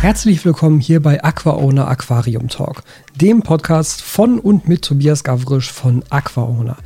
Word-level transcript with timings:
Herzlich 0.00 0.42
willkommen 0.46 0.80
hier 0.80 1.02
bei 1.02 1.22
AquaOwner 1.22 1.86
Aquarium 1.86 2.48
Talk, 2.48 2.84
dem 3.16 3.42
Podcast 3.42 4.00
von 4.00 4.38
und 4.38 4.66
mit 4.66 4.80
Tobias 4.80 5.24
Gavrisch 5.24 5.70
von 5.70 6.02
AquaOwner. 6.08 6.78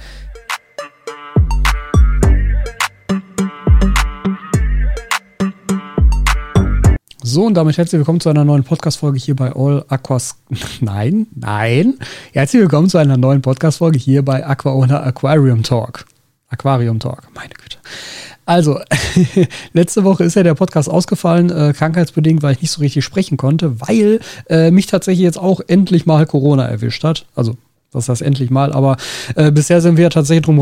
So, 7.22 7.44
und 7.46 7.54
damit 7.54 7.78
herzlich 7.78 8.00
willkommen 8.00 8.18
zu 8.18 8.30
einer 8.30 8.44
neuen 8.44 8.64
Podcast-Folge 8.64 9.20
hier 9.20 9.36
bei 9.36 9.54
All 9.54 9.84
Aquas. 9.86 10.36
Nein, 10.80 11.28
nein. 11.36 11.94
Herzlich 12.32 12.62
willkommen 12.62 12.88
zu 12.88 12.98
einer 12.98 13.16
neuen 13.16 13.42
Podcast-Folge 13.42 13.96
hier 13.96 14.24
bei 14.24 14.44
AquaOwner 14.44 15.04
Aquarium 15.04 15.62
Talk. 15.62 16.04
Aquarium 16.54 17.00
Talk, 17.00 17.28
meine 17.34 17.52
Güte. 17.54 17.78
Also, 18.46 18.78
letzte 19.72 20.04
Woche 20.04 20.24
ist 20.24 20.36
ja 20.36 20.42
der 20.42 20.54
Podcast 20.54 20.88
ausgefallen, 20.88 21.50
äh, 21.50 21.72
krankheitsbedingt, 21.72 22.42
weil 22.42 22.52
ich 22.52 22.62
nicht 22.62 22.70
so 22.70 22.80
richtig 22.80 23.04
sprechen 23.04 23.36
konnte, 23.36 23.80
weil 23.80 24.20
äh, 24.48 24.70
mich 24.70 24.86
tatsächlich 24.86 25.24
jetzt 25.24 25.38
auch 25.38 25.60
endlich 25.66 26.06
mal 26.06 26.26
Corona 26.26 26.66
erwischt 26.66 27.04
hat. 27.04 27.26
Also 27.34 27.56
das 27.94 28.08
heißt 28.08 28.22
endlich 28.22 28.50
mal. 28.50 28.72
Aber 28.72 28.96
äh, 29.36 29.50
bisher 29.50 29.80
sind 29.80 29.96
wir 29.96 30.10
tatsächlich 30.10 30.44
drum 30.44 30.58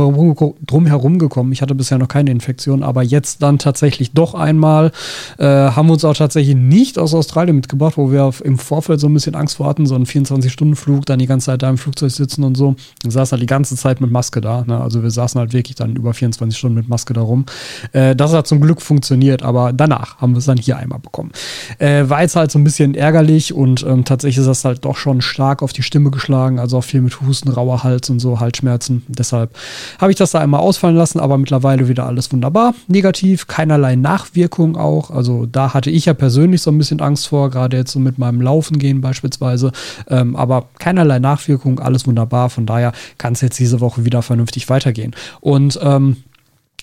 herum, 0.86 1.18
gekommen. 1.18 1.52
Ich 1.52 1.62
hatte 1.62 1.74
bisher 1.74 1.98
noch 1.98 2.08
keine 2.08 2.30
Infektion, 2.30 2.82
aber 2.82 3.02
jetzt 3.02 3.42
dann 3.42 3.58
tatsächlich 3.58 4.12
doch 4.12 4.34
einmal. 4.34 4.92
Äh, 5.38 5.44
haben 5.46 5.88
wir 5.88 5.94
uns 5.94 6.04
auch 6.04 6.16
tatsächlich 6.16 6.56
nicht 6.56 6.98
aus 6.98 7.14
Australien 7.14 7.56
mitgebracht, 7.56 7.96
wo 7.96 8.10
wir 8.10 8.32
im 8.44 8.58
Vorfeld 8.58 9.00
so 9.00 9.08
ein 9.08 9.14
bisschen 9.14 9.34
Angst 9.34 9.56
vor 9.56 9.66
hatten, 9.66 9.86
so 9.86 9.94
einen 9.94 10.06
24-Stunden-Flug, 10.06 11.06
dann 11.06 11.18
die 11.18 11.26
ganze 11.26 11.46
Zeit 11.46 11.62
da 11.62 11.70
im 11.70 11.78
Flugzeug 11.78 12.10
sitzen 12.10 12.44
und 12.44 12.56
so. 12.56 12.76
Wir 13.02 13.10
saßen 13.10 13.36
halt 13.36 13.42
die 13.42 13.46
ganze 13.46 13.76
Zeit 13.76 14.00
mit 14.00 14.10
Maske 14.10 14.40
da. 14.40 14.64
Ne? 14.66 14.80
Also 14.80 15.02
wir 15.02 15.10
saßen 15.10 15.38
halt 15.38 15.52
wirklich 15.52 15.76
dann 15.76 15.96
über 15.96 16.14
24 16.14 16.56
Stunden 16.58 16.76
mit 16.76 16.88
Maske 16.88 17.12
da 17.14 17.20
rum. 17.20 17.46
Äh, 17.92 18.14
das 18.16 18.32
hat 18.32 18.46
zum 18.46 18.60
Glück 18.60 18.82
funktioniert, 18.82 19.42
aber 19.42 19.72
danach 19.72 20.18
haben 20.18 20.32
wir 20.32 20.38
es 20.38 20.46
dann 20.46 20.58
hier 20.58 20.76
einmal 20.76 20.98
bekommen. 20.98 21.32
Äh, 21.78 22.08
war 22.08 22.22
jetzt 22.22 22.36
halt 22.36 22.50
so 22.50 22.58
ein 22.58 22.64
bisschen 22.64 22.94
ärgerlich 22.94 23.52
und 23.52 23.84
ähm, 23.84 24.04
tatsächlich 24.04 24.38
ist 24.38 24.46
das 24.46 24.64
halt 24.64 24.84
doch 24.84 24.96
schon 24.96 25.20
stark 25.20 25.62
auf 25.62 25.72
die 25.72 25.82
Stimme 25.82 26.10
geschlagen, 26.10 26.58
also 26.58 26.78
auch 26.78 26.84
viel 26.84 27.00
mit 27.00 27.20
Husten, 27.26 27.48
rauer 27.50 27.82
Hals 27.82 28.10
und 28.10 28.20
so, 28.20 28.40
Halsschmerzen. 28.40 29.04
Deshalb 29.08 29.50
habe 29.98 30.12
ich 30.12 30.18
das 30.18 30.32
da 30.32 30.40
einmal 30.40 30.60
ausfallen 30.60 30.96
lassen, 30.96 31.20
aber 31.20 31.38
mittlerweile 31.38 31.88
wieder 31.88 32.06
alles 32.06 32.32
wunderbar. 32.32 32.74
Negativ, 32.88 33.46
keinerlei 33.46 33.96
Nachwirkung 33.96 34.76
auch. 34.76 35.10
Also 35.10 35.46
da 35.46 35.74
hatte 35.74 35.90
ich 35.90 36.06
ja 36.06 36.14
persönlich 36.14 36.62
so 36.62 36.70
ein 36.70 36.78
bisschen 36.78 37.00
Angst 37.00 37.28
vor, 37.28 37.50
gerade 37.50 37.76
jetzt 37.76 37.92
so 37.92 38.00
mit 38.00 38.18
meinem 38.18 38.40
Laufen 38.40 38.78
gehen 38.78 39.00
beispielsweise. 39.00 39.72
Ähm, 40.08 40.36
aber 40.36 40.66
keinerlei 40.78 41.18
Nachwirkung, 41.18 41.80
alles 41.80 42.06
wunderbar. 42.06 42.50
Von 42.50 42.66
daher 42.66 42.92
kann 43.18 43.34
es 43.34 43.40
jetzt 43.40 43.58
diese 43.58 43.80
Woche 43.80 44.04
wieder 44.04 44.22
vernünftig 44.22 44.68
weitergehen. 44.68 45.14
Und 45.40 45.78
ähm, 45.82 46.16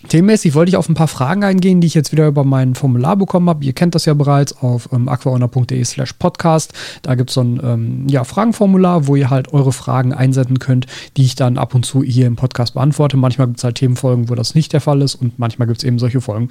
Themenmäßig 0.08 0.56
wollte 0.56 0.70
ich 0.70 0.78
auf 0.78 0.88
ein 0.88 0.94
paar 0.94 1.10
Fragen 1.10 1.44
eingehen, 1.44 1.82
die 1.82 1.88
ich 1.88 1.94
jetzt 1.94 2.14
wieder 2.14 2.28
über 2.28 2.46
mein 2.46 2.74
Formular 2.74 3.18
bekommen 3.18 3.50
habe. 3.50 3.66
Ihr 3.66 3.74
kennt 3.74 3.96
das 3.96 4.06
ja 4.06 4.14
bereits 4.14 4.58
auf 4.62 4.90
ähm, 4.94 5.10
aquaona.de 5.10 5.84
slash 5.84 6.14
podcast. 6.14 6.74
Da 7.02 7.16
gibt 7.16 7.32
es 7.32 7.34
so 7.34 7.42
ein 7.42 7.60
ähm, 7.62 8.08
ja, 8.08 8.24
Fragenformular, 8.24 9.08
wo 9.08 9.18
ihr 9.18 9.30
halt 9.30 9.52
eure 9.52 9.74
Fragen 9.74 10.14
einsenden 10.14 10.60
könnt, 10.60 10.86
die 11.18 11.26
ich 11.26 11.36
dann 11.36 11.58
ab 11.58 11.76
und 11.76 11.86
zu 11.86 12.02
hier 12.02 12.28
im 12.28 12.38
Podcast 12.38 12.76
beantworte. 12.76 13.18
Manchmal 13.18 13.48
gibt 13.48 13.60
es 13.60 13.64
halt 13.66 13.76
Themenfolgen, 13.76 14.30
wo 14.30 14.36
das 14.36 14.56
nicht 14.56 14.72
der 14.72 14.82
Fall 14.82 15.02
ist 15.02 15.16
und 15.16 15.38
manchmal 15.38 15.68
gibt 15.68 15.80
es 15.80 15.84
eben 15.84 16.00
solche 16.00 16.22
Folgen, 16.22 16.50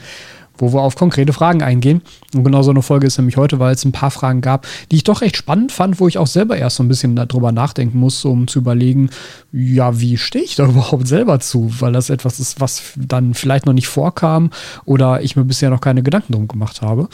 wo 0.58 0.72
wir 0.72 0.80
auf 0.80 0.96
konkrete 0.96 1.32
Fragen 1.32 1.62
eingehen. 1.62 2.02
Und 2.34 2.44
genau 2.44 2.62
so 2.62 2.70
eine 2.70 2.82
Folge 2.82 3.06
ist 3.06 3.18
nämlich 3.18 3.36
heute, 3.36 3.58
weil 3.58 3.74
es 3.74 3.84
ein 3.84 3.92
paar 3.92 4.10
Fragen 4.10 4.40
gab, 4.40 4.66
die 4.90 4.96
ich 4.96 5.04
doch 5.04 5.20
recht 5.20 5.36
spannend 5.36 5.72
fand, 5.72 6.00
wo 6.00 6.08
ich 6.08 6.18
auch 6.18 6.26
selber 6.26 6.56
erst 6.56 6.76
so 6.76 6.82
ein 6.82 6.88
bisschen 6.88 7.16
darüber 7.16 7.52
nachdenken 7.52 7.98
musste, 7.98 8.28
um 8.28 8.48
zu 8.48 8.58
überlegen, 8.58 9.10
ja, 9.52 10.00
wie 10.00 10.16
stehe 10.16 10.44
ich 10.44 10.56
da 10.56 10.64
überhaupt 10.68 11.08
selber 11.08 11.40
zu? 11.40 11.70
Weil 11.80 11.92
das 11.92 12.10
etwas 12.10 12.40
ist, 12.40 12.60
was 12.60 12.92
dann 12.96 13.34
vielleicht 13.34 13.66
noch 13.66 13.72
nicht 13.72 13.88
vorkam 13.88 14.50
oder 14.84 15.22
ich 15.22 15.36
mir 15.36 15.44
bisher 15.44 15.70
noch 15.70 15.80
keine 15.80 16.02
Gedanken 16.02 16.32
drum 16.32 16.48
gemacht 16.48 16.82
habe. 16.82 17.08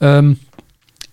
Ähm, 0.00 0.38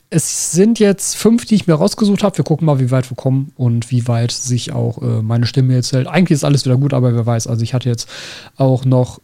es 0.09 0.52
sind 0.52 0.80
jetzt 0.80 1.17
fünf, 1.17 1.45
die 1.45 1.55
ich 1.55 1.67
mir 1.67 1.73
rausgesucht 1.73 2.23
habe. 2.23 2.38
Wir 2.38 2.45
gucken 2.45 2.66
mal, 2.66 2.80
wie 2.80 2.92
weit 2.92 3.09
wir 3.11 3.17
kommen 3.17 3.52
und 3.58 3.92
wie 3.92 4.08
weit 4.08 4.32
sich 4.32 4.71
auch 4.71 5.02
äh, 5.02 5.21
meine 5.21 5.45
Stimme 5.45 5.73
jetzt 5.73 5.92
hält. 5.93 6.08
Eigentlich 6.08 6.38
ist 6.38 6.43
alles 6.43 6.65
wieder 6.65 6.77
gut, 6.77 6.93
aber 6.93 7.14
wer 7.14 7.26
weiß. 7.26 7.48
Also 7.48 7.64
ich 7.64 7.73
hatte 7.73 7.89
jetzt 7.89 8.08
auch 8.55 8.86
noch 8.86 9.20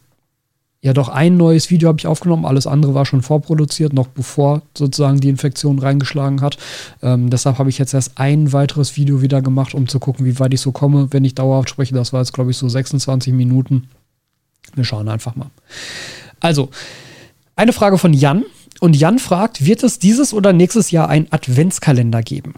ja 0.82 0.92
doch 0.92 1.08
ein 1.08 1.36
neues 1.36 1.70
Video 1.70 1.88
habe 1.88 1.98
ich 1.98 2.08
aufgenommen, 2.08 2.44
alles 2.44 2.66
andere 2.66 2.92
war 2.92 3.06
schon 3.06 3.22
vorproduziert, 3.22 3.92
noch 3.92 4.08
bevor 4.08 4.62
sozusagen 4.76 5.20
die 5.20 5.28
Infektion 5.28 5.78
reingeschlagen 5.78 6.40
hat. 6.40 6.58
Ähm, 7.02 7.30
deshalb 7.30 7.58
habe 7.58 7.70
ich 7.70 7.78
jetzt 7.78 7.94
erst 7.94 8.18
ein 8.18 8.52
weiteres 8.52 8.96
Video 8.96 9.22
wieder 9.22 9.40
gemacht, 9.42 9.74
um 9.74 9.86
zu 9.86 10.00
gucken, 10.00 10.26
wie 10.26 10.38
weit 10.40 10.52
ich 10.52 10.60
so 10.60 10.72
komme, 10.72 11.08
wenn 11.12 11.24
ich 11.24 11.36
dauerhaft 11.36 11.70
spreche. 11.70 11.94
Das 11.94 12.12
war 12.12 12.20
jetzt, 12.20 12.32
glaube 12.32 12.50
ich, 12.50 12.56
so 12.56 12.68
26 12.68 13.32
Minuten. 13.32 13.88
Wir 14.74 14.84
schauen 14.84 15.08
einfach 15.08 15.36
mal. 15.36 15.50
Also, 16.40 16.70
eine 17.54 17.72
Frage 17.72 17.96
von 17.96 18.12
Jan. 18.12 18.44
Und 18.80 18.96
Jan 18.96 19.20
fragt, 19.20 19.64
wird 19.64 19.84
es 19.84 20.00
dieses 20.00 20.34
oder 20.34 20.52
nächstes 20.52 20.90
Jahr 20.90 21.08
einen 21.08 21.28
Adventskalender 21.30 22.22
geben? 22.22 22.54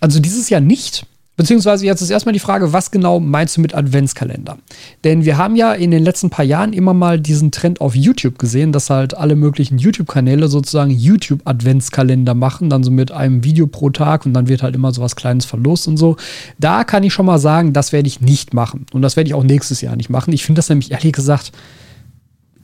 Also 0.00 0.20
dieses 0.20 0.50
Jahr 0.50 0.60
nicht, 0.60 1.06
Beziehungsweise 1.38 1.86
jetzt 1.86 2.02
ist 2.02 2.10
erstmal 2.10 2.32
die 2.32 2.40
Frage, 2.40 2.72
was 2.72 2.90
genau 2.90 3.20
meinst 3.20 3.56
du 3.56 3.60
mit 3.60 3.72
Adventskalender? 3.72 4.58
Denn 5.04 5.24
wir 5.24 5.38
haben 5.38 5.54
ja 5.54 5.72
in 5.72 5.92
den 5.92 6.02
letzten 6.02 6.30
paar 6.30 6.44
Jahren 6.44 6.72
immer 6.72 6.94
mal 6.94 7.20
diesen 7.20 7.52
Trend 7.52 7.80
auf 7.80 7.94
YouTube 7.94 8.40
gesehen, 8.40 8.72
dass 8.72 8.90
halt 8.90 9.16
alle 9.16 9.36
möglichen 9.36 9.78
YouTube-Kanäle 9.78 10.48
sozusagen 10.48 10.90
YouTube-Adventskalender 10.90 12.34
machen, 12.34 12.70
dann 12.70 12.82
so 12.82 12.90
mit 12.90 13.12
einem 13.12 13.44
Video 13.44 13.68
pro 13.68 13.90
Tag 13.90 14.26
und 14.26 14.34
dann 14.34 14.48
wird 14.48 14.64
halt 14.64 14.74
immer 14.74 14.92
so 14.92 15.00
was 15.00 15.14
Kleines 15.14 15.44
verlost 15.44 15.86
und 15.86 15.96
so. 15.96 16.16
Da 16.58 16.82
kann 16.82 17.04
ich 17.04 17.12
schon 17.12 17.26
mal 17.26 17.38
sagen, 17.38 17.72
das 17.72 17.92
werde 17.92 18.08
ich 18.08 18.20
nicht 18.20 18.52
machen. 18.52 18.86
Und 18.92 19.02
das 19.02 19.14
werde 19.14 19.28
ich 19.28 19.34
auch 19.34 19.44
nächstes 19.44 19.80
Jahr 19.80 19.94
nicht 19.94 20.10
machen. 20.10 20.32
Ich 20.32 20.44
finde 20.44 20.58
das 20.58 20.68
nämlich 20.68 20.90
ehrlich 20.90 21.12
gesagt 21.12 21.52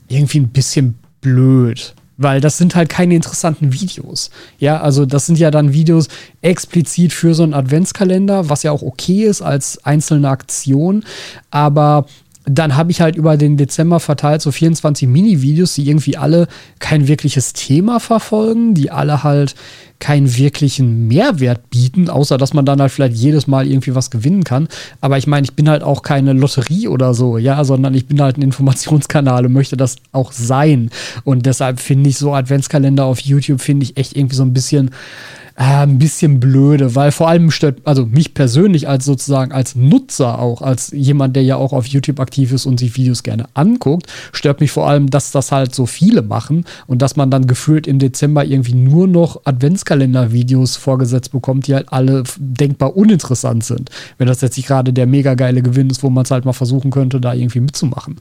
irgendwie 0.09 0.41
ein 0.41 0.49
bisschen 0.49 0.99
blöd 1.21 1.95
weil 2.16 2.41
das 2.41 2.58
sind 2.58 2.75
halt 2.75 2.88
keine 2.88 3.14
interessanten 3.14 3.72
Videos. 3.72 4.30
Ja, 4.58 4.80
also 4.80 5.06
das 5.06 5.26
sind 5.26 5.38
ja 5.38 5.50
dann 5.50 5.72
Videos 5.72 6.08
explizit 6.42 7.12
für 7.12 7.34
so 7.34 7.42
einen 7.42 7.54
Adventskalender, 7.54 8.48
was 8.48 8.62
ja 8.62 8.72
auch 8.72 8.82
okay 8.82 9.25
ist 9.25 9.42
als 9.42 9.84
einzelne 9.84 10.28
Aktion, 10.28 11.04
aber 11.50 12.06
dann 12.47 12.77
habe 12.77 12.91
ich 12.91 13.00
halt 13.00 13.16
über 13.16 13.37
den 13.37 13.56
Dezember 13.56 14.00
verteilt 14.00 14.43
so 14.43 14.53
24 14.53 15.09
Mini-Videos, 15.09 15.75
die 15.75 15.88
irgendwie 15.88 16.16
alle 16.16 16.47
kein 16.78 17.09
wirkliches 17.09 17.55
Thema 17.55 18.00
verfolgen, 18.00 18.75
die 18.75 18.91
alle 18.91 19.22
halt 19.22 19.55
keinen 19.99 20.37
wirklichen 20.37 21.09
Mehrwert 21.09 21.71
bieten, 21.71 22.10
außer 22.10 22.37
dass 22.37 22.53
man 22.53 22.66
dann 22.66 22.81
halt 22.81 22.93
vielleicht 22.93 23.16
jedes 23.16 23.47
Mal 23.47 23.66
irgendwie 23.66 23.94
was 23.94 24.10
gewinnen 24.10 24.44
kann. 24.44 24.69
Aber 25.00 25.16
ich 25.16 25.27
meine, 25.27 25.44
ich 25.44 25.55
bin 25.55 25.69
halt 25.69 25.82
auch 25.82 26.03
keine 26.03 26.34
Lotterie 26.34 26.88
oder 26.88 27.15
so, 27.15 27.38
ja, 27.38 27.65
sondern 27.65 27.94
ich 27.94 28.06
bin 28.06 28.21
halt 28.21 28.37
ein 28.37 28.43
Informationskanal 28.43 29.47
und 29.47 29.53
möchte 29.53 29.78
das 29.78 29.97
auch 30.12 30.32
sein. 30.32 30.91
Und 31.25 31.47
deshalb 31.47 31.81
finde 31.81 32.11
ich 32.11 32.19
so 32.19 32.34
Adventskalender 32.34 33.05
auf 33.05 33.21
YouTube, 33.21 33.62
finde 33.62 33.84
ich 33.84 33.97
echt 33.97 34.16
irgendwie 34.16 34.37
so 34.37 34.43
ein 34.43 34.53
bisschen 34.53 34.91
äh, 35.56 35.62
ein 35.62 35.98
bisschen 35.98 36.41
blöde, 36.41 36.97
weil 36.97 37.12
vor 37.12 37.28
allem 37.28 37.50
stört, 37.50 37.78
also 37.84 38.06
mich 38.06 38.34
persönlich 38.34 38.88
als 38.88 39.04
sozusagen 39.04 39.53
als 39.53 39.76
Nutzer 39.76 40.41
auch, 40.41 40.62
als 40.62 40.91
jemand, 40.91 41.37
der 41.37 41.44
ja 41.44 41.56
auch 41.56 41.72
auf 41.72 41.87
YouTube 41.87 42.19
aktiv 42.19 42.53
ist 42.53 42.66
und 42.66 42.81
sich 42.81 42.97
Videos 42.97 43.22
gerne 43.22 43.47
anguckt, 43.54 44.06
stört 44.32 44.60
mich 44.60 44.72
vor 44.72 44.88
allem, 44.88 45.10
dass 45.10 45.31
das 45.31 45.53
halt 45.53 45.75
so 45.75 45.87
viele 45.87 46.22
machen 46.22 46.64
und 46.87 47.03
dass 47.03 47.14
man 47.14 47.31
dann 47.31 47.47
gefühlt 47.47 47.87
im 47.87 48.00
Dezember 48.00 48.44
irgendwie 48.44 48.75
nur 48.75 49.06
noch 49.06 49.43
Adventskalender-Videos 49.44 50.76
vorgesetzt 50.76 51.31
bekommt, 51.31 51.69
die 51.69 51.75
halt 51.75 51.93
alle 51.93 52.25
denkbar 52.38 52.97
uninteressant 52.97 53.64
sind. 53.64 53.91
Wenn 54.19 54.26
das 54.26 54.41
jetzt 54.41 54.56
nicht 54.56 54.66
gerade 54.66 54.93
der 54.93 55.06
mega 55.06 55.34
geile 55.34 55.62
Gewinn 55.62 55.88
ist, 55.88 56.03
wo 56.03 56.10
man 56.10 56.25
es 56.25 56.32
halt 56.32 56.44
mal 56.44 56.53
versuchen 56.53 56.91
könnte, 56.91 57.20
da 57.20 57.32
irgendwie 57.32 57.60
mitzumachen. 57.60 58.16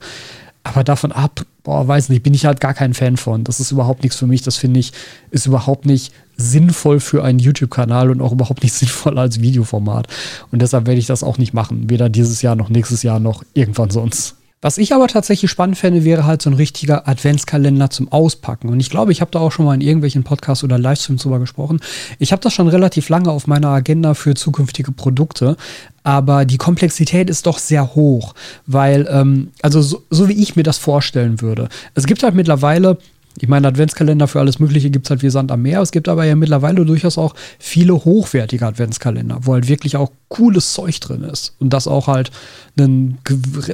Aber 0.63 0.83
davon 0.83 1.11
ab, 1.11 1.45
boah, 1.63 1.87
weiß 1.87 2.09
nicht, 2.09 2.23
bin 2.23 2.33
ich 2.33 2.45
halt 2.45 2.61
gar 2.61 2.73
kein 2.73 2.93
Fan 2.93 3.17
von. 3.17 3.43
Das 3.43 3.59
ist 3.59 3.71
überhaupt 3.71 4.03
nichts 4.03 4.17
für 4.17 4.27
mich. 4.27 4.41
Das 4.43 4.55
finde 4.55 4.79
ich, 4.79 4.93
ist 5.29 5.45
überhaupt 5.45 5.85
nicht 5.85 6.13
sinnvoll 6.37 6.99
für 6.99 7.23
einen 7.23 7.39
YouTube-Kanal 7.39 8.09
und 8.09 8.21
auch 8.21 8.31
überhaupt 8.31 8.63
nicht 8.63 8.73
sinnvoll 8.73 9.19
als 9.19 9.41
Videoformat. 9.41 10.07
Und 10.51 10.61
deshalb 10.61 10.87
werde 10.87 10.99
ich 10.99 11.07
das 11.07 11.23
auch 11.23 11.37
nicht 11.37 11.53
machen. 11.53 11.89
Weder 11.89 12.09
dieses 12.09 12.41
Jahr 12.41 12.55
noch 12.55 12.69
nächstes 12.69 13.03
Jahr 13.03 13.19
noch 13.19 13.43
irgendwann 13.53 13.89
sonst. 13.89 14.35
Was 14.63 14.77
ich 14.77 14.93
aber 14.93 15.09
tatsächlich 15.09 15.51
spannend 15.51 15.77
fände, 15.77 16.05
wäre 16.05 16.25
halt 16.25 16.41
so 16.41 16.49
ein 16.49 16.53
richtiger 16.53 17.05
Adventskalender 17.05 17.89
zum 17.89 18.09
Auspacken. 18.09 18.69
Und 18.69 18.79
ich 18.79 18.89
glaube, 18.89 19.11
ich 19.11 19.19
habe 19.19 19.29
da 19.29 19.39
auch 19.39 19.51
schon 19.51 19.65
mal 19.65 19.73
in 19.73 19.81
irgendwelchen 19.81 20.23
Podcasts 20.23 20.63
oder 20.63 20.79
Livestreams 20.79 21.23
drüber 21.23 21.39
gesprochen. 21.39 21.81
Ich 22.17 22.31
habe 22.31 22.41
das 22.41 22.53
schon 22.53 22.69
relativ 22.69 23.09
lange 23.09 23.29
auf 23.29 23.45
meiner 23.45 23.67
Agenda 23.67 24.13
für 24.13 24.35
zukünftige 24.35 24.93
Produkte. 24.93 25.57
Aber 26.03 26.45
die 26.45 26.55
Komplexität 26.55 27.29
ist 27.29 27.45
doch 27.45 27.57
sehr 27.57 27.93
hoch, 27.93 28.35
weil, 28.65 29.05
ähm, 29.11 29.49
also 29.61 29.81
so, 29.81 30.01
so 30.09 30.29
wie 30.29 30.41
ich 30.41 30.55
mir 30.55 30.63
das 30.63 30.77
vorstellen 30.77 31.41
würde. 31.41 31.67
Es 31.93 32.05
gibt 32.05 32.23
halt 32.23 32.33
mittlerweile 32.33 32.97
ich 33.41 33.47
meine, 33.47 33.67
Adventskalender 33.67 34.27
für 34.27 34.39
alles 34.39 34.59
Mögliche 34.59 34.91
gibt 34.91 35.07
es 35.07 35.09
halt 35.09 35.23
wie 35.23 35.29
Sand 35.29 35.51
am 35.51 35.63
Meer. 35.63 35.81
Es 35.81 35.91
gibt 35.91 36.07
aber 36.07 36.23
ja 36.23 36.35
mittlerweile 36.35 36.85
durchaus 36.85 37.17
auch 37.17 37.33
viele 37.57 37.93
hochwertige 37.93 38.65
Adventskalender, 38.65 39.39
wo 39.41 39.53
halt 39.53 39.67
wirklich 39.67 39.97
auch 39.97 40.11
cooles 40.27 40.73
Zeug 40.73 40.99
drin 40.99 41.23
ist 41.23 41.55
und 41.59 41.71
das 41.71 41.87
auch 41.87 42.07
halt 42.07 42.31
einen 42.77 43.17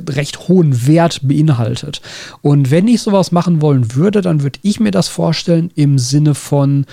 recht 0.10 0.48
hohen 0.48 0.88
Wert 0.88 1.22
beinhaltet. 1.24 2.02
Und 2.42 2.72
wenn 2.72 2.88
ich 2.88 3.02
sowas 3.02 3.32
machen 3.32 3.62
wollen 3.62 3.96
würde, 3.96 4.22
dann 4.22 4.44
würde 4.44 4.60
ich 4.64 4.80
mir 4.80 4.92
das 4.92 5.10
vorstellen 5.10 5.72
im 5.76 6.00
Sinne 6.00 6.36
von, 6.36 6.86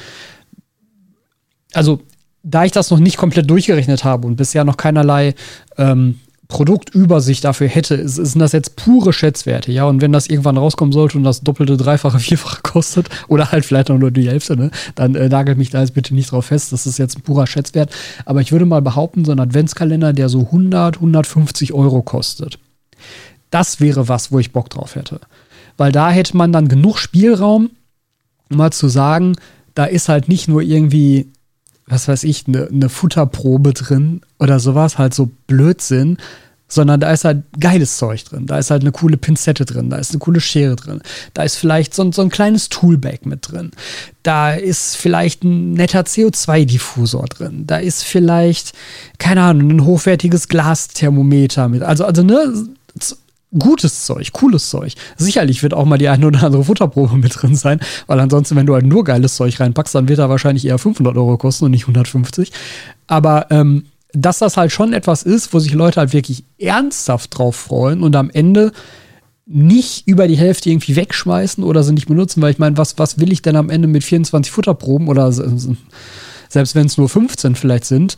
also 1.72 2.00
da 2.42 2.64
ich 2.64 2.72
das 2.72 2.90
noch 2.90 3.00
nicht 3.00 3.16
komplett 3.16 3.48
durchgerechnet 3.50 4.04
habe 4.04 4.26
und 4.26 4.36
bisher 4.36 4.64
noch 4.64 4.76
keinerlei 4.76 5.34
ähm, 5.78 6.20
Produktübersicht 6.48 7.44
dafür 7.44 7.66
hätte, 7.68 8.08
sind 8.08 8.38
das 8.38 8.52
jetzt 8.52 8.76
pure 8.76 9.12
Schätzwerte, 9.12 9.72
ja. 9.72 9.84
Und 9.84 10.00
wenn 10.00 10.12
das 10.12 10.28
irgendwann 10.28 10.56
rauskommen 10.56 10.92
sollte 10.92 11.18
und 11.18 11.24
das 11.24 11.40
doppelte, 11.40 11.76
dreifache, 11.76 12.18
vierfache 12.20 12.62
kostet 12.62 13.08
oder 13.28 13.50
halt 13.50 13.64
vielleicht 13.64 13.90
auch 13.90 13.98
nur 13.98 14.10
die 14.10 14.28
Hälfte, 14.28 14.56
ne, 14.56 14.70
dann 14.94 15.14
äh, 15.14 15.28
nagelt 15.28 15.58
mich 15.58 15.70
da 15.70 15.80
jetzt 15.80 15.94
bitte 15.94 16.14
nicht 16.14 16.30
drauf 16.30 16.46
fest. 16.46 16.72
Das 16.72 16.86
ist 16.86 16.98
jetzt 16.98 17.18
ein 17.18 17.22
purer 17.22 17.46
Schätzwert. 17.46 17.90
Aber 18.24 18.40
ich 18.40 18.52
würde 18.52 18.66
mal 18.66 18.82
behaupten, 18.82 19.24
so 19.24 19.32
ein 19.32 19.40
Adventskalender, 19.40 20.12
der 20.12 20.28
so 20.28 20.40
100, 20.40 20.96
150 20.96 21.72
Euro 21.72 22.02
kostet, 22.02 22.58
das 23.50 23.80
wäre 23.80 24.08
was, 24.08 24.30
wo 24.32 24.38
ich 24.38 24.52
Bock 24.52 24.70
drauf 24.70 24.94
hätte. 24.94 25.20
Weil 25.76 25.92
da 25.92 26.10
hätte 26.10 26.36
man 26.36 26.52
dann 26.52 26.68
genug 26.68 26.98
Spielraum, 26.98 27.70
um 28.50 28.56
mal 28.56 28.72
zu 28.72 28.88
sagen, 28.88 29.36
da 29.74 29.84
ist 29.84 30.08
halt 30.08 30.28
nicht 30.28 30.48
nur 30.48 30.62
irgendwie 30.62 31.30
was 31.86 32.08
weiß 32.08 32.24
ich, 32.24 32.46
eine 32.46 32.68
ne 32.70 32.88
Futterprobe 32.88 33.72
drin 33.72 34.20
oder 34.38 34.60
sowas, 34.60 34.98
halt 34.98 35.14
so 35.14 35.30
Blödsinn, 35.46 36.18
sondern 36.68 36.98
da 36.98 37.12
ist 37.12 37.24
halt 37.24 37.44
geiles 37.60 37.96
Zeug 37.96 38.24
drin. 38.24 38.46
Da 38.46 38.58
ist 38.58 38.70
halt 38.70 38.82
eine 38.82 38.90
coole 38.90 39.16
Pinzette 39.16 39.64
drin, 39.64 39.88
da 39.90 39.98
ist 39.98 40.10
eine 40.10 40.18
coole 40.18 40.40
Schere 40.40 40.74
drin, 40.74 41.00
da 41.32 41.44
ist 41.44 41.56
vielleicht 41.56 41.94
so, 41.94 42.10
so 42.10 42.22
ein 42.22 42.28
kleines 42.28 42.68
Toolbag 42.68 43.24
mit 43.24 43.52
drin, 43.52 43.70
da 44.24 44.52
ist 44.52 44.96
vielleicht 44.96 45.44
ein 45.44 45.74
netter 45.74 46.00
CO2-Diffusor 46.00 47.26
drin, 47.26 47.66
da 47.66 47.76
ist 47.76 48.02
vielleicht, 48.02 48.72
keine 49.18 49.42
Ahnung, 49.42 49.70
ein 49.70 49.84
hochwertiges 49.84 50.48
Glasthermometer 50.48 51.68
mit. 51.68 51.82
Also, 51.82 52.04
also 52.04 52.22
ne, 52.24 52.52
gutes 53.58 54.04
Zeug, 54.04 54.32
cooles 54.32 54.70
Zeug. 54.70 54.94
Sicherlich 55.16 55.62
wird 55.62 55.74
auch 55.74 55.84
mal 55.84 55.98
die 55.98 56.08
eine 56.08 56.26
oder 56.26 56.42
andere 56.44 56.64
Futterprobe 56.64 57.16
mit 57.16 57.40
drin 57.40 57.56
sein, 57.56 57.80
weil 58.06 58.20
ansonsten, 58.20 58.56
wenn 58.56 58.66
du 58.66 58.74
halt 58.74 58.86
nur 58.86 59.04
geiles 59.04 59.36
Zeug 59.36 59.58
reinpackst, 59.60 59.94
dann 59.94 60.08
wird 60.08 60.18
er 60.18 60.28
wahrscheinlich 60.28 60.66
eher 60.66 60.78
500 60.78 61.16
Euro 61.16 61.36
kosten 61.36 61.66
und 61.66 61.70
nicht 61.70 61.84
150. 61.84 62.52
Aber 63.06 63.46
ähm, 63.50 63.84
dass 64.12 64.38
das 64.38 64.56
halt 64.56 64.72
schon 64.72 64.92
etwas 64.92 65.22
ist, 65.22 65.52
wo 65.52 65.58
sich 65.58 65.74
Leute 65.74 66.00
halt 66.00 66.12
wirklich 66.12 66.44
ernsthaft 66.58 67.36
drauf 67.36 67.56
freuen 67.56 68.02
und 68.02 68.16
am 68.16 68.30
Ende 68.30 68.72
nicht 69.46 70.08
über 70.08 70.26
die 70.26 70.36
Hälfte 70.36 70.70
irgendwie 70.70 70.96
wegschmeißen 70.96 71.62
oder 71.62 71.84
sie 71.84 71.92
nicht 71.92 72.08
benutzen, 72.08 72.42
weil 72.42 72.50
ich 72.50 72.58
meine, 72.58 72.76
was, 72.76 72.98
was 72.98 73.20
will 73.20 73.30
ich 73.30 73.42
denn 73.42 73.54
am 73.54 73.70
Ende 73.70 73.86
mit 73.86 74.02
24 74.02 74.50
Futterproben 74.50 75.08
oder 75.08 75.30
selbst 75.30 76.74
wenn 76.74 76.86
es 76.86 76.96
nur 76.96 77.08
15 77.08 77.54
vielleicht 77.54 77.84
sind, 77.84 78.16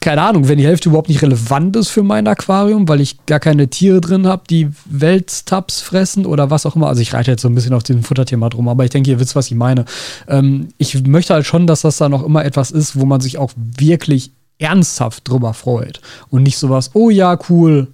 keine 0.00 0.22
Ahnung, 0.22 0.48
wenn 0.48 0.58
die 0.58 0.66
Hälfte 0.66 0.90
überhaupt 0.90 1.08
nicht 1.08 1.22
relevant 1.22 1.74
ist 1.76 1.88
für 1.88 2.02
mein 2.02 2.26
Aquarium, 2.26 2.86
weil 2.86 3.00
ich 3.00 3.24
gar 3.24 3.40
keine 3.40 3.68
Tiere 3.68 4.00
drin 4.00 4.26
habe, 4.26 4.42
die 4.48 4.68
Welttabs 4.84 5.80
fressen 5.80 6.26
oder 6.26 6.50
was 6.50 6.66
auch 6.66 6.76
immer. 6.76 6.88
Also 6.88 7.00
ich 7.00 7.14
reite 7.14 7.30
jetzt 7.30 7.40
so 7.40 7.48
ein 7.48 7.54
bisschen 7.54 7.72
auf 7.72 7.82
diesem 7.82 8.02
Futterthema 8.02 8.50
drum, 8.50 8.68
aber 8.68 8.84
ich 8.84 8.90
denke, 8.90 9.10
ihr 9.10 9.18
wisst, 9.18 9.36
was 9.36 9.46
ich 9.46 9.54
meine. 9.54 9.86
Ähm, 10.28 10.68
ich 10.76 11.06
möchte 11.06 11.32
halt 11.32 11.46
schon, 11.46 11.66
dass 11.66 11.80
das 11.80 11.96
da 11.96 12.10
noch 12.10 12.22
immer 12.22 12.44
etwas 12.44 12.70
ist, 12.70 12.98
wo 12.98 13.06
man 13.06 13.22
sich 13.22 13.38
auch 13.38 13.52
wirklich 13.56 14.32
ernsthaft 14.58 15.26
drüber 15.26 15.54
freut. 15.54 16.02
Und 16.28 16.42
nicht 16.42 16.58
sowas, 16.58 16.90
oh 16.92 17.08
ja, 17.08 17.38
cool. 17.48 17.88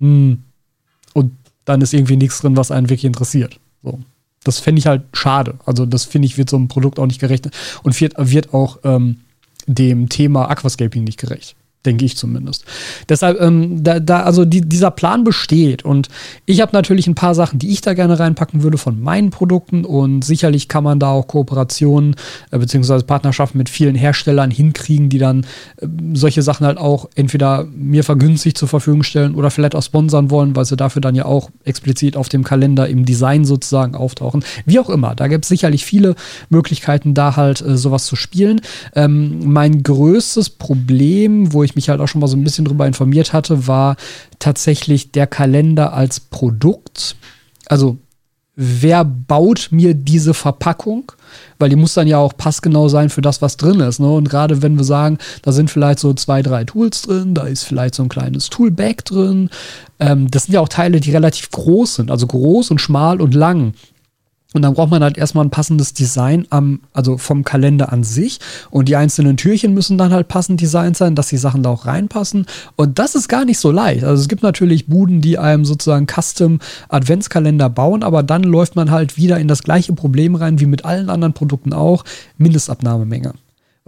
Hm. 0.00 0.42
Und 1.14 1.32
dann 1.64 1.80
ist 1.80 1.94
irgendwie 1.94 2.16
nichts 2.16 2.40
drin, 2.40 2.56
was 2.56 2.72
einen 2.72 2.88
wirklich 2.88 3.04
interessiert. 3.04 3.60
So. 3.84 4.00
Das 4.42 4.58
fände 4.58 4.80
ich 4.80 4.86
halt 4.86 5.02
schade. 5.12 5.54
Also 5.64 5.86
das 5.86 6.04
finde 6.04 6.26
ich, 6.26 6.38
wird 6.38 6.50
so 6.50 6.56
einem 6.56 6.68
Produkt 6.68 6.98
auch 6.98 7.06
nicht 7.06 7.20
gerechnet 7.20 7.54
und 7.84 8.00
wird, 8.00 8.14
wird 8.16 8.52
auch 8.52 8.78
ähm, 8.82 9.18
dem 9.68 10.08
Thema 10.08 10.50
Aquascaping 10.50 11.04
nicht 11.04 11.20
gerecht 11.20 11.54
denke 11.86 12.04
ich 12.04 12.16
zumindest. 12.16 12.64
Deshalb, 13.08 13.40
ähm, 13.40 13.82
da, 13.84 14.00
da, 14.00 14.22
also 14.22 14.44
die, 14.44 14.60
dieser 14.60 14.90
Plan 14.90 15.24
besteht 15.24 15.84
und 15.84 16.08
ich 16.44 16.60
habe 16.60 16.72
natürlich 16.72 17.06
ein 17.06 17.14
paar 17.14 17.34
Sachen, 17.34 17.58
die 17.58 17.70
ich 17.70 17.80
da 17.80 17.94
gerne 17.94 18.18
reinpacken 18.18 18.62
würde 18.62 18.78
von 18.78 19.00
meinen 19.00 19.30
Produkten 19.30 19.84
und 19.84 20.24
sicherlich 20.24 20.68
kann 20.68 20.84
man 20.84 20.98
da 20.98 21.10
auch 21.10 21.28
Kooperationen 21.28 22.16
äh, 22.50 22.58
beziehungsweise 22.58 23.04
Partnerschaften 23.04 23.58
mit 23.58 23.68
vielen 23.68 23.94
Herstellern 23.94 24.50
hinkriegen, 24.50 25.08
die 25.08 25.18
dann 25.18 25.46
äh, 25.76 25.86
solche 26.14 26.42
Sachen 26.42 26.66
halt 26.66 26.78
auch 26.78 27.08
entweder 27.14 27.64
mir 27.72 28.04
vergünstigt 28.04 28.58
zur 28.58 28.68
Verfügung 28.68 29.02
stellen 29.02 29.34
oder 29.34 29.50
vielleicht 29.50 29.74
auch 29.74 29.82
sponsern 29.82 30.30
wollen, 30.30 30.56
weil 30.56 30.64
sie 30.64 30.76
dafür 30.76 31.00
dann 31.00 31.14
ja 31.14 31.26
auch 31.26 31.50
explizit 31.64 32.16
auf 32.16 32.28
dem 32.28 32.44
Kalender 32.44 32.88
im 32.88 33.04
Design 33.04 33.44
sozusagen 33.44 33.94
auftauchen. 33.94 34.44
Wie 34.66 34.78
auch 34.78 34.90
immer, 34.90 35.14
da 35.14 35.28
gibt 35.28 35.44
es 35.44 35.48
sicherlich 35.48 35.84
viele 35.84 36.16
Möglichkeiten, 36.50 37.14
da 37.14 37.36
halt 37.36 37.60
äh, 37.62 37.76
sowas 37.76 38.04
zu 38.04 38.16
spielen. 38.16 38.60
Ähm, 38.94 39.40
mein 39.44 39.82
größtes 39.82 40.50
Problem, 40.50 41.52
wo 41.52 41.62
ich 41.62 41.67
ich 41.68 41.76
mich 41.76 41.88
halt 41.88 42.00
auch 42.00 42.08
schon 42.08 42.20
mal 42.20 42.26
so 42.26 42.36
ein 42.36 42.44
bisschen 42.44 42.64
drüber 42.64 42.86
informiert 42.86 43.32
hatte, 43.32 43.66
war 43.66 43.96
tatsächlich 44.38 45.12
der 45.12 45.26
Kalender 45.26 45.92
als 45.92 46.20
Produkt. 46.20 47.16
Also 47.66 47.98
wer 48.60 49.04
baut 49.04 49.68
mir 49.70 49.94
diese 49.94 50.34
Verpackung? 50.34 51.12
Weil 51.60 51.70
die 51.70 51.76
muss 51.76 51.94
dann 51.94 52.08
ja 52.08 52.18
auch 52.18 52.36
passgenau 52.36 52.88
sein 52.88 53.08
für 53.08 53.20
das, 53.20 53.40
was 53.40 53.56
drin 53.56 53.78
ist. 53.78 54.00
Ne? 54.00 54.10
Und 54.10 54.28
gerade 54.28 54.62
wenn 54.62 54.76
wir 54.76 54.84
sagen, 54.84 55.18
da 55.42 55.52
sind 55.52 55.70
vielleicht 55.70 56.00
so 56.00 56.12
zwei, 56.14 56.42
drei 56.42 56.64
Tools 56.64 57.02
drin, 57.02 57.34
da 57.34 57.42
ist 57.42 57.62
vielleicht 57.62 57.94
so 57.94 58.02
ein 58.02 58.08
kleines 58.08 58.50
Toolbag 58.50 59.04
drin. 59.04 59.50
Ähm, 60.00 60.28
das 60.30 60.44
sind 60.44 60.54
ja 60.54 60.60
auch 60.60 60.68
Teile, 60.68 60.98
die 60.98 61.12
relativ 61.12 61.50
groß 61.52 61.96
sind, 61.96 62.10
also 62.10 62.26
groß 62.26 62.72
und 62.72 62.80
schmal 62.80 63.20
und 63.20 63.34
lang. 63.34 63.74
Und 64.54 64.62
dann 64.62 64.72
braucht 64.72 64.90
man 64.90 65.02
halt 65.02 65.18
erstmal 65.18 65.44
ein 65.44 65.50
passendes 65.50 65.92
Design 65.92 66.46
am, 66.48 66.80
also 66.94 67.18
vom 67.18 67.44
Kalender 67.44 67.92
an 67.92 68.02
sich. 68.02 68.40
Und 68.70 68.88
die 68.88 68.96
einzelnen 68.96 69.36
Türchen 69.36 69.74
müssen 69.74 69.98
dann 69.98 70.10
halt 70.10 70.28
passend 70.28 70.62
designt 70.62 70.96
sein, 70.96 71.14
dass 71.14 71.28
die 71.28 71.36
Sachen 71.36 71.62
da 71.62 71.68
auch 71.68 71.84
reinpassen. 71.84 72.46
Und 72.74 72.98
das 72.98 73.14
ist 73.14 73.28
gar 73.28 73.44
nicht 73.44 73.58
so 73.58 73.70
leicht. 73.70 74.04
Also 74.04 74.22
es 74.22 74.28
gibt 74.28 74.42
natürlich 74.42 74.86
Buden, 74.86 75.20
die 75.20 75.36
einem 75.38 75.66
sozusagen 75.66 76.06
Custom 76.06 76.60
Adventskalender 76.88 77.68
bauen, 77.68 78.02
aber 78.02 78.22
dann 78.22 78.42
läuft 78.42 78.74
man 78.74 78.90
halt 78.90 79.18
wieder 79.18 79.38
in 79.38 79.48
das 79.48 79.62
gleiche 79.62 79.92
Problem 79.92 80.34
rein 80.34 80.60
wie 80.60 80.66
mit 80.66 80.86
allen 80.86 81.10
anderen 81.10 81.34
Produkten 81.34 81.74
auch. 81.74 82.04
Mindestabnahmemenge. 82.38 83.34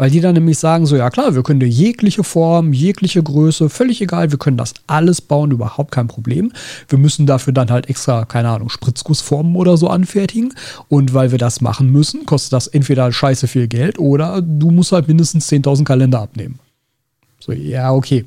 Weil 0.00 0.10
die 0.10 0.22
dann 0.22 0.32
nämlich 0.32 0.58
sagen, 0.58 0.86
so 0.86 0.96
ja 0.96 1.10
klar, 1.10 1.34
wir 1.34 1.42
können 1.42 1.60
dir 1.60 1.68
jegliche 1.68 2.24
Form, 2.24 2.72
jegliche 2.72 3.22
Größe, 3.22 3.68
völlig 3.68 4.00
egal, 4.00 4.30
wir 4.30 4.38
können 4.38 4.56
das 4.56 4.72
alles 4.86 5.20
bauen, 5.20 5.50
überhaupt 5.50 5.90
kein 5.90 6.08
Problem. 6.08 6.54
Wir 6.88 6.96
müssen 6.96 7.26
dafür 7.26 7.52
dann 7.52 7.70
halt 7.70 7.90
extra, 7.90 8.24
keine 8.24 8.48
Ahnung, 8.48 8.70
Spritzgussformen 8.70 9.56
oder 9.56 9.76
so 9.76 9.88
anfertigen. 9.88 10.54
Und 10.88 11.12
weil 11.12 11.32
wir 11.32 11.38
das 11.38 11.60
machen 11.60 11.92
müssen, 11.92 12.24
kostet 12.24 12.54
das 12.54 12.66
entweder 12.66 13.12
scheiße 13.12 13.46
viel 13.46 13.68
Geld 13.68 13.98
oder 13.98 14.40
du 14.40 14.70
musst 14.70 14.92
halt 14.92 15.06
mindestens 15.06 15.52
10.000 15.52 15.84
Kalender 15.84 16.22
abnehmen. 16.22 16.60
So, 17.38 17.52
ja, 17.52 17.92
okay. 17.92 18.24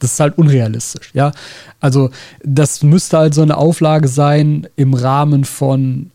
Das 0.00 0.14
ist 0.14 0.18
halt 0.18 0.36
unrealistisch, 0.38 1.10
ja. 1.14 1.30
Also, 1.78 2.10
das 2.42 2.82
müsste 2.82 3.16
halt 3.16 3.34
so 3.34 3.42
eine 3.42 3.58
Auflage 3.58 4.08
sein 4.08 4.66
im 4.74 4.94
Rahmen 4.94 5.44
von, 5.44 6.10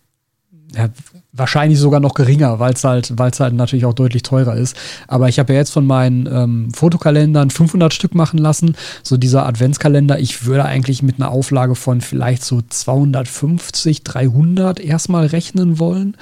ja, 0.76 0.90
wahrscheinlich 1.38 1.80
sogar 1.80 2.00
noch 2.00 2.14
geringer, 2.14 2.60
weil 2.60 2.74
es 2.74 2.84
halt, 2.84 3.14
weil's 3.18 3.40
halt 3.40 3.54
natürlich 3.54 3.86
auch 3.86 3.94
deutlich 3.94 4.24
teurer 4.24 4.56
ist. 4.56 4.76
Aber 5.08 5.30
ich 5.30 5.40
habe 5.40 5.54
ja 5.54 5.60
jetzt 5.60 5.72
von 5.72 5.86
meinen 5.86 6.28
ähm, 6.28 6.74
Fotokalendern 6.74 7.50
500 7.50 7.94
Stück 7.94 8.16
machen 8.16 8.38
lassen. 8.38 8.76
So 9.04 9.18
dieser 9.18 9.46
Adventskalender, 9.46 10.20
ich 10.20 10.46
würde 10.46 10.66
eigentlich 10.66 11.04
mit 11.04 11.16
einer 11.16 11.32
Auflage 11.32 11.76
von 11.76 12.02
vielleicht 12.02 12.44
so 12.44 12.62
250, 12.68 14.04
300 14.04 14.80
erstmal 14.80 15.28
rechnen 15.28 15.80
wollen. 15.80 16.18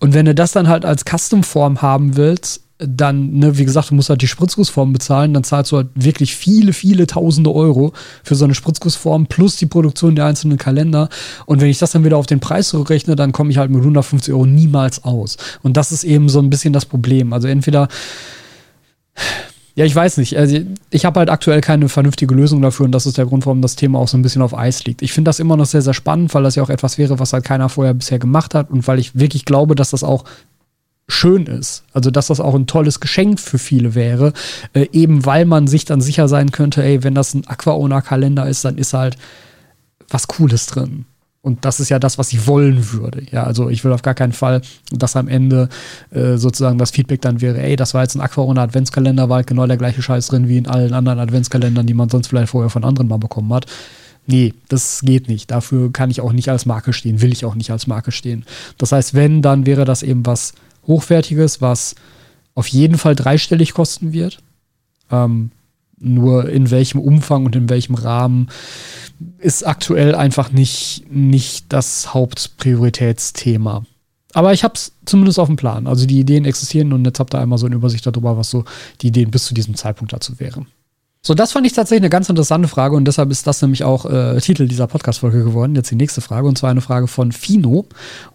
Und 0.00 0.14
wenn 0.14 0.26
du 0.26 0.34
das 0.34 0.52
dann 0.52 0.68
halt 0.68 0.84
als 0.84 1.04
Custom-Form 1.04 1.82
haben 1.82 2.16
willst, 2.16 2.62
dann, 2.78 3.32
ne, 3.32 3.58
wie 3.58 3.64
gesagt, 3.64 3.90
du 3.90 3.94
musst 3.94 4.08
halt 4.08 4.22
die 4.22 4.28
Spritzgussform 4.28 4.92
bezahlen, 4.92 5.34
dann 5.34 5.42
zahlst 5.42 5.72
du 5.72 5.78
halt 5.78 5.88
wirklich 5.94 6.36
viele, 6.36 6.72
viele 6.72 7.06
tausende 7.06 7.52
Euro 7.52 7.92
für 8.22 8.36
so 8.36 8.44
eine 8.44 8.54
Spritzgussform 8.54 9.26
plus 9.26 9.56
die 9.56 9.66
Produktion 9.66 10.14
der 10.14 10.26
einzelnen 10.26 10.58
Kalender. 10.58 11.08
Und 11.46 11.60
wenn 11.60 11.68
ich 11.68 11.78
das 11.78 11.90
dann 11.90 12.04
wieder 12.04 12.16
auf 12.16 12.26
den 12.26 12.38
Preis 12.38 12.68
zurückrechne, 12.68 13.16
dann 13.16 13.32
komme 13.32 13.50
ich 13.50 13.58
halt 13.58 13.70
mit 13.70 13.80
150 13.80 14.32
Euro 14.32 14.46
niemals 14.46 15.02
aus. 15.02 15.36
Und 15.62 15.76
das 15.76 15.90
ist 15.90 16.04
eben 16.04 16.28
so 16.28 16.38
ein 16.38 16.50
bisschen 16.50 16.72
das 16.72 16.86
Problem. 16.86 17.32
Also 17.32 17.48
entweder, 17.48 17.88
ja, 19.74 19.84
ich 19.84 19.94
weiß 19.94 20.18
nicht. 20.18 20.36
Also 20.36 20.58
ich 20.90 21.04
habe 21.04 21.18
halt 21.18 21.30
aktuell 21.30 21.60
keine 21.60 21.88
vernünftige 21.88 22.32
Lösung 22.32 22.62
dafür 22.62 22.86
und 22.86 22.92
das 22.92 23.06
ist 23.06 23.18
der 23.18 23.26
Grund, 23.26 23.44
warum 23.44 23.60
das 23.60 23.74
Thema 23.74 23.98
auch 23.98 24.08
so 24.08 24.16
ein 24.16 24.22
bisschen 24.22 24.42
auf 24.42 24.56
Eis 24.56 24.84
liegt. 24.84 25.02
Ich 25.02 25.12
finde 25.12 25.28
das 25.30 25.40
immer 25.40 25.56
noch 25.56 25.66
sehr, 25.66 25.82
sehr 25.82 25.94
spannend, 25.94 26.32
weil 26.32 26.44
das 26.44 26.54
ja 26.54 26.62
auch 26.62 26.70
etwas 26.70 26.96
wäre, 26.96 27.18
was 27.18 27.32
halt 27.32 27.44
keiner 27.44 27.68
vorher 27.68 27.94
bisher 27.94 28.20
gemacht 28.20 28.54
hat 28.54 28.70
und 28.70 28.86
weil 28.86 29.00
ich 29.00 29.18
wirklich 29.18 29.44
glaube, 29.44 29.74
dass 29.74 29.90
das 29.90 30.04
auch 30.04 30.24
schön 31.08 31.46
ist. 31.46 31.84
Also, 31.92 32.10
dass 32.10 32.28
das 32.28 32.40
auch 32.40 32.54
ein 32.54 32.66
tolles 32.66 33.00
Geschenk 33.00 33.40
für 33.40 33.58
viele 33.58 33.94
wäre. 33.94 34.32
Äh, 34.74 34.88
eben 34.92 35.24
weil 35.24 35.46
man 35.46 35.66
sich 35.66 35.84
dann 35.84 36.00
sicher 36.00 36.28
sein 36.28 36.52
könnte, 36.52 36.82
ey, 36.82 37.02
wenn 37.02 37.14
das 37.14 37.34
ein 37.34 37.46
Aquaona-Kalender 37.46 38.46
ist, 38.46 38.64
dann 38.64 38.78
ist 38.78 38.92
halt 38.92 39.16
was 40.10 40.28
Cooles 40.28 40.66
drin. 40.66 41.06
Und 41.40 41.64
das 41.64 41.80
ist 41.80 41.88
ja 41.88 41.98
das, 41.98 42.18
was 42.18 42.32
ich 42.32 42.46
wollen 42.46 42.92
würde. 42.92 43.22
Ja, 43.30 43.44
also 43.44 43.70
ich 43.70 43.84
will 43.84 43.92
auf 43.92 44.02
gar 44.02 44.14
keinen 44.14 44.32
Fall, 44.32 44.60
dass 44.90 45.16
am 45.16 45.28
Ende 45.28 45.68
äh, 46.10 46.36
sozusagen 46.36 46.78
das 46.78 46.90
Feedback 46.90 47.22
dann 47.22 47.40
wäre, 47.40 47.62
ey, 47.62 47.76
das 47.76 47.94
war 47.94 48.02
jetzt 48.02 48.16
ein 48.16 48.20
Aquaona 48.20 48.62
Adventskalender, 48.62 49.28
war 49.28 49.36
halt 49.36 49.46
genau 49.46 49.66
der 49.66 49.76
gleiche 49.76 50.02
Scheiß 50.02 50.26
drin 50.26 50.48
wie 50.48 50.58
in 50.58 50.66
allen 50.66 50.92
anderen 50.92 51.20
Adventskalendern, 51.20 51.86
die 51.86 51.94
man 51.94 52.08
sonst 52.08 52.26
vielleicht 52.26 52.50
vorher 52.50 52.70
von 52.70 52.84
anderen 52.84 53.08
mal 53.08 53.18
bekommen 53.18 53.52
hat. 53.54 53.66
Nee, 54.26 54.52
das 54.68 55.00
geht 55.02 55.28
nicht. 55.28 55.50
Dafür 55.50 55.90
kann 55.90 56.10
ich 56.10 56.20
auch 56.20 56.32
nicht 56.32 56.50
als 56.50 56.66
Marke 56.66 56.92
stehen, 56.92 57.22
will 57.22 57.32
ich 57.32 57.46
auch 57.46 57.54
nicht 57.54 57.70
als 57.70 57.86
Marke 57.86 58.12
stehen. 58.12 58.44
Das 58.76 58.92
heißt, 58.92 59.14
wenn, 59.14 59.40
dann 59.40 59.64
wäre 59.64 59.86
das 59.86 60.02
eben 60.02 60.26
was 60.26 60.52
Hochwertiges, 60.88 61.60
was 61.60 61.94
auf 62.54 62.66
jeden 62.66 62.98
Fall 62.98 63.14
dreistellig 63.14 63.72
kosten 63.74 64.12
wird. 64.12 64.38
Ähm, 65.12 65.52
nur 66.00 66.48
in 66.48 66.70
welchem 66.70 67.00
Umfang 67.00 67.44
und 67.44 67.54
in 67.54 67.68
welchem 67.68 67.94
Rahmen 67.94 68.48
ist 69.38 69.66
aktuell 69.66 70.14
einfach 70.14 70.50
nicht, 70.50 71.04
nicht 71.10 71.72
das 71.72 72.14
Hauptprioritätsthema. 72.14 73.84
Aber 74.34 74.52
ich 74.52 74.62
habe 74.62 74.74
es 74.74 74.92
zumindest 75.06 75.38
auf 75.38 75.48
dem 75.48 75.56
Plan. 75.56 75.86
Also 75.86 76.06
die 76.06 76.20
Ideen 76.20 76.44
existieren 76.44 76.92
und 76.92 77.04
jetzt 77.04 77.18
habt 77.18 77.34
ihr 77.34 77.40
einmal 77.40 77.58
so 77.58 77.66
eine 77.66 77.76
Übersicht 77.76 78.06
darüber, 78.06 78.36
was 78.36 78.50
so 78.50 78.64
die 79.00 79.08
Ideen 79.08 79.30
bis 79.30 79.46
zu 79.46 79.54
diesem 79.54 79.74
Zeitpunkt 79.74 80.12
dazu 80.12 80.38
wären. 80.38 80.66
So, 81.20 81.34
das 81.34 81.52
fand 81.52 81.66
ich 81.66 81.72
tatsächlich 81.72 82.02
eine 82.02 82.10
ganz 82.10 82.28
interessante 82.28 82.68
Frage 82.68 82.94
und 82.94 83.04
deshalb 83.04 83.30
ist 83.30 83.46
das 83.46 83.60
nämlich 83.60 83.84
auch 83.84 84.06
äh, 84.06 84.40
Titel 84.40 84.68
dieser 84.68 84.86
Podcast-Folge 84.86 85.42
geworden. 85.42 85.74
Jetzt 85.74 85.90
die 85.90 85.96
nächste 85.96 86.20
Frage 86.20 86.46
und 86.46 86.56
zwar 86.56 86.70
eine 86.70 86.80
Frage 86.80 87.08
von 87.08 87.32
Fino. 87.32 87.86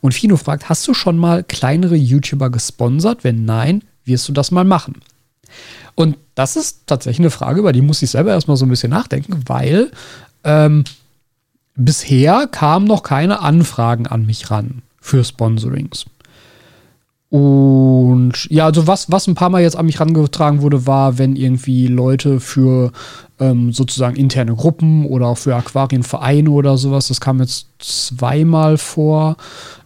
Und 0.01 0.13
Fino 0.13 0.35
fragt: 0.35 0.69
Hast 0.69 0.87
du 0.87 0.93
schon 0.93 1.17
mal 1.17 1.43
kleinere 1.43 1.95
YouTuber 1.95 2.49
gesponsert? 2.49 3.23
Wenn 3.23 3.45
nein, 3.45 3.83
wirst 4.05 4.27
du 4.27 4.33
das 4.33 4.51
mal 4.51 4.65
machen? 4.65 4.95
Und 5.95 6.17
das 6.35 6.55
ist 6.55 6.87
tatsächlich 6.87 7.19
eine 7.19 7.29
Frage, 7.29 7.59
über 7.59 7.71
die 7.71 7.81
muss 7.81 8.01
ich 8.01 8.09
selber 8.09 8.31
erstmal 8.31 8.57
so 8.57 8.65
ein 8.65 8.69
bisschen 8.69 8.89
nachdenken, 8.89 9.41
weil 9.45 9.91
ähm, 10.43 10.83
bisher 11.75 12.47
kamen 12.47 12.85
noch 12.85 13.03
keine 13.03 13.41
Anfragen 13.41 14.07
an 14.07 14.25
mich 14.25 14.49
ran 14.51 14.81
für 14.99 15.23
Sponsorings. 15.23 16.05
Und 17.33 18.45
ja, 18.51 18.65
also 18.65 18.85
was, 18.85 19.11
was 19.11 19.25
ein 19.25 19.33
paar 19.33 19.49
Mal 19.49 19.63
jetzt 19.63 19.75
an 19.75 19.87
mich 19.87 19.99
rangetragen 19.99 20.61
wurde, 20.61 20.85
war, 20.85 21.17
wenn 21.17 21.35
irgendwie 21.35 21.87
Leute 21.87 22.39
für 22.39 22.91
ähm, 23.39 23.71
sozusagen 23.71 24.15
interne 24.15 24.55
Gruppen 24.55 25.05
oder 25.05 25.27
auch 25.27 25.37
für 25.37 25.55
Aquarienvereine 25.55 26.49
oder 26.49 26.77
sowas, 26.77 27.07
das 27.07 27.21
kam 27.21 27.39
jetzt 27.39 27.67
zweimal 27.79 28.77
vor, 28.77 29.37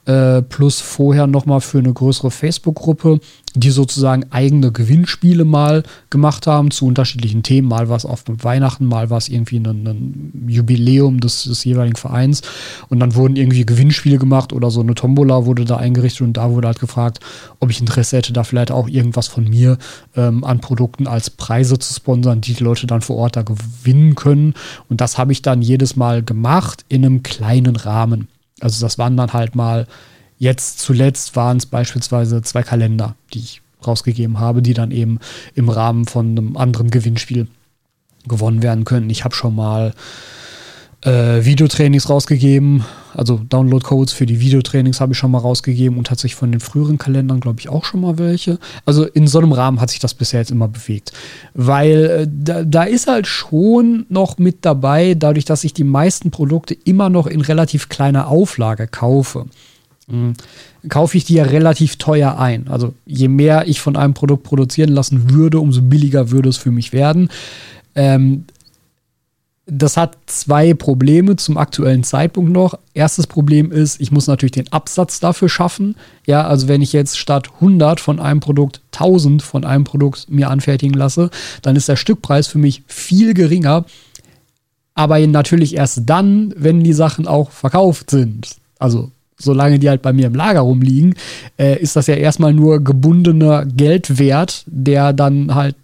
äh, 0.08 0.42
plus 0.42 0.80
vorher 0.80 1.28
nochmal 1.28 1.60
für 1.60 1.80
eine 1.80 1.92
größere 1.92 2.32
Facebook-Gruppe, 2.32 3.20
die 3.56 3.72
sozusagen 3.72 4.26
eigene 4.30 4.72
Gewinnspiele 4.72 5.44
mal 5.44 5.84
gemacht 6.10 6.48
haben 6.48 6.72
zu 6.72 6.86
unterschiedlichen 6.86 7.44
Themen. 7.44 7.68
Mal 7.68 7.90
war 7.90 7.98
es 7.98 8.06
auf 8.06 8.24
Weihnachten, 8.28 8.86
mal 8.86 9.10
war 9.10 9.18
es 9.18 9.28
irgendwie 9.28 9.58
ein, 9.58 9.66
ein 9.66 10.46
Jubiläum 10.48 11.20
des, 11.20 11.44
des, 11.44 11.64
jeweiligen 11.66 11.98
Vereins. 11.98 12.42
Und 12.88 13.00
dann 13.00 13.16
wurden 13.16 13.36
irgendwie 13.36 13.66
Gewinnspiele 13.66 14.18
gemacht 14.18 14.54
oder 14.54 14.72
so 14.72 14.80
eine 14.80 14.96
Tombola 14.96 15.46
wurde 15.46 15.66
da 15.66 15.78
eingerichtet 15.78 16.22
und 16.22 16.34
da 16.38 16.52
wurde 16.52 16.68
halt 16.68 16.80
gefragt, 16.80 17.20
ob 17.60 17.70
ich 17.70 17.82
Interesse 17.82 18.18
hätte, 18.18 18.32
da 18.32 18.44
vielleicht 18.44 18.72
auch 18.72 18.88
irgendwas 18.88 19.28
von 19.28 19.44
mir 19.44 19.78
ähm, 20.16 20.44
an 20.44 20.62
Produkten 20.62 21.08
als 21.08 21.30
Preise 21.30 21.80
zu 21.80 21.94
sponsern, 21.94 22.42
die 22.42 22.54
die 22.54 22.64
Leute 22.64 22.88
dann 22.88 23.02
vor 23.02 23.18
Ort 23.18 23.36
da 23.38 23.44
gewinnen 23.44 24.16
können. 24.16 24.54
Und 24.90 25.02
das 25.02 25.18
habe 25.18 25.32
ich 25.32 25.42
dann 25.42 25.62
jedes 25.62 25.96
Mal 25.96 26.24
gemacht 26.24 26.86
in 26.90 27.06
einem 27.06 27.24
kleinen 27.24 27.76
Rahmen. 27.76 28.28
Also 28.60 28.84
das 28.84 28.98
waren 28.98 29.16
dann 29.16 29.34
halt 29.34 29.56
mal, 29.56 29.88
jetzt 30.38 30.80
zuletzt 30.80 31.36
waren 31.36 31.58
es 31.58 31.66
beispielsweise 31.66 32.42
zwei 32.42 32.64
Kalender, 32.64 33.16
die 33.34 33.40
ich 33.40 33.62
rausgegeben 33.86 34.40
habe, 34.40 34.62
die 34.62 34.74
dann 34.74 34.92
eben 34.92 35.20
im 35.56 35.70
Rahmen 35.70 36.06
von 36.06 36.30
einem 36.30 36.58
anderen 36.58 36.90
Gewinnspiel 36.90 37.48
gewonnen 38.28 38.64
werden 38.64 38.84
können. 38.84 39.10
Ich 39.10 39.24
habe 39.24 39.36
schon 39.36 39.56
mal 39.56 39.94
äh, 41.02 41.46
Videotrainings 41.46 42.10
rausgegeben. 42.10 42.84
Also 43.14 43.40
Download-Codes 43.50 44.14
für 44.14 44.26
die 44.26 44.40
Videotrainings 44.40 45.02
habe 45.02 45.14
ich 45.14 45.18
schon 45.18 45.32
mal 45.32 45.40
rausgegeben 45.40 45.98
und 45.98 46.08
tatsächlich 46.08 46.36
von 46.36 46.52
den 46.52 46.60
früheren 46.62 46.98
Kalendern, 46.98 47.40
glaube 47.40 47.60
ich, 47.60 47.70
auch 47.70 47.86
schon 47.86 48.02
mal 48.02 48.18
welche. 48.18 48.60
Also 48.86 49.06
in 49.06 49.28
so 49.28 49.40
einem 49.40 49.52
Rahmen 49.52 49.82
hat 49.82 49.90
sich 49.90 50.00
das 50.00 50.14
bisher 50.14 50.40
jetzt 50.40 50.52
immer 50.52 50.68
bewegt. 50.68 51.14
Weil 51.54 52.06
äh, 52.06 52.28
da, 52.30 52.64
da 52.64 52.84
ist 52.84 53.08
halt 53.08 53.28
schon 53.28 54.06
noch 54.10 54.38
mit 54.38 54.66
dabei, 54.66 55.14
dadurch, 55.14 55.46
dass 55.46 55.64
ich 55.64 55.74
die 55.74 55.84
meisten 55.84 56.32
Produkte 56.32 56.76
immer 56.84 57.10
noch 57.10 57.28
in 57.28 57.42
relativ 57.42 57.90
kleiner 57.90 58.28
Auflage 58.28 58.88
kaufe. 58.88 59.46
Mhm. 60.08 60.34
Kaufe 60.90 61.18
ich 61.18 61.26
die 61.26 61.36
ja 61.36 61.44
relativ 61.44 61.98
teuer 61.98 62.38
ein. 62.40 62.68
Also 62.70 62.94
je 63.06 63.28
mehr 63.28 63.68
ich 63.68 63.82
von 63.82 63.96
einem 63.96 64.14
Produkt 64.14 64.44
produzieren 64.44 64.90
lassen 64.90 65.32
würde, 65.32 65.60
umso 65.60 65.82
billiger 65.82 66.32
würde 66.32 66.50
es 66.50 66.58
für 66.58 66.72
mich 66.72 66.94
werden. 66.94 67.30
Ähm, 67.96 68.46
das 69.70 69.98
hat 69.98 70.18
zwei 70.28 70.74
Probleme 70.74 71.36
zum 71.36 71.58
aktuellen 71.58 72.04
Zeitpunkt 72.04 72.52
noch. 72.52 72.80
Erstes 72.94 73.28
Problem 73.28 73.72
ist, 73.72 74.00
ich 74.00 74.14
muss 74.14 74.28
natürlich 74.28 74.54
den 74.54 74.72
Absatz 74.72 75.20
dafür 75.20 75.50
schaffen. 75.50 75.96
Ja, 76.26 76.48
also 76.48 76.70
wenn 76.70 76.82
ich 76.82 76.94
jetzt 76.94 77.18
statt 77.18 77.50
100 77.56 78.00
von 78.00 78.22
einem 78.22 78.40
Produkt 78.40 78.82
1000 78.94 79.44
von 79.44 79.66
einem 79.66 79.84
Produkt 79.84 80.30
mir 80.30 80.50
anfertigen 80.50 80.94
lasse, 80.94 81.30
dann 81.62 81.76
ist 81.76 81.90
der 81.90 81.98
Stückpreis 81.98 82.48
für 82.48 82.60
mich 82.60 82.84
viel 82.88 83.34
geringer. 83.34 83.84
Aber 84.94 85.20
natürlich 85.28 85.76
erst 85.76 86.02
dann, 86.06 86.54
wenn 86.56 86.84
die 86.84 86.94
Sachen 86.94 87.28
auch 87.28 87.52
verkauft 87.52 88.10
sind. 88.10 88.56
Also 88.80 89.12
solange 89.38 89.80
die 89.80 89.90
halt 89.90 90.02
bei 90.02 90.14
mir 90.14 90.28
im 90.28 90.36
Lager 90.36 90.62
rumliegen, 90.62 91.16
äh, 91.60 91.78
ist 91.78 91.98
das 91.98 92.08
ja 92.08 92.16
erstmal 92.16 92.54
nur 92.54 92.84
gebundener 92.84 93.66
Geldwert, 93.66 94.64
der 94.66 95.12
dann 95.12 95.54
halt 95.54 95.76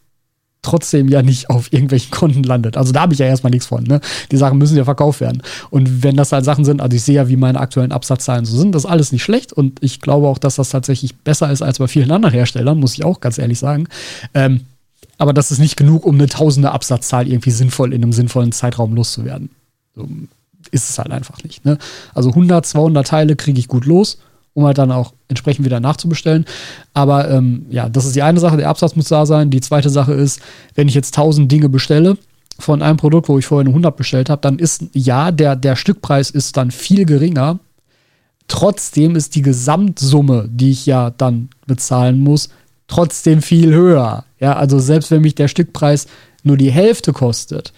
trotzdem 0.63 1.07
ja 1.09 1.21
nicht 1.21 1.49
auf 1.49 1.71
irgendwelchen 1.71 2.09
Konten 2.09 2.43
landet. 2.43 2.77
Also 2.77 2.91
da 2.91 3.01
habe 3.01 3.13
ich 3.13 3.19
ja 3.19 3.27
erstmal 3.27 3.51
nichts 3.51 3.67
von. 3.67 3.83
Ne? 3.83 4.01
Die 4.31 4.37
Sachen 4.37 4.57
müssen 4.57 4.75
ja 4.75 4.85
verkauft 4.85 5.21
werden. 5.21 5.43
Und 5.69 6.03
wenn 6.03 6.15
das 6.15 6.31
halt 6.31 6.45
Sachen 6.45 6.65
sind, 6.65 6.81
also 6.81 6.95
ich 6.95 7.03
sehe 7.03 7.15
ja, 7.15 7.27
wie 7.29 7.35
meine 7.35 7.59
aktuellen 7.59 7.91
Absatzzahlen 7.91 8.45
so 8.45 8.57
sind, 8.57 8.73
das 8.73 8.85
ist 8.85 8.89
alles 8.89 9.11
nicht 9.11 9.23
schlecht. 9.23 9.53
Und 9.53 9.83
ich 9.83 10.01
glaube 10.01 10.27
auch, 10.27 10.39
dass 10.39 10.55
das 10.55 10.69
tatsächlich 10.69 11.15
besser 11.17 11.51
ist 11.51 11.61
als 11.61 11.77
bei 11.77 11.87
vielen 11.87 12.11
anderen 12.11 12.33
Herstellern, 12.33 12.79
muss 12.79 12.95
ich 12.95 13.05
auch 13.05 13.19
ganz 13.19 13.37
ehrlich 13.37 13.59
sagen. 13.59 13.87
Ähm, 14.33 14.61
aber 15.17 15.33
das 15.33 15.51
ist 15.51 15.59
nicht 15.59 15.77
genug, 15.77 16.05
um 16.05 16.15
eine 16.15 16.27
tausende 16.27 16.71
Absatzzahl 16.71 17.27
irgendwie 17.27 17.51
sinnvoll 17.51 17.93
in 17.93 18.01
einem 18.01 18.13
sinnvollen 18.13 18.51
Zeitraum 18.51 18.95
loszuwerden. 18.95 19.49
So 19.95 20.07
ist 20.71 20.89
es 20.89 20.97
halt 20.97 21.11
einfach 21.11 21.43
nicht. 21.43 21.65
Ne? 21.65 21.77
Also 22.15 22.29
100, 22.29 22.65
200 22.65 23.05
Teile 23.05 23.35
kriege 23.35 23.59
ich 23.59 23.67
gut 23.67 23.85
los 23.85 24.17
um 24.53 24.65
halt 24.65 24.77
dann 24.77 24.91
auch 24.91 25.13
entsprechend 25.27 25.65
wieder 25.65 25.79
nachzubestellen. 25.79 26.45
Aber 26.93 27.29
ähm, 27.29 27.65
ja, 27.69 27.89
das 27.89 28.05
ist 28.05 28.15
die 28.15 28.21
eine 28.21 28.39
Sache, 28.39 28.57
der 28.57 28.69
Absatz 28.69 28.95
muss 28.95 29.07
da 29.07 29.25
sein. 29.25 29.49
Die 29.49 29.61
zweite 29.61 29.89
Sache 29.89 30.13
ist, 30.13 30.41
wenn 30.75 30.87
ich 30.87 30.93
jetzt 30.93 31.17
1000 31.17 31.51
Dinge 31.51 31.69
bestelle 31.69 32.17
von 32.59 32.81
einem 32.81 32.97
Produkt, 32.97 33.29
wo 33.29 33.39
ich 33.39 33.45
vorher 33.45 33.61
eine 33.61 33.71
100 33.71 33.95
bestellt 33.95 34.29
habe, 34.29 34.41
dann 34.41 34.59
ist 34.59 34.85
ja, 34.93 35.31
der, 35.31 35.55
der 35.55 35.75
Stückpreis 35.75 36.29
ist 36.29 36.55
dann 36.57 36.71
viel 36.71 37.05
geringer. 37.05 37.59
Trotzdem 38.47 39.15
ist 39.15 39.35
die 39.35 39.41
Gesamtsumme, 39.41 40.47
die 40.51 40.71
ich 40.71 40.85
ja 40.85 41.09
dann 41.09 41.49
bezahlen 41.65 42.19
muss, 42.19 42.49
trotzdem 42.87 43.41
viel 43.41 43.73
höher. 43.73 44.25
Ja, 44.39 44.53
also 44.55 44.77
selbst 44.77 45.09
wenn 45.09 45.21
mich 45.21 45.35
der 45.35 45.47
Stückpreis 45.47 46.07
nur 46.43 46.57
die 46.57 46.71
Hälfte 46.71 47.13
kostet, 47.13 47.73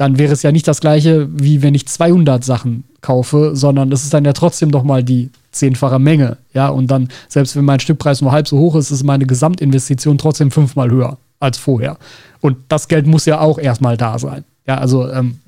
dann 0.00 0.18
wäre 0.18 0.32
es 0.32 0.42
ja 0.42 0.50
nicht 0.50 0.66
das 0.66 0.80
gleiche, 0.80 1.28
wie 1.30 1.60
wenn 1.60 1.74
ich 1.74 1.86
200 1.86 2.42
Sachen 2.42 2.84
kaufe, 3.02 3.50
sondern 3.52 3.92
es 3.92 4.02
ist 4.02 4.14
dann 4.14 4.24
ja 4.24 4.32
trotzdem 4.32 4.70
noch 4.70 4.82
mal 4.82 5.04
die 5.04 5.28
zehnfache 5.52 5.98
Menge. 5.98 6.38
Ja, 6.54 6.68
und 6.68 6.90
dann, 6.90 7.10
selbst 7.28 7.54
wenn 7.54 7.66
mein 7.66 7.80
Stückpreis 7.80 8.22
nur 8.22 8.32
halb 8.32 8.48
so 8.48 8.58
hoch 8.58 8.76
ist, 8.76 8.90
ist 8.90 9.04
meine 9.04 9.26
Gesamtinvestition 9.26 10.16
trotzdem 10.16 10.50
fünfmal 10.50 10.90
höher 10.90 11.18
als 11.38 11.58
vorher. 11.58 11.98
Und 12.40 12.56
das 12.68 12.88
Geld 12.88 13.06
muss 13.06 13.26
ja 13.26 13.40
auch 13.40 13.58
erstmal 13.58 13.98
da 13.98 14.18
sein. 14.18 14.44
Ja, 14.66 14.78
also 14.78 15.06
ähm, 15.06 15.38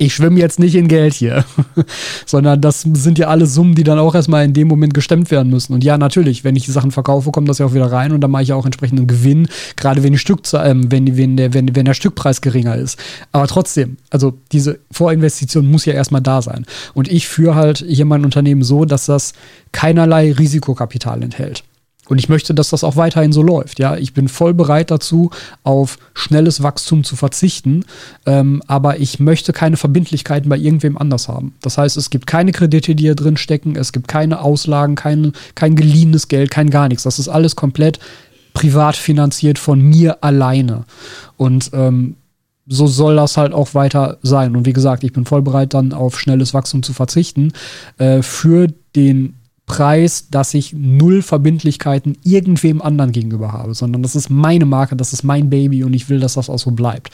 ich 0.00 0.14
schwimme 0.14 0.40
jetzt 0.40 0.58
nicht 0.58 0.74
in 0.76 0.88
Geld 0.88 1.12
hier, 1.12 1.44
sondern 2.26 2.58
das 2.62 2.80
sind 2.80 3.18
ja 3.18 3.28
alle 3.28 3.44
Summen, 3.44 3.74
die 3.74 3.84
dann 3.84 3.98
auch 3.98 4.14
erstmal 4.14 4.46
in 4.46 4.54
dem 4.54 4.66
Moment 4.66 4.94
gestemmt 4.94 5.30
werden 5.30 5.50
müssen. 5.50 5.74
Und 5.74 5.84
ja, 5.84 5.98
natürlich, 5.98 6.42
wenn 6.42 6.56
ich 6.56 6.64
die 6.64 6.70
Sachen 6.70 6.90
verkaufe, 6.90 7.30
kommt 7.30 7.50
das 7.50 7.58
ja 7.58 7.66
auch 7.66 7.74
wieder 7.74 7.92
rein 7.92 8.12
und 8.12 8.22
dann 8.22 8.30
mache 8.30 8.42
ich 8.42 8.48
ja 8.48 8.54
auch 8.54 8.64
entsprechenden 8.64 9.06
Gewinn, 9.06 9.46
gerade 9.76 10.02
wenn, 10.02 10.12
die 10.12 10.18
Stück, 10.18 10.40
äh, 10.54 10.74
wenn, 10.74 11.18
wenn, 11.18 11.36
der, 11.36 11.52
wenn, 11.52 11.76
wenn 11.76 11.84
der 11.84 11.92
Stückpreis 11.92 12.40
geringer 12.40 12.76
ist. 12.76 12.98
Aber 13.30 13.46
trotzdem, 13.46 13.98
also 14.08 14.32
diese 14.52 14.78
Vorinvestition 14.90 15.70
muss 15.70 15.84
ja 15.84 15.92
erstmal 15.92 16.22
da 16.22 16.40
sein. 16.40 16.64
Und 16.94 17.12
ich 17.12 17.28
führe 17.28 17.54
halt 17.54 17.84
hier 17.86 18.06
mein 18.06 18.24
Unternehmen 18.24 18.62
so, 18.62 18.86
dass 18.86 19.04
das 19.04 19.34
keinerlei 19.72 20.32
Risikokapital 20.32 21.22
enthält. 21.22 21.62
Und 22.10 22.18
ich 22.18 22.28
möchte, 22.28 22.54
dass 22.54 22.70
das 22.70 22.82
auch 22.82 22.96
weiterhin 22.96 23.32
so 23.32 23.40
läuft. 23.40 23.78
Ja, 23.78 23.96
ich 23.96 24.12
bin 24.14 24.26
voll 24.26 24.52
bereit 24.52 24.90
dazu, 24.90 25.30
auf 25.62 25.96
schnelles 26.12 26.60
Wachstum 26.60 27.04
zu 27.04 27.14
verzichten. 27.14 27.84
Ähm, 28.26 28.62
aber 28.66 28.98
ich 28.98 29.20
möchte 29.20 29.52
keine 29.52 29.76
Verbindlichkeiten 29.76 30.48
bei 30.48 30.56
irgendwem 30.56 30.98
anders 30.98 31.28
haben. 31.28 31.54
Das 31.62 31.78
heißt, 31.78 31.96
es 31.96 32.10
gibt 32.10 32.26
keine 32.26 32.50
Kredite, 32.50 32.96
die 32.96 33.04
hier 33.04 33.14
drin 33.14 33.36
stecken. 33.36 33.76
Es 33.76 33.92
gibt 33.92 34.08
keine 34.08 34.40
Auslagen, 34.40 34.96
kein, 34.96 35.34
kein 35.54 35.76
geliehenes 35.76 36.26
Geld, 36.26 36.50
kein 36.50 36.68
gar 36.68 36.88
nichts. 36.88 37.04
Das 37.04 37.20
ist 37.20 37.28
alles 37.28 37.54
komplett 37.54 38.00
privat 38.54 38.96
finanziert 38.96 39.60
von 39.60 39.80
mir 39.80 40.24
alleine. 40.24 40.86
Und 41.36 41.70
ähm, 41.74 42.16
so 42.66 42.88
soll 42.88 43.14
das 43.14 43.36
halt 43.36 43.52
auch 43.52 43.74
weiter 43.74 44.18
sein. 44.22 44.56
Und 44.56 44.66
wie 44.66 44.72
gesagt, 44.72 45.04
ich 45.04 45.12
bin 45.12 45.26
voll 45.26 45.42
bereit, 45.42 45.74
dann 45.74 45.92
auf 45.92 46.18
schnelles 46.18 46.54
Wachstum 46.54 46.82
zu 46.82 46.92
verzichten. 46.92 47.52
Äh, 47.98 48.22
für 48.22 48.66
den 48.96 49.36
Preis, 49.70 50.26
dass 50.32 50.52
ich 50.52 50.72
null 50.72 51.22
Verbindlichkeiten 51.22 52.18
irgendwem 52.24 52.82
anderen 52.82 53.12
gegenüber 53.12 53.52
habe, 53.52 53.72
sondern 53.72 54.02
das 54.02 54.16
ist 54.16 54.28
meine 54.28 54.64
Marke, 54.66 54.96
das 54.96 55.12
ist 55.12 55.22
mein 55.22 55.48
Baby 55.48 55.84
und 55.84 55.94
ich 55.94 56.08
will, 56.08 56.18
dass 56.18 56.34
das 56.34 56.50
auch 56.50 56.58
so 56.58 56.72
bleibt. 56.72 57.10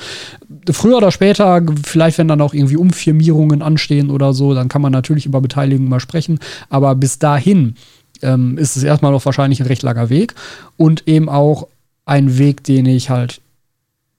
Früher 0.71 0.97
oder 0.97 1.11
später, 1.11 1.63
vielleicht 1.85 2.17
wenn 2.17 2.29
dann 2.29 2.41
auch 2.41 2.55
irgendwie 2.55 2.79
Umfirmierungen 2.79 3.61
anstehen 3.61 4.09
oder 4.09 4.33
so, 4.33 4.55
dann 4.55 4.69
kann 4.71 4.81
man 4.81 4.91
natürlich 4.91 5.27
über 5.27 5.43
Beteiligung 5.43 5.87
mal 5.91 6.01
sprechen, 6.01 6.39
aber 6.71 6.95
bis 6.95 7.19
dahin 7.19 7.75
ähm, 8.23 8.57
ist 8.57 8.79
es 8.79 8.85
erstmal 8.85 9.13
noch 9.13 9.27
wahrscheinlich 9.27 9.61
ein 9.61 9.67
recht 9.67 9.83
langer 9.83 10.09
Weg 10.09 10.35
und 10.79 11.07
eben 11.07 11.29
auch 11.29 11.69
ein 12.07 12.39
Weg, 12.39 12.65
den 12.65 12.87
ich 12.87 13.11
halt 13.11 13.43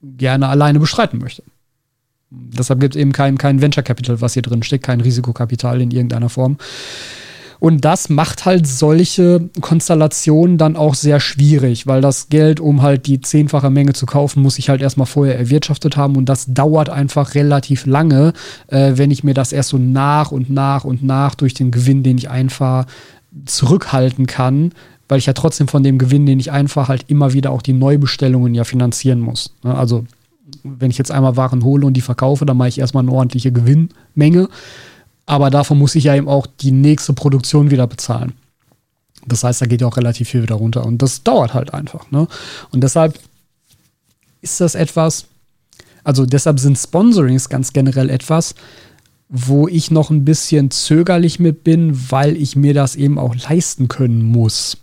gerne 0.04 0.48
alleine 0.48 0.80
bestreiten 0.80 1.18
möchte. 1.18 1.42
Deshalb 2.30 2.82
gibt 2.82 2.96
es 2.96 3.02
eben 3.02 3.14
kein, 3.14 3.40
kein 3.40 3.64
Venture 3.64 3.82
Capital, 3.82 4.22
was 4.22 4.34
hier 4.34 4.44
drin 4.44 4.62
steckt, 4.62 4.86
kein 4.86 5.02
Risikokapital 5.02 5.82
in 5.82 5.90
irgendeiner 5.90 6.30
Form. 6.30 6.58
Und 7.60 7.86
das 7.86 8.10
macht 8.10 8.46
halt 8.46 8.68
solche 8.68 9.50
Konstellationen 9.62 10.58
dann 10.58 10.76
auch 10.76 10.94
sehr 10.94 11.20
schwierig, 11.20 11.88
weil 11.88 12.02
das 12.02 12.30
Geld, 12.30 12.60
um 12.60 12.82
halt 12.82 13.08
die 13.08 13.22
zehnfache 13.22 13.70
Menge 13.70 13.94
zu 13.94 14.06
kaufen, 14.06 14.44
muss 14.44 14.60
ich 14.60 14.70
halt 14.70 14.82
erstmal 14.82 15.08
vorher 15.08 15.38
erwirtschaftet 15.38 15.98
haben. 15.98 16.16
Und 16.16 16.28
das 16.28 16.46
dauert 16.54 16.90
einfach 16.90 17.36
relativ 17.36 17.86
lange, 17.86 18.34
äh, 18.68 18.94
wenn 18.96 19.12
ich 19.12 19.24
mir 19.24 19.34
das 19.34 19.52
erst 19.52 19.70
so 19.70 19.78
nach 19.78 20.32
und 20.32 20.50
nach 20.50 20.84
und 20.84 21.04
nach 21.04 21.36
durch 21.36 21.54
den 21.54 21.72
Gewinn, 21.72 22.04
den 22.04 22.18
ich 22.18 22.30
einfahre, 22.30 22.86
zurückhalten 23.46 24.26
kann, 24.26 24.72
weil 25.08 25.20
ich 25.20 25.26
ja 25.26 25.34
trotzdem 25.34 25.68
von 25.68 25.84
dem 25.84 25.98
Gewinn, 25.98 26.26
den 26.26 26.40
ich 26.40 26.52
einfach 26.52 26.90
halt 26.90 27.06
immer 27.08 27.34
wieder 27.34 27.52
auch 27.52 27.62
die 27.62 27.74
Neubestellungen 27.74 28.54
ja 28.54 28.64
finanzieren 28.64 29.20
muss. 29.20 29.54
Ne? 29.64 29.76
Also 29.76 30.06
wenn 30.64 30.92
ich 30.92 30.98
jetzt 30.98 31.12
einmal 31.12 31.38
Waren 31.38 31.64
hole 31.64 31.86
und 31.86 31.94
die 31.94 32.02
verkaufe, 32.02 32.46
dann 32.46 32.58
mache 32.58 32.70
ich 32.70 32.80
erstmal 32.80 33.04
eine 33.04 33.12
ordentliche 33.12 33.52
Gewinnmenge. 33.52 34.50
Aber 35.28 35.52
davon 35.52 35.78
muss 35.78 35.94
ich 35.94 36.06
ja 36.06 36.16
eben 36.16 36.28
auch 36.28 36.48
die 36.48 36.72
nächste 36.72 37.14
Produktion 37.14 37.70
wieder 37.70 37.86
bezahlen. 37.86 38.34
Das 39.28 39.44
heißt, 39.44 39.62
da 39.62 39.66
geht 39.66 39.82
ja 39.82 39.88
auch 39.88 39.98
relativ 39.98 40.30
viel 40.30 40.42
wieder 40.42 40.56
runter. 40.56 40.86
Und 40.86 41.02
das 41.02 41.22
dauert 41.22 41.54
halt 41.54 41.74
einfach. 41.74 42.10
Ne? 42.12 42.28
Und 42.72 42.82
deshalb 42.82 43.20
ist 44.42 44.62
das 44.62 44.74
etwas, 44.74 45.26
also 46.06 46.26
deshalb 46.26 46.60
sind 46.60 46.78
Sponsorings 46.78 47.50
ganz 47.50 47.74
generell 47.74 48.10
etwas, 48.10 48.56
wo 49.28 49.68
ich 49.68 49.92
noch 49.92 50.10
ein 50.10 50.24
bisschen 50.24 50.72
zögerlich 50.72 51.40
mit 51.40 51.66
bin, 51.66 52.10
weil 52.10 52.38
ich 52.38 52.56
mir 52.56 52.74
das 52.74 52.96
eben 52.96 53.20
auch 53.20 53.36
leisten 53.36 53.90
können 53.90 54.24
muss. 54.24 54.78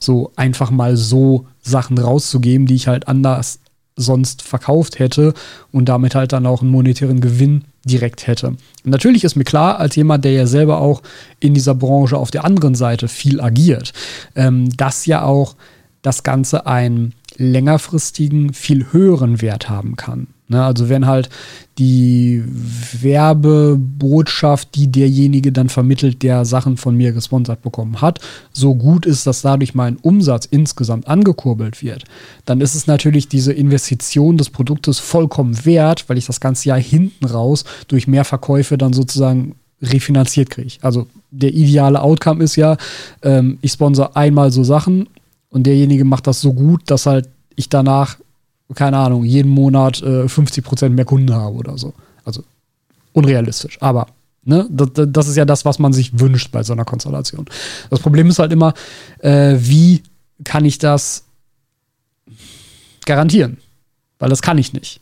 So 0.00 0.32
einfach 0.36 0.70
mal 0.70 0.96
so 0.96 1.46
Sachen 1.60 1.98
rauszugeben, 1.98 2.66
die 2.66 2.76
ich 2.76 2.88
halt 2.88 3.06
anders 3.06 3.60
sonst 3.96 4.40
verkauft 4.40 4.98
hätte 4.98 5.34
und 5.72 5.90
damit 5.90 6.14
halt 6.14 6.32
dann 6.32 6.46
auch 6.46 6.62
einen 6.62 6.70
monetären 6.70 7.20
Gewinn 7.20 7.64
direkt 7.84 8.26
hätte. 8.26 8.56
Natürlich 8.84 9.24
ist 9.24 9.36
mir 9.36 9.44
klar, 9.44 9.78
als 9.78 9.96
jemand, 9.96 10.24
der 10.24 10.32
ja 10.32 10.46
selber 10.46 10.80
auch 10.80 11.02
in 11.38 11.54
dieser 11.54 11.74
Branche 11.74 12.16
auf 12.16 12.30
der 12.30 12.44
anderen 12.44 12.74
Seite 12.74 13.08
viel 13.08 13.40
agiert, 13.40 13.92
ähm, 14.34 14.68
dass 14.76 15.06
ja 15.06 15.22
auch 15.22 15.56
das 16.02 16.22
Ganze 16.22 16.66
einen 16.66 17.14
längerfristigen, 17.36 18.52
viel 18.52 18.92
höheren 18.92 19.40
Wert 19.40 19.68
haben 19.68 19.96
kann. 19.96 20.28
Ne, 20.50 20.64
also 20.64 20.88
wenn 20.88 21.06
halt 21.06 21.30
die 21.78 22.42
Werbebotschaft, 23.00 24.74
die 24.74 24.90
derjenige 24.90 25.52
dann 25.52 25.68
vermittelt, 25.68 26.24
der 26.24 26.44
Sachen 26.44 26.76
von 26.76 26.96
mir 26.96 27.12
gesponsert 27.12 27.62
bekommen 27.62 28.00
hat, 28.00 28.18
so 28.52 28.74
gut 28.74 29.06
ist, 29.06 29.28
dass 29.28 29.42
dadurch 29.42 29.76
mein 29.76 29.96
Umsatz 29.98 30.46
insgesamt 30.46 31.06
angekurbelt 31.06 31.84
wird, 31.84 32.02
dann 32.46 32.60
ist 32.60 32.74
es 32.74 32.88
natürlich 32.88 33.28
diese 33.28 33.52
Investition 33.52 34.38
des 34.38 34.50
Produktes 34.50 34.98
vollkommen 34.98 35.64
wert, 35.64 36.08
weil 36.08 36.18
ich 36.18 36.26
das 36.26 36.40
ganze 36.40 36.70
Jahr 36.70 36.80
hinten 36.80 37.26
raus 37.26 37.64
durch 37.86 38.08
mehr 38.08 38.24
Verkäufe 38.24 38.76
dann 38.76 38.92
sozusagen 38.92 39.54
refinanziert 39.80 40.50
kriege. 40.50 40.78
Also 40.82 41.06
der 41.30 41.54
ideale 41.54 42.02
Outcome 42.02 42.42
ist 42.42 42.56
ja, 42.56 42.76
ähm, 43.22 43.58
ich 43.62 43.70
sponsor 43.70 44.16
einmal 44.16 44.50
so 44.50 44.64
Sachen 44.64 45.08
und 45.48 45.64
derjenige 45.64 46.04
macht 46.04 46.26
das 46.26 46.40
so 46.40 46.52
gut, 46.54 46.90
dass 46.90 47.06
halt 47.06 47.28
ich 47.54 47.68
danach 47.68 48.16
keine 48.74 48.98
Ahnung, 48.98 49.24
jeden 49.24 49.50
Monat 49.50 50.02
äh, 50.02 50.28
50 50.28 50.64
Prozent 50.64 50.94
mehr 50.94 51.04
Kunden 51.04 51.34
habe 51.34 51.56
oder 51.56 51.76
so. 51.78 51.92
Also 52.24 52.44
unrealistisch. 53.12 53.78
Aber 53.80 54.06
ne, 54.44 54.66
das, 54.70 54.88
das, 54.94 55.28
ist 55.28 55.36
ja 55.36 55.44
das, 55.44 55.64
was 55.64 55.78
man 55.78 55.92
sich 55.92 56.18
wünscht 56.18 56.52
bei 56.52 56.62
so 56.62 56.72
einer 56.72 56.84
Konstellation. 56.84 57.46
Das 57.90 58.00
Problem 58.00 58.28
ist 58.28 58.38
halt 58.38 58.52
immer, 58.52 58.74
äh, 59.18 59.56
wie 59.58 60.02
kann 60.44 60.64
ich 60.64 60.78
das 60.78 61.24
garantieren? 63.04 63.58
Weil 64.18 64.28
das 64.28 64.42
kann 64.42 64.58
ich 64.58 64.72
nicht. 64.72 65.00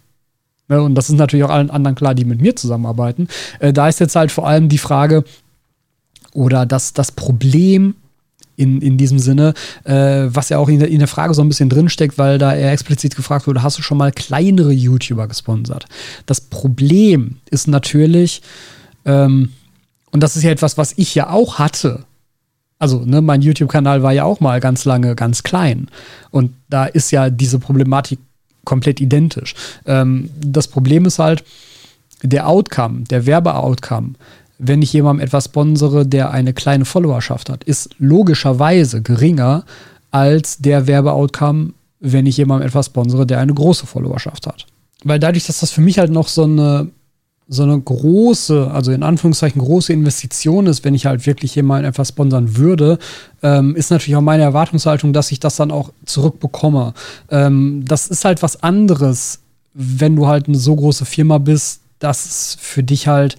Ne, 0.69 0.83
und 0.83 0.95
das 0.95 1.09
ist 1.09 1.17
natürlich 1.17 1.45
auch 1.45 1.51
allen 1.51 1.71
anderen 1.71 1.95
klar, 1.95 2.15
die 2.15 2.25
mit 2.25 2.41
mir 2.41 2.55
zusammenarbeiten. 2.57 3.29
Äh, 3.59 3.73
da 3.73 3.89
ist 3.89 4.01
jetzt 4.01 4.17
halt 4.17 4.33
vor 4.33 4.47
allem 4.47 4.69
die 4.69 4.79
Frage 4.79 5.25
oder 6.33 6.67
das, 6.67 6.93
das 6.93 7.13
Problem, 7.13 7.97
in, 8.59 8.83
in 8.83 8.99
diesem 8.99 9.19
Sinne, 9.19 9.55
äh, 9.85 10.27
was 10.27 10.49
ja 10.49 10.59
auch 10.59 10.69
in 10.69 10.81
der, 10.81 10.88
in 10.88 10.99
der 10.99 11.09
Frage 11.09 11.33
so 11.33 11.43
ein 11.43 11.49
bisschen 11.49 11.71
drinsteckt, 11.71 12.19
weil 12.19 12.38
da 12.38 12.53
er 12.53 12.73
explizit 12.73 13.17
gefragt 13.17 13.47
wurde, 13.47 13.62
hast 13.62 13.79
du 13.79 13.83
schon 13.83 13.99
mal 13.99 14.12
kleinere 14.12 14.73
YouTuber 14.73 15.29
gesponsert? 15.29 15.87
Das 16.27 16.41
Problem 16.41 17.37
ist 17.50 17.69
natürlich, 17.69 18.43
ähm, 19.05 19.53
und 20.11 20.23
das 20.23 20.37
ist 20.37 20.43
ja 20.43 20.50
etwas, 20.50 20.77
was 20.77 20.95
ich 20.97 21.15
ja 21.15 21.31
auch 21.31 21.59
hatte. 21.59 22.05
Also, 22.79 23.05
ne, 23.05 23.21
mein 23.23 23.43
YouTube-Kanal 23.43 24.03
war 24.03 24.12
ja 24.12 24.25
auch 24.25 24.41
mal 24.41 24.61
ganz 24.61 24.85
lange 24.85 25.15
ganz 25.15 25.43
klein. 25.43 25.88
Und 26.31 26.53
da 26.69 26.87
ist 26.87 27.11
ja 27.11 27.31
diese 27.31 27.59
Problematik 27.59 28.19
komplett 28.65 29.00
identisch. 29.00 29.55
Ähm, 29.87 30.31
das 30.41 30.69
Problem 30.69 31.05
ist 31.05 31.19
halt, 31.19 31.45
der 32.23 32.49
Outcome, 32.49 33.05
der 33.05 33.27
Werbeoutcome, 33.27 34.15
wenn 34.59 34.83
ich 34.83 34.93
jemandem 34.93 35.25
etwas 35.25 35.47
sponsere, 35.47 36.05
der 36.05 36.33
eine 36.33 36.53
kleine 36.53 36.85
Followerschaft 36.85 37.49
hat, 37.49 37.65
ist 37.65 37.91
logischerweise 37.99 39.02
geringer 39.02 39.65
als 40.11 40.59
der 40.59 40.87
Werbeoutcome, 40.87 41.73
wenn 42.00 42.26
ich 42.26 42.37
jemandem 42.37 42.69
etwas 42.69 42.87
sponsere, 42.87 43.26
der 43.26 43.39
eine 43.39 43.54
große 43.54 43.87
Followerschaft 43.87 44.47
hat. 44.47 44.67
Weil 45.04 45.21
dadurch, 45.21 45.47
dass 45.47 45.61
das 45.61 45.71
für 45.71 45.80
mich 45.80 45.99
halt 45.99 46.11
noch 46.11 46.28
so 46.28 46.45
eine, 46.45 46.91
so 47.49 47.63
eine 47.63 47.80
große, 47.80 48.71
also 48.71 48.91
in 48.91 49.02
Anführungszeichen 49.02 49.61
große 49.61 49.93
Investition 49.93 50.67
ist, 50.67 50.85
wenn 50.85 50.95
ich 50.95 51.06
halt 51.06 51.25
wirklich 51.26 51.54
jemanden 51.54 51.89
etwas 51.89 52.09
sponsern 52.09 52.56
würde, 52.56 52.99
ähm, 53.43 53.76
ist 53.76 53.91
natürlich 53.91 54.17
auch 54.17 54.23
meine 54.23 54.43
Erwartungshaltung, 54.43 55.13
dass 55.13 55.30
ich 55.30 55.41
das 55.41 55.56
dann 55.56 55.71
auch 55.71 55.93
zurückbekomme. 56.04 56.95
Ähm, 57.30 57.85
das 57.87 58.09
ist 58.09 58.25
halt 58.25 58.43
was 58.43 58.63
anderes, 58.63 59.41
wenn 59.73 60.17
du 60.17 60.26
halt 60.26 60.49
eine 60.49 60.59
so 60.59 60.75
große 60.75 61.04
Firma 61.04 61.39
bist, 61.39 61.80
dass 62.00 62.26
es 62.26 62.56
für 62.61 62.82
dich 62.82 63.06
halt 63.09 63.37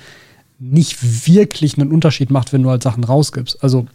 nicht 0.59 1.27
wirklich 1.27 1.77
einen 1.77 1.91
Unterschied 1.91 2.29
macht, 2.29 2.53
wenn 2.53 2.63
du 2.63 2.69
halt 2.69 2.83
Sachen 2.83 3.03
rausgibst. 3.03 3.63
Also 3.63 3.87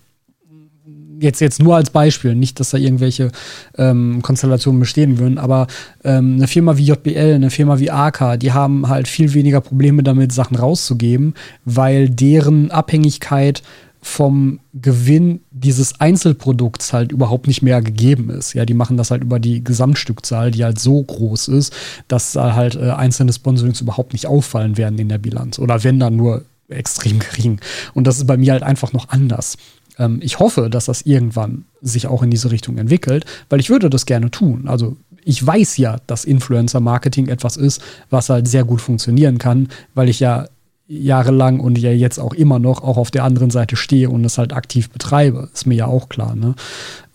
jetzt, 1.20 1.40
jetzt 1.40 1.62
nur 1.62 1.76
als 1.76 1.90
Beispiel, 1.90 2.34
nicht, 2.34 2.60
dass 2.60 2.70
da 2.70 2.78
irgendwelche 2.78 3.30
ähm, 3.76 4.20
Konstellationen 4.22 4.80
bestehen 4.80 5.18
würden, 5.18 5.38
aber 5.38 5.66
ähm, 6.04 6.36
eine 6.36 6.48
Firma 6.48 6.76
wie 6.76 6.86
JBL, 6.86 7.34
eine 7.34 7.50
Firma 7.50 7.78
wie 7.78 7.90
AK, 7.90 8.38
die 8.40 8.52
haben 8.52 8.88
halt 8.88 9.08
viel 9.08 9.34
weniger 9.34 9.60
Probleme 9.60 10.02
damit, 10.02 10.32
Sachen 10.32 10.56
rauszugeben, 10.56 11.34
weil 11.64 12.08
deren 12.08 12.70
Abhängigkeit 12.70 13.62
vom 14.00 14.60
Gewinn 14.74 15.40
dieses 15.50 15.98
Einzelprodukts 15.98 16.92
halt 16.92 17.10
überhaupt 17.10 17.46
nicht 17.46 17.62
mehr 17.62 17.80
gegeben 17.80 18.28
ist. 18.28 18.52
Ja, 18.52 18.66
die 18.66 18.74
machen 18.74 18.98
das 18.98 19.10
halt 19.10 19.22
über 19.22 19.40
die 19.40 19.64
Gesamtstückzahl, 19.64 20.50
die 20.50 20.62
halt 20.62 20.78
so 20.78 21.02
groß 21.02 21.48
ist, 21.48 21.74
dass 22.06 22.36
halt 22.36 22.76
äh, 22.76 22.90
einzelne 22.90 23.32
Sponsorings 23.32 23.80
überhaupt 23.80 24.12
nicht 24.12 24.26
auffallen 24.26 24.76
werden 24.76 24.98
in 24.98 25.08
der 25.08 25.16
Bilanz. 25.16 25.58
Oder 25.58 25.84
wenn 25.84 25.98
dann 25.98 26.16
nur 26.16 26.42
extrem 26.68 27.18
gering. 27.18 27.60
Und 27.94 28.06
das 28.06 28.18
ist 28.18 28.26
bei 28.26 28.36
mir 28.36 28.52
halt 28.52 28.62
einfach 28.62 28.92
noch 28.92 29.08
anders. 29.08 29.56
Ähm, 29.98 30.20
ich 30.22 30.38
hoffe, 30.38 30.70
dass 30.70 30.86
das 30.86 31.02
irgendwann 31.02 31.64
sich 31.80 32.06
auch 32.06 32.22
in 32.22 32.30
diese 32.30 32.50
Richtung 32.50 32.78
entwickelt, 32.78 33.24
weil 33.48 33.60
ich 33.60 33.70
würde 33.70 33.90
das 33.90 34.06
gerne 34.06 34.30
tun. 34.30 34.68
Also 34.68 34.96
ich 35.24 35.44
weiß 35.44 35.78
ja, 35.78 35.96
dass 36.06 36.24
Influencer-Marketing 36.24 37.28
etwas 37.28 37.56
ist, 37.56 37.80
was 38.10 38.28
halt 38.28 38.46
sehr 38.46 38.64
gut 38.64 38.80
funktionieren 38.80 39.38
kann, 39.38 39.68
weil 39.94 40.08
ich 40.08 40.20
ja 40.20 40.46
jahrelang 40.86 41.60
und 41.60 41.78
ja 41.78 41.90
jetzt 41.90 42.18
auch 42.18 42.34
immer 42.34 42.58
noch 42.58 42.82
auch 42.82 42.98
auf 42.98 43.10
der 43.10 43.24
anderen 43.24 43.50
Seite 43.50 43.74
stehe 43.74 44.10
und 44.10 44.24
es 44.24 44.36
halt 44.36 44.52
aktiv 44.52 44.90
betreibe. 44.90 45.48
Ist 45.52 45.66
mir 45.66 45.76
ja 45.76 45.86
auch 45.86 46.10
klar. 46.10 46.34
Ne? 46.36 46.54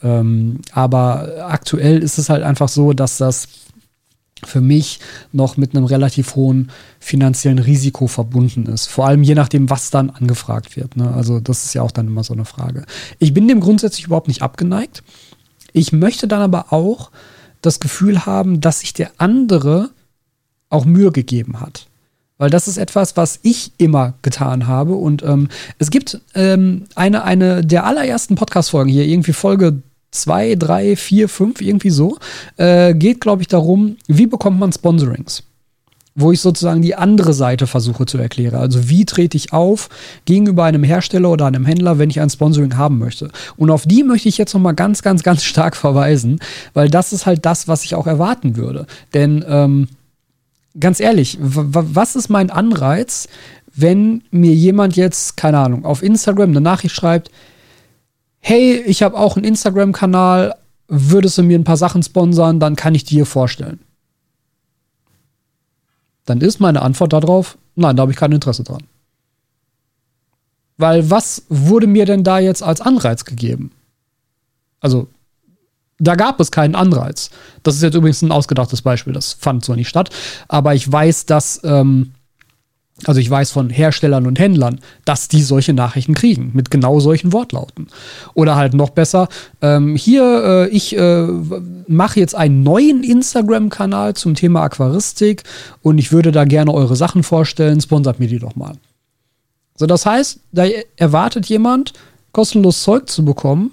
Ähm, 0.02 0.62
aber 0.72 1.46
aktuell 1.48 2.02
ist 2.02 2.18
es 2.18 2.30
halt 2.30 2.42
einfach 2.42 2.68
so, 2.68 2.94
dass 2.94 3.18
das 3.18 3.48
für 4.46 4.62
mich 4.62 5.00
noch 5.32 5.58
mit 5.58 5.76
einem 5.76 5.86
relativ 5.86 6.36
hohen 6.36 6.72
finanziellen 7.00 7.60
Risiko 7.60 8.08
verbunden 8.08 8.66
ist. 8.66 8.88
Vor 8.88 9.08
allem 9.08 9.24
je 9.24 9.36
nachdem, 9.36 9.70
was 9.70 9.90
dann 9.90 10.10
angefragt 10.10 10.76
wird. 10.76 10.98
Ne? 10.98 11.12
Also 11.14 11.40
das 11.40 11.66
ist 11.66 11.74
ja 11.74 11.82
auch 11.82 11.92
dann 11.92 12.08
immer 12.08 12.24
so 12.24 12.34
eine 12.34 12.46
Frage. 12.46 12.86
Ich 13.20 13.34
bin 13.34 13.48
dem 13.48 13.60
grundsätzlich 13.60 14.06
überhaupt 14.06 14.28
nicht 14.28 14.42
abgeneigt. 14.42 15.04
Ich 15.74 15.92
möchte 15.92 16.28
dann 16.28 16.42
aber 16.42 16.74
auch 16.74 17.12
das 17.62 17.80
Gefühl 17.80 18.26
haben, 18.26 18.62
dass 18.62 18.80
sich 18.80 18.94
der 18.94 19.12
andere 19.18 19.90
auch 20.70 20.86
Mühe 20.86 21.12
gegeben 21.12 21.60
hat. 21.60 21.88
Weil 22.38 22.50
das 22.50 22.70
ist 22.70 22.78
etwas, 22.78 23.18
was 23.18 23.40
ich 23.44 23.74
immer 23.78 24.14
getan 24.22 24.66
habe. 24.66 24.94
Und 24.94 25.24
ähm, 25.24 25.50
es 25.78 25.92
gibt 25.92 26.22
ähm, 26.36 26.86
eine, 26.96 27.24
eine 27.26 27.66
der 27.66 27.86
allerersten 27.86 28.36
Podcast-Folgen 28.36 28.90
hier, 28.90 29.06
irgendwie 29.06 29.34
Folge 29.34 29.82
zwei, 30.12 30.56
drei, 30.56 30.96
vier, 30.96 31.30
fünf, 31.30 31.62
irgendwie 31.62 31.90
so, 31.90 32.18
äh, 32.58 32.94
geht, 32.94 33.22
glaube 33.22 33.42
ich, 33.42 33.48
darum, 33.48 33.98
wie 34.08 34.28
bekommt 34.28 34.60
man 34.60 34.72
Sponsorings? 34.72 35.44
Wo 36.16 36.32
ich 36.32 36.42
sozusagen 36.42 36.82
die 36.82 36.96
andere 36.96 37.34
Seite 37.34 37.68
versuche 37.68 38.06
zu 38.06 38.18
erklären. 38.18 38.56
Also 38.56 38.90
wie 38.90 39.06
trete 39.06 39.38
ich 39.38 39.54
auf 39.54 39.90
gegenüber 40.26 40.66
einem 40.66 40.84
Hersteller 40.84 41.30
oder 41.30 41.46
einem 41.46 41.66
Händler, 41.66 41.98
wenn 41.98 42.10
ich 42.10 42.20
ein 42.20 42.30
Sponsoring 42.30 42.76
haben 42.76 42.98
möchte. 42.98 43.30
Und 43.56 43.70
auf 43.70 43.86
die 43.86 44.04
möchte 44.04 44.28
ich 44.28 44.38
jetzt 44.38 44.54
nochmal 44.54 44.74
ganz, 44.74 45.02
ganz, 45.02 45.24
ganz 45.24 45.44
stark 45.44 45.76
verweisen, 45.78 46.40
weil 46.74 46.90
das 46.90 47.14
ist 47.14 47.26
halt 47.26 47.46
das, 47.46 47.68
was 47.68 47.86
ich 47.86 47.96
auch 47.96 48.08
erwarten 48.08 48.58
würde. 48.58 48.86
Denn 49.14 49.46
ähm, 49.48 49.88
ganz 50.78 51.00
ehrlich, 51.00 51.38
was 51.40 52.16
ist 52.16 52.30
mein 52.30 52.50
Anreiz, 52.50 53.28
wenn 53.74 54.24
mir 54.32 54.54
jemand 54.54 54.96
jetzt, 54.96 55.38
keine 55.38 55.60
Ahnung, 55.60 55.86
auf 55.86 56.04
Instagram 56.04 56.50
eine 56.50 56.62
Nachricht 56.62 56.96
schreibt, 56.96 57.32
hey, 58.40 58.82
ich 58.86 59.04
habe 59.04 59.18
auch 59.18 59.36
einen 59.36 59.46
Instagram-Kanal, 59.46 60.56
würdest 60.88 61.38
du 61.38 61.44
mir 61.44 61.58
ein 61.58 61.64
paar 61.64 61.78
Sachen 61.78 62.04
sponsern, 62.04 62.60
dann 62.60 62.76
kann 62.76 62.96
ich 62.96 63.04
dir 63.04 63.26
vorstellen. 63.26 63.80
Dann 66.26 66.42
ist 66.42 66.60
meine 66.60 66.82
Antwort 66.82 67.14
darauf, 67.14 67.58
nein, 67.76 67.96
da 67.96 68.02
habe 68.02 68.12
ich 68.12 68.18
kein 68.18 68.32
Interesse 68.32 68.64
dran. 68.64 68.84
Weil 70.78 71.10
was 71.10 71.44
wurde 71.50 71.88
mir 71.88 72.06
denn 72.06 72.24
da 72.24 72.40
jetzt 72.40 72.64
als 72.64 72.82
Anreiz 72.82 73.26
gegeben? 73.26 73.72
Also, 74.80 75.08
da 76.00 76.16
gab 76.16 76.40
es 76.40 76.52
keinen 76.52 76.76
Anreiz. 76.76 77.30
Das 77.64 77.76
ist 77.76 77.82
jetzt 77.82 77.96
übrigens 77.96 78.22
ein 78.22 78.32
ausgedachtes 78.32 78.82
Beispiel, 78.82 79.12
das 79.12 79.34
fand 79.34 79.66
so 79.66 79.76
nicht 79.76 79.90
statt. 79.90 80.10
Aber 80.48 80.74
ich 80.74 80.90
weiß, 80.90 81.26
dass 81.26 81.60
ähm, 81.64 82.14
Also 83.06 83.22
ich 83.22 83.30
weiß 83.30 83.52
von 83.52 83.70
Herstellern 83.70 84.28
und 84.28 84.40
Händlern, 84.40 84.80
dass 85.06 85.28
die 85.28 85.42
solche 85.42 85.74
Nachrichten 85.74 86.16
kriegen 86.16 86.52
mit 86.54 86.70
genau 86.70 87.00
solchen 87.00 87.32
Wortlauten. 87.32 87.88
Oder 88.34 88.56
halt 88.56 88.74
noch 88.74 88.90
besser, 88.90 89.30
ähm, 89.62 89.96
hier, 89.96 90.24
äh, 90.44 90.70
ich 90.70 90.98
äh, 90.98 91.28
mache 91.88 92.20
jetzt 92.20 92.36
einen 92.36 92.64
neuen 92.64 93.04
Instagram-Kanal 93.04 94.16
zum 94.16 94.36
Thema 94.36 94.64
Aquaristik 94.64 95.44
und 95.82 95.98
ich 95.98 96.12
würde 96.12 96.32
da 96.32 96.44
gerne 96.44 96.74
eure 96.74 96.96
Sachen 96.96 97.24
vorstellen, 97.24 97.80
sponsert 97.80 98.20
mir 98.20 98.28
die 98.28 98.40
doch 98.40 98.56
mal. 98.56 98.74
So, 99.76 99.86
das 99.86 100.06
heißt, 100.06 100.42
da 100.52 100.66
erwartet 100.98 101.46
jemand, 101.46 101.94
kostenlos 102.34 102.84
Zeug 102.84 103.10
zu 103.10 103.24
bekommen 103.24 103.72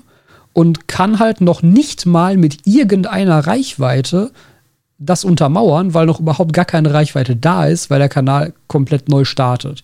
und 0.53 0.89
kann 0.89 1.19
halt 1.19 1.41
noch 1.41 1.63
nicht 1.63 2.07
mal 2.07 2.37
mit 2.37 2.67
irgendeiner 2.67 3.47
Reichweite 3.47 4.31
das 4.99 5.25
untermauern, 5.25 5.95
weil 5.95 6.07
noch 6.07 6.21
überhaupt 6.21 6.53
gar 6.53 6.65
keine 6.65 6.93
Reichweite 6.93 7.37
da 7.37 7.67
ist, 7.67 7.91
weil 7.91 7.99
der 7.99 8.09
Kanal 8.09 8.55
komplett 8.67 9.09
neu 9.09 9.25
startet. 9.25 9.83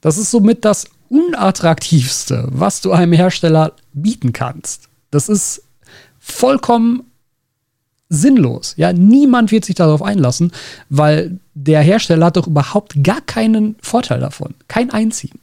Das 0.00 0.18
ist 0.18 0.30
somit 0.30 0.64
das 0.64 0.86
unattraktivste, 1.08 2.48
was 2.50 2.80
du 2.80 2.92
einem 2.92 3.12
Hersteller 3.12 3.72
bieten 3.92 4.32
kannst. 4.32 4.88
Das 5.10 5.28
ist 5.28 5.62
vollkommen 6.18 7.04
sinnlos. 8.08 8.74
Ja, 8.76 8.92
niemand 8.92 9.50
wird 9.50 9.64
sich 9.64 9.74
darauf 9.74 10.02
einlassen, 10.02 10.52
weil 10.88 11.38
der 11.54 11.80
Hersteller 11.80 12.26
hat 12.26 12.36
doch 12.36 12.46
überhaupt 12.46 13.02
gar 13.02 13.20
keinen 13.20 13.76
Vorteil 13.80 14.20
davon. 14.20 14.54
Kein 14.68 14.90
einzigen. 14.90 15.40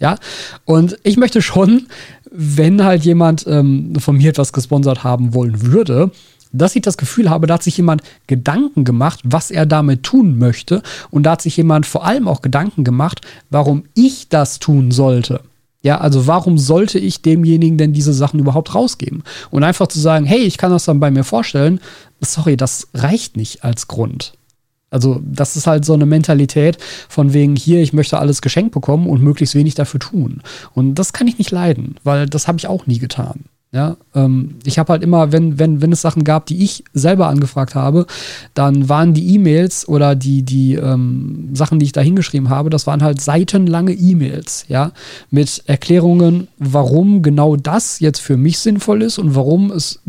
Ja, 0.00 0.16
und 0.64 0.98
ich 1.04 1.16
möchte 1.16 1.42
schon, 1.42 1.86
wenn 2.30 2.82
halt 2.82 3.04
jemand 3.04 3.46
ähm, 3.46 3.94
von 3.98 4.16
mir 4.16 4.30
etwas 4.30 4.52
gesponsert 4.52 5.04
haben 5.04 5.34
wollen 5.34 5.62
würde, 5.62 6.10
dass 6.52 6.76
ich 6.76 6.82
das 6.82 6.96
Gefühl 6.96 7.30
habe, 7.30 7.46
da 7.46 7.54
hat 7.54 7.62
sich 7.62 7.76
jemand 7.76 8.02
Gedanken 8.26 8.84
gemacht, 8.84 9.20
was 9.24 9.50
er 9.50 9.66
damit 9.66 10.02
tun 10.02 10.38
möchte. 10.38 10.82
Und 11.10 11.24
da 11.24 11.32
hat 11.32 11.42
sich 11.42 11.56
jemand 11.56 11.86
vor 11.86 12.04
allem 12.04 12.28
auch 12.28 12.42
Gedanken 12.42 12.84
gemacht, 12.84 13.20
warum 13.50 13.84
ich 13.94 14.28
das 14.28 14.58
tun 14.58 14.90
sollte. 14.90 15.40
Ja, 15.82 15.98
also 15.98 16.28
warum 16.28 16.58
sollte 16.58 16.98
ich 16.98 17.22
demjenigen 17.22 17.76
denn 17.76 17.92
diese 17.92 18.12
Sachen 18.12 18.38
überhaupt 18.38 18.74
rausgeben? 18.74 19.24
Und 19.50 19.64
einfach 19.64 19.88
zu 19.88 19.98
sagen, 19.98 20.26
hey, 20.26 20.40
ich 20.40 20.56
kann 20.56 20.70
das 20.70 20.84
dann 20.84 21.00
bei 21.00 21.10
mir 21.10 21.24
vorstellen, 21.24 21.80
sorry, 22.20 22.56
das 22.56 22.88
reicht 22.94 23.36
nicht 23.36 23.64
als 23.64 23.88
Grund. 23.88 24.34
Also 24.90 25.20
das 25.24 25.56
ist 25.56 25.66
halt 25.66 25.84
so 25.84 25.94
eine 25.94 26.06
Mentalität 26.06 26.76
von 27.08 27.32
wegen 27.32 27.56
hier, 27.56 27.80
ich 27.80 27.94
möchte 27.94 28.18
alles 28.18 28.42
geschenkt 28.42 28.72
bekommen 28.72 29.08
und 29.08 29.22
möglichst 29.22 29.54
wenig 29.54 29.74
dafür 29.74 29.98
tun. 29.98 30.42
Und 30.74 30.96
das 30.96 31.14
kann 31.14 31.26
ich 31.26 31.38
nicht 31.38 31.50
leiden, 31.50 31.96
weil 32.04 32.26
das 32.26 32.46
habe 32.46 32.58
ich 32.58 32.68
auch 32.68 32.86
nie 32.86 32.98
getan. 32.98 33.46
Ja, 33.74 33.96
ähm, 34.14 34.56
ich 34.66 34.78
habe 34.78 34.92
halt 34.92 35.02
immer, 35.02 35.32
wenn, 35.32 35.58
wenn, 35.58 35.80
wenn 35.80 35.92
es 35.92 36.02
Sachen 36.02 36.24
gab, 36.24 36.44
die 36.44 36.62
ich 36.62 36.84
selber 36.92 37.28
angefragt 37.28 37.74
habe, 37.74 38.04
dann 38.52 38.90
waren 38.90 39.14
die 39.14 39.34
E-Mails 39.34 39.88
oder 39.88 40.14
die, 40.14 40.42
die 40.42 40.74
ähm, 40.74 41.48
Sachen, 41.54 41.78
die 41.78 41.86
ich 41.86 41.92
da 41.92 42.02
hingeschrieben 42.02 42.50
habe, 42.50 42.68
das 42.68 42.86
waren 42.86 43.02
halt 43.02 43.22
seitenlange 43.22 43.92
E-Mails, 43.92 44.66
ja, 44.68 44.92
mit 45.30 45.62
Erklärungen, 45.64 46.48
warum 46.58 47.22
genau 47.22 47.56
das 47.56 47.98
jetzt 47.98 48.20
für 48.20 48.36
mich 48.36 48.58
sinnvoll 48.58 49.00
ist 49.00 49.18
und 49.18 49.34
warum 49.34 49.70
es 49.70 50.00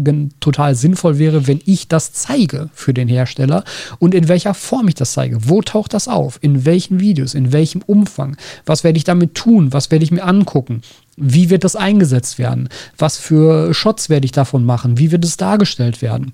total 0.41 0.75
sinnvoll 0.75 1.17
wäre, 1.17 1.47
wenn 1.47 1.61
ich 1.63 1.87
das 1.87 2.11
zeige 2.11 2.69
für 2.73 2.93
den 2.93 3.07
Hersteller 3.07 3.63
und 3.97 4.13
in 4.13 4.27
welcher 4.27 4.55
Form 4.55 4.89
ich 4.89 4.95
das 4.95 5.13
zeige. 5.13 5.37
Wo 5.47 5.61
taucht 5.61 5.93
das 5.93 6.09
auf? 6.09 6.37
In 6.41 6.65
welchen 6.65 6.99
Videos? 6.99 7.33
In 7.33 7.53
welchem 7.53 7.81
Umfang? 7.81 8.35
Was 8.65 8.83
werde 8.83 8.97
ich 8.97 9.05
damit 9.05 9.35
tun? 9.35 9.71
Was 9.71 9.89
werde 9.89 10.03
ich 10.03 10.11
mir 10.11 10.25
angucken? 10.25 10.81
Wie 11.15 11.49
wird 11.49 11.63
das 11.63 11.75
eingesetzt 11.75 12.39
werden? 12.39 12.69
Was 12.97 13.17
für 13.17 13.73
Shots 13.73 14.09
werde 14.09 14.25
ich 14.25 14.31
davon 14.31 14.65
machen? 14.65 14.97
Wie 14.97 15.11
wird 15.11 15.23
es 15.23 15.37
dargestellt 15.37 16.01
werden? 16.01 16.33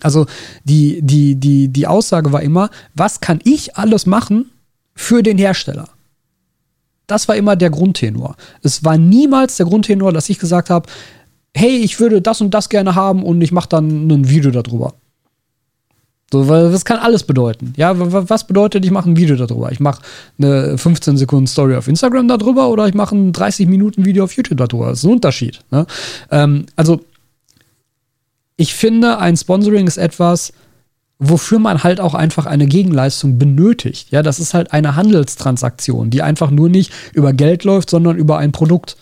Also 0.00 0.26
die, 0.64 1.00
die, 1.02 1.36
die, 1.36 1.68
die 1.68 1.86
Aussage 1.86 2.32
war 2.32 2.42
immer, 2.42 2.70
was 2.94 3.20
kann 3.20 3.40
ich 3.44 3.76
alles 3.76 4.06
machen 4.06 4.50
für 4.94 5.22
den 5.22 5.38
Hersteller? 5.38 5.88
Das 7.06 7.26
war 7.26 7.36
immer 7.36 7.56
der 7.56 7.70
Grundtenor. 7.70 8.36
Es 8.62 8.84
war 8.84 8.98
niemals 8.98 9.56
der 9.56 9.66
Grundtenor, 9.66 10.12
dass 10.12 10.28
ich 10.28 10.38
gesagt 10.38 10.70
habe, 10.70 10.88
hey, 11.54 11.76
ich 11.78 12.00
würde 12.00 12.22
das 12.22 12.40
und 12.40 12.52
das 12.52 12.68
gerne 12.68 12.94
haben 12.94 13.22
und 13.22 13.40
ich 13.40 13.52
mache 13.52 13.68
dann 13.68 14.08
ein 14.08 14.28
Video 14.28 14.50
darüber. 14.50 14.94
So, 16.30 16.44
das 16.44 16.84
kann 16.84 16.98
alles 16.98 17.22
bedeuten. 17.22 17.72
Ja, 17.76 17.94
was 17.96 18.46
bedeutet, 18.46 18.84
ich 18.84 18.90
mache 18.90 19.08
ein 19.08 19.16
Video 19.16 19.36
darüber? 19.36 19.72
Ich 19.72 19.80
mache 19.80 20.02
eine 20.38 20.76
15 20.76 21.16
Sekunden 21.16 21.46
Story 21.46 21.74
auf 21.74 21.88
Instagram 21.88 22.28
darüber 22.28 22.68
oder 22.68 22.86
ich 22.86 22.94
mache 22.94 23.16
ein 23.16 23.32
30 23.32 23.66
Minuten 23.66 24.04
Video 24.04 24.24
auf 24.24 24.32
YouTube 24.32 24.58
darüber. 24.58 24.88
Das 24.90 24.98
ist 24.98 25.04
ein 25.04 25.12
Unterschied. 25.12 25.60
Ne? 25.70 25.86
Ähm, 26.30 26.66
also, 26.76 27.00
ich 28.56 28.74
finde, 28.74 29.18
ein 29.18 29.38
Sponsoring 29.38 29.86
ist 29.86 29.96
etwas, 29.96 30.52
wofür 31.18 31.58
man 31.58 31.82
halt 31.82 32.00
auch 32.00 32.14
einfach 32.14 32.44
eine 32.44 32.66
Gegenleistung 32.66 33.38
benötigt. 33.38 34.10
Ja, 34.10 34.22
das 34.22 34.38
ist 34.38 34.52
halt 34.52 34.72
eine 34.72 34.96
Handelstransaktion, 34.96 36.10
die 36.10 36.22
einfach 36.22 36.50
nur 36.50 36.68
nicht 36.68 36.92
über 37.14 37.32
Geld 37.32 37.64
läuft, 37.64 37.88
sondern 37.88 38.16
über 38.16 38.36
ein 38.36 38.52
Produkt. 38.52 38.96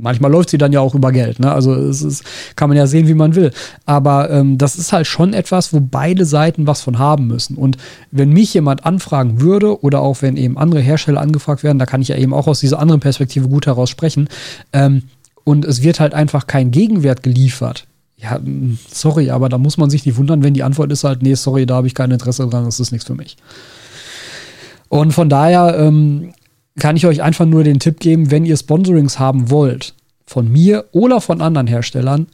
Manchmal 0.00 0.30
läuft 0.30 0.50
sie 0.50 0.58
dann 0.58 0.72
ja 0.72 0.80
auch 0.80 0.94
über 0.94 1.10
Geld. 1.10 1.40
Ne? 1.40 1.50
Also 1.50 1.74
es 1.74 2.02
ist, 2.02 2.24
kann 2.54 2.68
man 2.68 2.78
ja 2.78 2.86
sehen, 2.86 3.08
wie 3.08 3.14
man 3.14 3.34
will. 3.34 3.50
Aber 3.84 4.30
ähm, 4.30 4.56
das 4.56 4.76
ist 4.76 4.92
halt 4.92 5.06
schon 5.06 5.34
etwas, 5.34 5.72
wo 5.72 5.80
beide 5.80 6.24
Seiten 6.24 6.66
was 6.66 6.82
von 6.82 6.98
haben 6.98 7.26
müssen. 7.26 7.56
Und 7.56 7.76
wenn 8.12 8.30
mich 8.30 8.54
jemand 8.54 8.86
anfragen 8.86 9.40
würde 9.40 9.82
oder 9.82 10.00
auch 10.00 10.22
wenn 10.22 10.36
eben 10.36 10.56
andere 10.56 10.80
Hersteller 10.80 11.20
angefragt 11.20 11.64
werden, 11.64 11.78
da 11.78 11.86
kann 11.86 12.00
ich 12.00 12.08
ja 12.08 12.16
eben 12.16 12.32
auch 12.32 12.46
aus 12.46 12.60
dieser 12.60 12.78
anderen 12.78 13.00
Perspektive 13.00 13.48
gut 13.48 13.66
heraus 13.66 13.90
sprechen. 13.90 14.28
Ähm, 14.72 15.02
und 15.44 15.64
es 15.64 15.82
wird 15.82 15.98
halt 15.98 16.14
einfach 16.14 16.46
kein 16.46 16.70
Gegenwert 16.70 17.22
geliefert. 17.22 17.86
Ja, 18.16 18.40
sorry, 18.92 19.30
aber 19.30 19.48
da 19.48 19.58
muss 19.58 19.78
man 19.78 19.90
sich 19.90 20.04
nicht 20.04 20.16
wundern, 20.16 20.42
wenn 20.42 20.54
die 20.54 20.62
Antwort 20.62 20.90
ist 20.92 21.04
halt, 21.04 21.22
nee, 21.22 21.34
sorry, 21.34 21.66
da 21.66 21.76
habe 21.76 21.86
ich 21.86 21.94
kein 21.94 22.10
Interesse 22.10 22.46
dran, 22.48 22.64
das 22.64 22.80
ist 22.80 22.90
nichts 22.90 23.06
für 23.06 23.14
mich. 23.14 23.36
Und 24.88 25.12
von 25.12 25.28
daher 25.28 25.76
ähm, 25.78 26.32
kann 26.78 26.96
ich 26.96 27.06
euch 27.06 27.22
einfach 27.22 27.46
nur 27.46 27.64
den 27.64 27.78
Tipp 27.78 28.00
geben, 28.00 28.30
wenn 28.30 28.44
ihr 28.44 28.56
Sponsorings 28.56 29.18
haben 29.18 29.50
wollt, 29.50 29.94
von 30.26 30.50
mir 30.50 30.86
oder 30.92 31.20
von 31.20 31.40
anderen 31.40 31.66
Herstellern, 31.66 32.26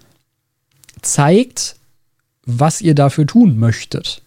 zeigt, 1.03 1.77
was 2.47 2.81
ihr 2.81 2.95
dafür 2.95 3.27
tun 3.27 3.59
möchtet. 3.59 4.23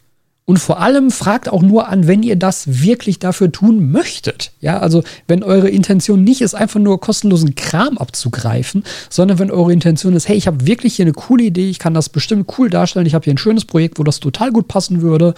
Und 0.49 0.59
vor 0.59 0.79
allem 0.79 1.11
fragt 1.11 1.49
auch 1.49 1.61
nur 1.61 1.89
an, 1.89 2.07
wenn 2.07 2.23
ihr 2.23 2.37
das 2.37 2.81
wirklich 2.81 3.19
dafür 3.19 3.51
tun 3.51 3.91
möchtet. 3.91 4.53
Ja, 4.61 4.79
also 4.79 5.03
wenn 5.27 5.43
eure 5.43 5.67
Intention 5.67 6.23
nicht 6.23 6.39
ist, 6.39 6.55
einfach 6.55 6.79
nur 6.79 7.01
kostenlosen 7.01 7.55
Kram 7.55 7.97
abzugreifen, 7.97 8.85
sondern 9.09 9.39
wenn 9.39 9.51
eure 9.51 9.73
Intention 9.73 10.15
ist, 10.15 10.29
hey, 10.29 10.37
ich 10.37 10.47
habe 10.47 10.65
wirklich 10.65 10.95
hier 10.95 11.03
eine 11.03 11.11
coole 11.11 11.43
Idee, 11.43 11.69
ich 11.69 11.79
kann 11.79 11.93
das 11.93 12.07
bestimmt 12.07 12.57
cool 12.57 12.69
darstellen, 12.69 13.05
ich 13.05 13.13
habe 13.13 13.25
hier 13.25 13.33
ein 13.33 13.37
schönes 13.37 13.65
Projekt, 13.65 13.99
wo 13.99 14.03
das 14.03 14.21
total 14.21 14.53
gut 14.53 14.69
passen 14.69 15.01
würde, 15.01 15.33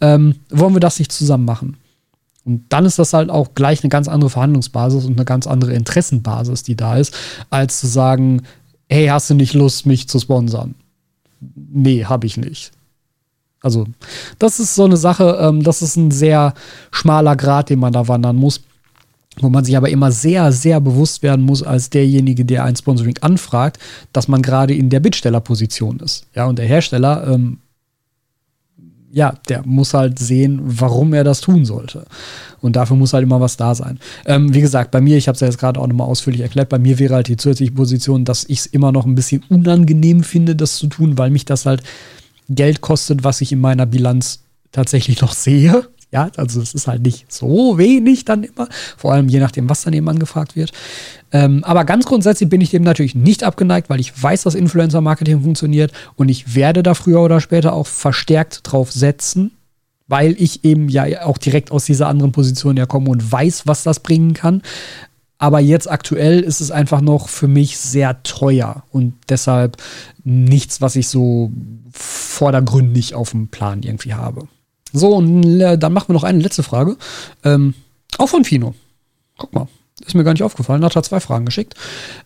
ähm, 0.00 0.36
wollen 0.48 0.74
wir 0.74 0.80
das 0.80 0.98
nicht 0.98 1.12
zusammen 1.12 1.44
machen? 1.44 1.76
Und 2.44 2.64
dann 2.68 2.84
ist 2.84 2.98
das 2.98 3.14
halt 3.14 3.30
auch 3.30 3.54
gleich 3.54 3.82
eine 3.82 3.88
ganz 3.88 4.06
andere 4.06 4.30
Verhandlungsbasis 4.30 5.04
und 5.06 5.16
eine 5.16 5.24
ganz 5.24 5.46
andere 5.46 5.72
Interessenbasis, 5.72 6.62
die 6.62 6.76
da 6.76 6.96
ist, 6.96 7.14
als 7.50 7.80
zu 7.80 7.86
sagen, 7.86 8.42
hey, 8.88 9.06
hast 9.06 9.30
du 9.30 9.34
nicht 9.34 9.54
Lust, 9.54 9.86
mich 9.86 10.08
zu 10.08 10.18
sponsern? 10.18 10.74
Nee, 11.54 12.04
habe 12.04 12.26
ich 12.26 12.36
nicht. 12.36 12.72
Also, 13.62 13.86
das 14.38 14.60
ist 14.60 14.74
so 14.74 14.84
eine 14.84 14.98
Sache, 14.98 15.38
ähm, 15.40 15.62
das 15.62 15.80
ist 15.80 15.96
ein 15.96 16.10
sehr 16.10 16.52
schmaler 16.90 17.34
Grad, 17.34 17.70
den 17.70 17.78
man 17.78 17.94
da 17.94 18.06
wandern 18.08 18.36
muss, 18.36 18.60
wo 19.40 19.48
man 19.48 19.64
sich 19.64 19.76
aber 19.76 19.88
immer 19.88 20.12
sehr, 20.12 20.52
sehr 20.52 20.80
bewusst 20.80 21.22
werden 21.22 21.46
muss, 21.46 21.62
als 21.62 21.88
derjenige, 21.88 22.44
der 22.44 22.64
ein 22.64 22.76
Sponsoring 22.76 23.16
anfragt, 23.22 23.78
dass 24.12 24.28
man 24.28 24.42
gerade 24.42 24.74
in 24.74 24.90
der 24.90 25.00
Bittstellerposition 25.00 26.00
ist. 26.00 26.26
Ja, 26.34 26.44
und 26.44 26.58
der 26.58 26.66
Hersteller 26.66 27.26
ähm, 27.26 27.58
ja, 29.14 29.34
der 29.48 29.64
muss 29.64 29.94
halt 29.94 30.18
sehen, 30.18 30.60
warum 30.64 31.14
er 31.14 31.22
das 31.22 31.40
tun 31.40 31.64
sollte. 31.64 32.04
Und 32.60 32.74
dafür 32.74 32.96
muss 32.96 33.12
halt 33.12 33.22
immer 33.22 33.40
was 33.40 33.56
da 33.56 33.74
sein. 33.76 34.00
Ähm, 34.26 34.52
wie 34.52 34.60
gesagt, 34.60 34.90
bei 34.90 35.00
mir, 35.00 35.16
ich 35.16 35.28
habe 35.28 35.34
es 35.34 35.40
ja 35.40 35.46
jetzt 35.46 35.58
gerade 35.58 35.80
auch 35.80 35.86
nochmal 35.86 36.08
ausführlich 36.08 36.40
erklärt, 36.40 36.68
bei 36.68 36.80
mir 36.80 36.98
wäre 36.98 37.14
halt 37.14 37.28
die 37.28 37.36
zusätzliche 37.36 37.72
Position, 37.72 38.24
dass 38.24 38.44
ich 38.44 38.58
es 38.58 38.66
immer 38.66 38.90
noch 38.90 39.06
ein 39.06 39.14
bisschen 39.14 39.44
unangenehm 39.48 40.24
finde, 40.24 40.56
das 40.56 40.76
zu 40.76 40.88
tun, 40.88 41.16
weil 41.16 41.30
mich 41.30 41.44
das 41.44 41.64
halt 41.64 41.84
Geld 42.48 42.80
kostet, 42.80 43.22
was 43.22 43.40
ich 43.40 43.52
in 43.52 43.60
meiner 43.60 43.86
Bilanz 43.86 44.40
tatsächlich 44.72 45.20
noch 45.20 45.32
sehe. 45.32 45.86
Ja, 46.14 46.30
also 46.36 46.62
es 46.62 46.74
ist 46.74 46.86
halt 46.86 47.02
nicht 47.02 47.32
so 47.32 47.76
wenig 47.76 48.24
dann 48.24 48.44
immer, 48.44 48.68
vor 48.96 49.12
allem 49.12 49.28
je 49.28 49.40
nachdem, 49.40 49.68
was 49.68 49.82
dann 49.82 49.92
eben 49.94 50.08
angefragt 50.08 50.54
wird. 50.54 50.70
Ähm, 51.32 51.64
aber 51.64 51.84
ganz 51.84 52.04
grundsätzlich 52.04 52.48
bin 52.48 52.60
ich 52.60 52.70
dem 52.70 52.84
natürlich 52.84 53.16
nicht 53.16 53.42
abgeneigt, 53.42 53.90
weil 53.90 53.98
ich 53.98 54.22
weiß, 54.22 54.44
dass 54.44 54.54
Influencer-Marketing 54.54 55.42
funktioniert 55.42 55.92
und 56.14 56.28
ich 56.28 56.54
werde 56.54 56.84
da 56.84 56.94
früher 56.94 57.20
oder 57.20 57.40
später 57.40 57.72
auch 57.72 57.88
verstärkt 57.88 58.60
drauf 58.62 58.92
setzen, 58.92 59.50
weil 60.06 60.36
ich 60.38 60.64
eben 60.64 60.88
ja 60.88 61.26
auch 61.26 61.36
direkt 61.36 61.72
aus 61.72 61.84
dieser 61.84 62.06
anderen 62.06 62.30
Position 62.30 62.76
ja 62.76 62.86
komme 62.86 63.10
und 63.10 63.32
weiß, 63.32 63.66
was 63.66 63.82
das 63.82 63.98
bringen 63.98 64.34
kann. 64.34 64.62
Aber 65.38 65.58
jetzt 65.58 65.90
aktuell 65.90 66.38
ist 66.38 66.60
es 66.60 66.70
einfach 66.70 67.00
noch 67.00 67.28
für 67.28 67.48
mich 67.48 67.76
sehr 67.76 68.22
teuer 68.22 68.84
und 68.92 69.14
deshalb 69.28 69.78
nichts, 70.22 70.80
was 70.80 70.94
ich 70.94 71.08
so 71.08 71.50
vordergründig 71.90 73.16
auf 73.16 73.32
dem 73.32 73.48
Plan 73.48 73.82
irgendwie 73.82 74.14
habe. 74.14 74.46
So, 74.94 75.16
und 75.16 75.60
äh, 75.60 75.76
dann 75.76 75.92
machen 75.92 76.08
wir 76.08 76.14
noch 76.14 76.22
eine 76.22 76.38
letzte 76.38 76.62
Frage. 76.62 76.96
Ähm, 77.42 77.74
auch 78.16 78.28
von 78.28 78.44
Fino. 78.44 78.74
Guck 79.36 79.52
mal, 79.52 79.66
ist 80.06 80.14
mir 80.14 80.22
gar 80.22 80.32
nicht 80.32 80.44
aufgefallen. 80.44 80.84
Hat 80.84 80.94
er 80.94 81.02
zwei 81.02 81.18
Fragen 81.18 81.44
geschickt. 81.44 81.74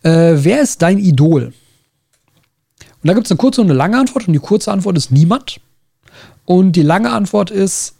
Äh, 0.02 0.34
wer 0.36 0.60
ist 0.60 0.82
dein 0.82 0.98
Idol? 0.98 1.54
Und 3.00 3.06
da 3.08 3.14
gibt 3.14 3.26
es 3.26 3.30
eine 3.30 3.38
kurze 3.38 3.62
und 3.62 3.68
eine 3.68 3.76
lange 3.76 3.98
Antwort. 3.98 4.28
Und 4.28 4.34
die 4.34 4.38
kurze 4.38 4.70
Antwort 4.70 4.98
ist 4.98 5.10
niemand. 5.10 5.60
Und 6.44 6.72
die 6.72 6.82
lange 6.82 7.10
Antwort 7.10 7.50
ist 7.50 7.94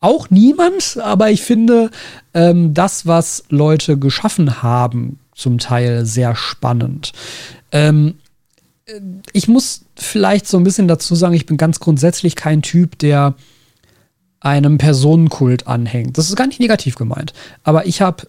auch 0.00 0.28
niemand, 0.28 0.98
aber 1.02 1.30
ich 1.30 1.42
finde 1.42 1.90
ähm, 2.34 2.74
das, 2.74 3.06
was 3.06 3.44
Leute 3.48 3.98
geschaffen 3.98 4.62
haben, 4.62 5.18
zum 5.34 5.58
Teil 5.58 6.04
sehr 6.04 6.36
spannend. 6.36 7.12
Ähm, 7.72 8.18
ich 9.32 9.48
muss 9.48 9.82
vielleicht 9.96 10.46
so 10.46 10.56
ein 10.56 10.64
bisschen 10.64 10.88
dazu 10.88 11.14
sagen, 11.14 11.34
ich 11.34 11.46
bin 11.46 11.56
ganz 11.56 11.80
grundsätzlich 11.80 12.36
kein 12.36 12.62
Typ, 12.62 12.98
der 12.98 13.34
einem 14.40 14.78
Personenkult 14.78 15.66
anhängt. 15.66 16.16
Das 16.16 16.28
ist 16.28 16.36
gar 16.36 16.46
nicht 16.46 16.60
negativ 16.60 16.94
gemeint. 16.94 17.32
Aber 17.64 17.86
ich 17.86 18.00
habe 18.00 18.28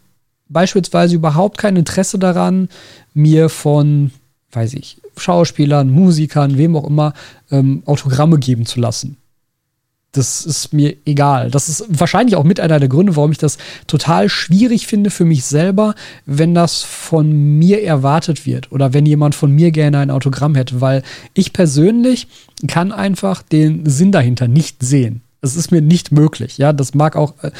beispielsweise 0.50 1.16
überhaupt 1.16 1.58
kein 1.58 1.76
Interesse 1.76 2.18
daran, 2.20 2.70
mir 3.14 3.50
von, 3.50 4.12
weiß 4.52 4.74
ich, 4.74 4.98
Schauspielern, 5.18 5.90
Musikern, 5.92 6.58
wem 6.58 6.76
auch 6.76 6.88
immer, 6.88 7.14
ähm, 7.52 7.84
Autogramme 7.86 8.40
geben 8.40 8.66
zu 8.66 8.80
lassen. 8.80 9.18
Das 10.12 10.44
ist 10.44 10.74
mir 10.74 10.96
egal. 11.06 11.52
Das 11.52 11.70
ist 11.70 11.86
wahrscheinlich 11.88 12.36
auch 12.36 12.44
mit 12.44 12.60
einer 12.60 12.80
der 12.80 12.90
Gründe, 12.90 13.16
warum 13.16 13.32
ich 13.32 13.38
das 13.38 13.60
total 13.86 14.28
schwierig 14.28 14.88
finde 14.88 15.12
für 15.12 15.26
mich 15.26 15.46
selber, 15.46 15.94
wenn 16.26 16.56
das 16.56 16.82
von 16.82 17.32
mir 17.32 17.84
erwartet 17.84 18.48
wird 18.48 18.72
oder 18.72 18.94
wenn 18.94 19.06
jemand 19.06 19.36
von 19.36 19.52
mir 19.52 19.70
gerne 19.70 20.00
ein 20.00 20.10
Autogramm 20.10 20.56
hätte, 20.56 20.82
weil 20.82 21.04
ich 21.36 21.54
persönlich 21.54 22.28
kann 22.68 22.92
einfach 22.92 23.44
den 23.44 23.88
Sinn 23.88 24.12
dahinter 24.12 24.48
nicht 24.48 24.82
sehen. 24.82 25.22
Es 25.42 25.56
ist 25.56 25.72
mir 25.72 25.82
nicht 25.82 26.12
möglich. 26.12 26.58
Ja, 26.58 26.74
das 26.74 26.94
mag 26.96 27.16
auch 27.16 27.36
äh, 27.44 27.52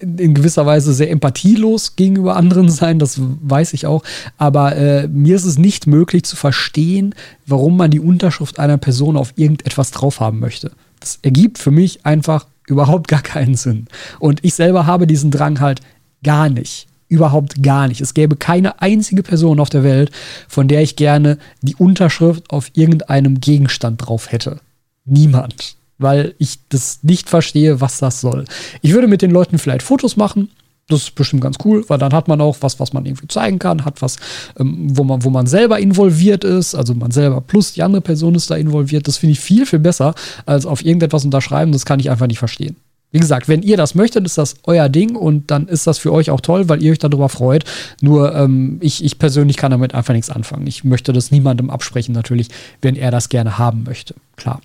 in 0.00 0.34
gewisser 0.34 0.66
Weise 0.66 0.92
sehr 0.92 1.10
empathielos 1.10 1.96
gegenüber 1.96 2.36
anderen 2.36 2.68
sein, 2.68 2.98
das 2.98 3.18
weiß 3.20 3.72
ich 3.72 3.86
auch. 3.86 4.02
Aber 4.36 4.76
äh, 4.76 5.08
mir 5.08 5.36
ist 5.36 5.44
es 5.44 5.56
nicht 5.56 5.86
möglich 5.86 6.24
zu 6.24 6.36
verstehen, 6.36 7.14
warum 7.46 7.76
man 7.76 7.90
die 7.90 8.00
Unterschrift 8.00 8.58
einer 8.58 8.76
Person 8.76 9.16
auf 9.16 9.32
irgendetwas 9.36 9.92
drauf 9.92 10.20
haben 10.20 10.40
möchte. 10.40 10.72
Das 11.02 11.18
ergibt 11.22 11.58
für 11.58 11.72
mich 11.72 12.06
einfach 12.06 12.46
überhaupt 12.68 13.08
gar 13.08 13.22
keinen 13.22 13.56
Sinn. 13.56 13.86
Und 14.20 14.44
ich 14.44 14.54
selber 14.54 14.86
habe 14.86 15.08
diesen 15.08 15.32
Drang 15.32 15.58
halt 15.58 15.80
gar 16.22 16.48
nicht. 16.48 16.86
Überhaupt 17.08 17.60
gar 17.62 17.88
nicht. 17.88 18.00
Es 18.00 18.14
gäbe 18.14 18.36
keine 18.36 18.80
einzige 18.80 19.22
Person 19.22 19.58
auf 19.58 19.68
der 19.68 19.82
Welt, 19.82 20.12
von 20.48 20.68
der 20.68 20.80
ich 20.82 20.94
gerne 20.96 21.38
die 21.60 21.74
Unterschrift 21.74 22.48
auf 22.50 22.70
irgendeinem 22.74 23.40
Gegenstand 23.40 24.06
drauf 24.06 24.30
hätte. 24.30 24.60
Niemand 25.04 25.76
weil 26.02 26.34
ich 26.38 26.58
das 26.68 26.98
nicht 27.02 27.30
verstehe, 27.30 27.80
was 27.80 27.98
das 27.98 28.20
soll. 28.20 28.44
Ich 28.82 28.92
würde 28.92 29.08
mit 29.08 29.22
den 29.22 29.30
Leuten 29.30 29.58
vielleicht 29.58 29.82
Fotos 29.82 30.16
machen. 30.16 30.50
Das 30.88 31.02
ist 31.02 31.14
bestimmt 31.14 31.42
ganz 31.42 31.56
cool, 31.64 31.84
weil 31.88 31.98
dann 31.98 32.12
hat 32.12 32.28
man 32.28 32.40
auch 32.40 32.56
was, 32.60 32.80
was 32.80 32.92
man 32.92 33.06
irgendwie 33.06 33.28
zeigen 33.28 33.58
kann, 33.58 33.84
hat 33.84 34.02
was, 34.02 34.16
ähm, 34.58 34.96
wo, 34.96 35.04
man, 35.04 35.24
wo 35.24 35.30
man 35.30 35.46
selber 35.46 35.78
involviert 35.78 36.44
ist, 36.44 36.74
also 36.74 36.94
man 36.94 37.10
selber 37.12 37.40
plus 37.40 37.72
die 37.72 37.82
andere 37.82 38.02
Person 38.02 38.34
ist 38.34 38.50
da 38.50 38.56
involviert. 38.56 39.06
Das 39.08 39.16
finde 39.16 39.32
ich 39.32 39.40
viel, 39.40 39.64
viel 39.64 39.78
besser, 39.78 40.14
als 40.44 40.66
auf 40.66 40.84
irgendetwas 40.84 41.24
unterschreiben. 41.24 41.72
Das 41.72 41.86
kann 41.86 42.00
ich 42.00 42.10
einfach 42.10 42.26
nicht 42.26 42.38
verstehen. 42.38 42.76
Wie 43.12 43.20
gesagt, 43.20 43.46
wenn 43.46 43.62
ihr 43.62 43.76
das 43.76 43.94
möchtet, 43.94 44.24
ist 44.24 44.38
das 44.38 44.56
euer 44.64 44.88
Ding 44.88 45.14
und 45.16 45.50
dann 45.50 45.68
ist 45.68 45.86
das 45.86 45.98
für 45.98 46.12
euch 46.12 46.30
auch 46.30 46.40
toll, 46.40 46.70
weil 46.70 46.82
ihr 46.82 46.92
euch 46.92 46.98
darüber 46.98 47.28
freut. 47.28 47.64
Nur 48.00 48.34
ähm, 48.34 48.78
ich, 48.80 49.04
ich 49.04 49.18
persönlich 49.18 49.58
kann 49.58 49.70
damit 49.70 49.94
einfach 49.94 50.14
nichts 50.14 50.30
anfangen. 50.30 50.66
Ich 50.66 50.82
möchte 50.82 51.12
das 51.12 51.30
niemandem 51.30 51.68
absprechen, 51.68 52.14
natürlich, 52.14 52.48
wenn 52.80 52.96
er 52.96 53.10
das 53.10 53.28
gerne 53.28 53.58
haben 53.58 53.84
möchte. 53.84 54.14
Klar. 54.36 54.62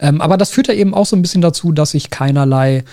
Ähm, 0.00 0.20
aber 0.20 0.36
das 0.36 0.50
führt 0.50 0.66
ja 0.66 0.74
eben 0.74 0.94
auch 0.94 1.06
so 1.06 1.14
ein 1.14 1.22
bisschen 1.22 1.42
dazu, 1.42 1.70
dass 1.70 1.94
ich 1.94 2.10
keinerlei, 2.10 2.84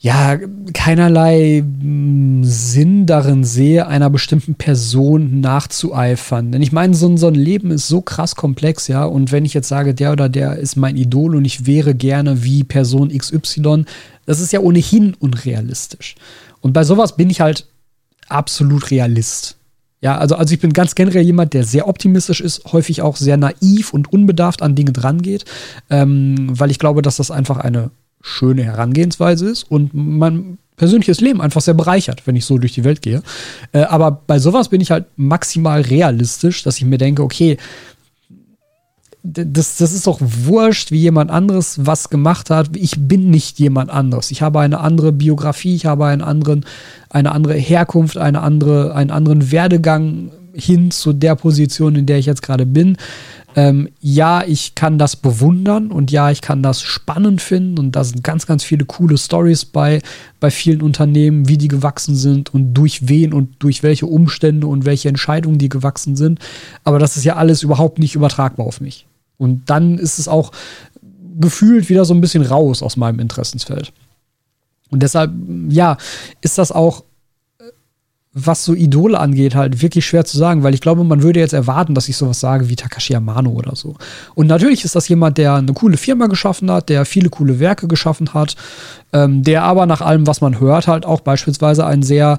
ja, 0.00 0.38
keinerlei 0.74 1.58
hm, 1.58 2.44
Sinn 2.44 3.06
darin 3.06 3.42
sehe, 3.42 3.88
einer 3.88 4.10
bestimmten 4.10 4.54
Person 4.54 5.40
nachzueifern. 5.40 6.52
Denn 6.52 6.62
ich 6.62 6.70
meine, 6.70 6.94
so, 6.94 7.16
so 7.16 7.26
ein 7.26 7.34
Leben 7.34 7.72
ist 7.72 7.88
so 7.88 8.00
krass 8.00 8.36
komplex, 8.36 8.86
ja. 8.86 9.04
Und 9.04 9.32
wenn 9.32 9.44
ich 9.44 9.54
jetzt 9.54 9.68
sage, 9.68 9.94
der 9.94 10.12
oder 10.12 10.28
der 10.28 10.56
ist 10.56 10.76
mein 10.76 10.96
Idol 10.96 11.34
und 11.34 11.44
ich 11.44 11.66
wäre 11.66 11.96
gerne 11.96 12.44
wie 12.44 12.62
Person 12.62 13.08
XY, 13.08 13.84
das 14.24 14.38
ist 14.38 14.52
ja 14.52 14.60
ohnehin 14.60 15.14
unrealistisch. 15.18 16.14
Und 16.60 16.74
bei 16.74 16.84
sowas 16.84 17.16
bin 17.16 17.28
ich 17.28 17.40
halt 17.40 17.66
absolut 18.28 18.92
Realist. 18.92 19.56
Ja, 20.00 20.16
also, 20.16 20.36
also 20.36 20.54
ich 20.54 20.60
bin 20.60 20.72
ganz 20.72 20.94
generell 20.94 21.24
jemand, 21.24 21.54
der 21.54 21.64
sehr 21.64 21.88
optimistisch 21.88 22.40
ist, 22.40 22.72
häufig 22.72 23.02
auch 23.02 23.16
sehr 23.16 23.36
naiv 23.36 23.92
und 23.92 24.12
unbedarft 24.12 24.62
an 24.62 24.76
Dinge 24.76 24.92
drangeht, 24.92 25.44
ähm, 25.90 26.50
weil 26.50 26.70
ich 26.70 26.78
glaube, 26.78 27.02
dass 27.02 27.16
das 27.16 27.32
einfach 27.32 27.56
eine 27.56 27.90
schöne 28.20 28.64
Herangehensweise 28.64 29.48
ist 29.48 29.64
und 29.64 29.90
mein 29.94 30.58
persönliches 30.76 31.20
Leben 31.20 31.40
einfach 31.40 31.60
sehr 31.60 31.74
bereichert, 31.74 32.26
wenn 32.26 32.36
ich 32.36 32.44
so 32.44 32.56
durch 32.58 32.72
die 32.72 32.84
Welt 32.84 33.02
gehe. 33.02 33.22
Äh, 33.72 33.80
aber 33.80 34.22
bei 34.26 34.38
sowas 34.38 34.68
bin 34.68 34.80
ich 34.80 34.90
halt 34.90 35.06
maximal 35.16 35.80
realistisch, 35.82 36.62
dass 36.62 36.78
ich 36.78 36.84
mir 36.84 36.98
denke, 36.98 37.22
okay, 37.22 37.58
das, 39.22 39.76
das 39.76 39.92
ist 39.92 40.06
doch 40.06 40.20
wurscht, 40.20 40.90
wie 40.90 40.98
jemand 40.98 41.30
anderes 41.30 41.84
was 41.84 42.08
gemacht 42.08 42.50
hat. 42.50 42.70
Ich 42.76 42.94
bin 42.96 43.30
nicht 43.30 43.58
jemand 43.58 43.90
anderes. 43.90 44.30
Ich 44.30 44.42
habe 44.42 44.60
eine 44.60 44.80
andere 44.80 45.12
Biografie, 45.12 45.74
ich 45.74 45.86
habe 45.86 46.06
einen 46.06 46.22
anderen, 46.22 46.64
eine 47.10 47.32
andere 47.32 47.54
Herkunft, 47.54 48.16
eine 48.16 48.40
andere, 48.40 48.94
einen 48.94 49.10
anderen 49.10 49.50
Werdegang 49.50 50.30
hin 50.54 50.90
zu 50.90 51.12
der 51.12 51.34
Position, 51.34 51.96
in 51.96 52.06
der 52.06 52.18
ich 52.18 52.26
jetzt 52.26 52.42
gerade 52.42 52.64
bin. 52.64 52.96
Ähm, 53.58 53.88
ja, 53.98 54.44
ich 54.44 54.76
kann 54.76 54.98
das 54.98 55.16
bewundern 55.16 55.90
und 55.90 56.12
ja, 56.12 56.30
ich 56.30 56.42
kann 56.42 56.62
das 56.62 56.80
spannend 56.80 57.42
finden 57.42 57.76
und 57.80 57.96
da 57.96 58.04
sind 58.04 58.22
ganz, 58.22 58.46
ganz 58.46 58.62
viele 58.62 58.84
coole 58.84 59.18
Stories 59.18 59.64
bei, 59.64 60.00
bei 60.38 60.52
vielen 60.52 60.80
Unternehmen, 60.80 61.48
wie 61.48 61.58
die 61.58 61.66
gewachsen 61.66 62.14
sind 62.14 62.54
und 62.54 62.72
durch 62.74 63.08
wen 63.08 63.32
und 63.32 63.56
durch 63.58 63.82
welche 63.82 64.06
Umstände 64.06 64.68
und 64.68 64.84
welche 64.84 65.08
Entscheidungen 65.08 65.58
die 65.58 65.68
gewachsen 65.68 66.14
sind. 66.14 66.38
Aber 66.84 67.00
das 67.00 67.16
ist 67.16 67.24
ja 67.24 67.34
alles 67.34 67.64
überhaupt 67.64 67.98
nicht 67.98 68.14
übertragbar 68.14 68.64
auf 68.64 68.80
mich. 68.80 69.08
Und 69.38 69.68
dann 69.68 69.98
ist 69.98 70.20
es 70.20 70.28
auch 70.28 70.52
gefühlt 71.40 71.88
wieder 71.88 72.04
so 72.04 72.14
ein 72.14 72.20
bisschen 72.20 72.44
raus 72.44 72.80
aus 72.80 72.96
meinem 72.96 73.18
Interessensfeld. 73.18 73.92
Und 74.88 75.02
deshalb, 75.02 75.32
ja, 75.68 75.96
ist 76.42 76.58
das 76.58 76.70
auch, 76.70 77.02
was 78.46 78.64
so 78.64 78.74
Idole 78.74 79.18
angeht, 79.18 79.54
halt 79.54 79.82
wirklich 79.82 80.06
schwer 80.06 80.24
zu 80.24 80.38
sagen, 80.38 80.62
weil 80.62 80.74
ich 80.74 80.80
glaube, 80.80 81.04
man 81.04 81.22
würde 81.22 81.40
jetzt 81.40 81.52
erwarten, 81.52 81.94
dass 81.94 82.08
ich 82.08 82.16
sowas 82.16 82.40
sage 82.40 82.68
wie 82.68 82.76
Takashi 82.76 83.14
Amano 83.14 83.50
oder 83.50 83.74
so. 83.74 83.94
Und 84.34 84.46
natürlich 84.46 84.84
ist 84.84 84.94
das 84.94 85.08
jemand, 85.08 85.38
der 85.38 85.54
eine 85.54 85.72
coole 85.72 85.96
Firma 85.96 86.26
geschaffen 86.26 86.70
hat, 86.70 86.88
der 86.88 87.04
viele 87.04 87.30
coole 87.30 87.58
Werke 87.58 87.88
geschaffen 87.88 88.34
hat, 88.34 88.56
ähm, 89.12 89.42
der 89.42 89.64
aber 89.64 89.86
nach 89.86 90.00
allem, 90.00 90.26
was 90.26 90.40
man 90.40 90.60
hört, 90.60 90.86
halt 90.86 91.04
auch 91.04 91.20
beispielsweise 91.20 91.86
ein 91.86 92.02
sehr 92.02 92.38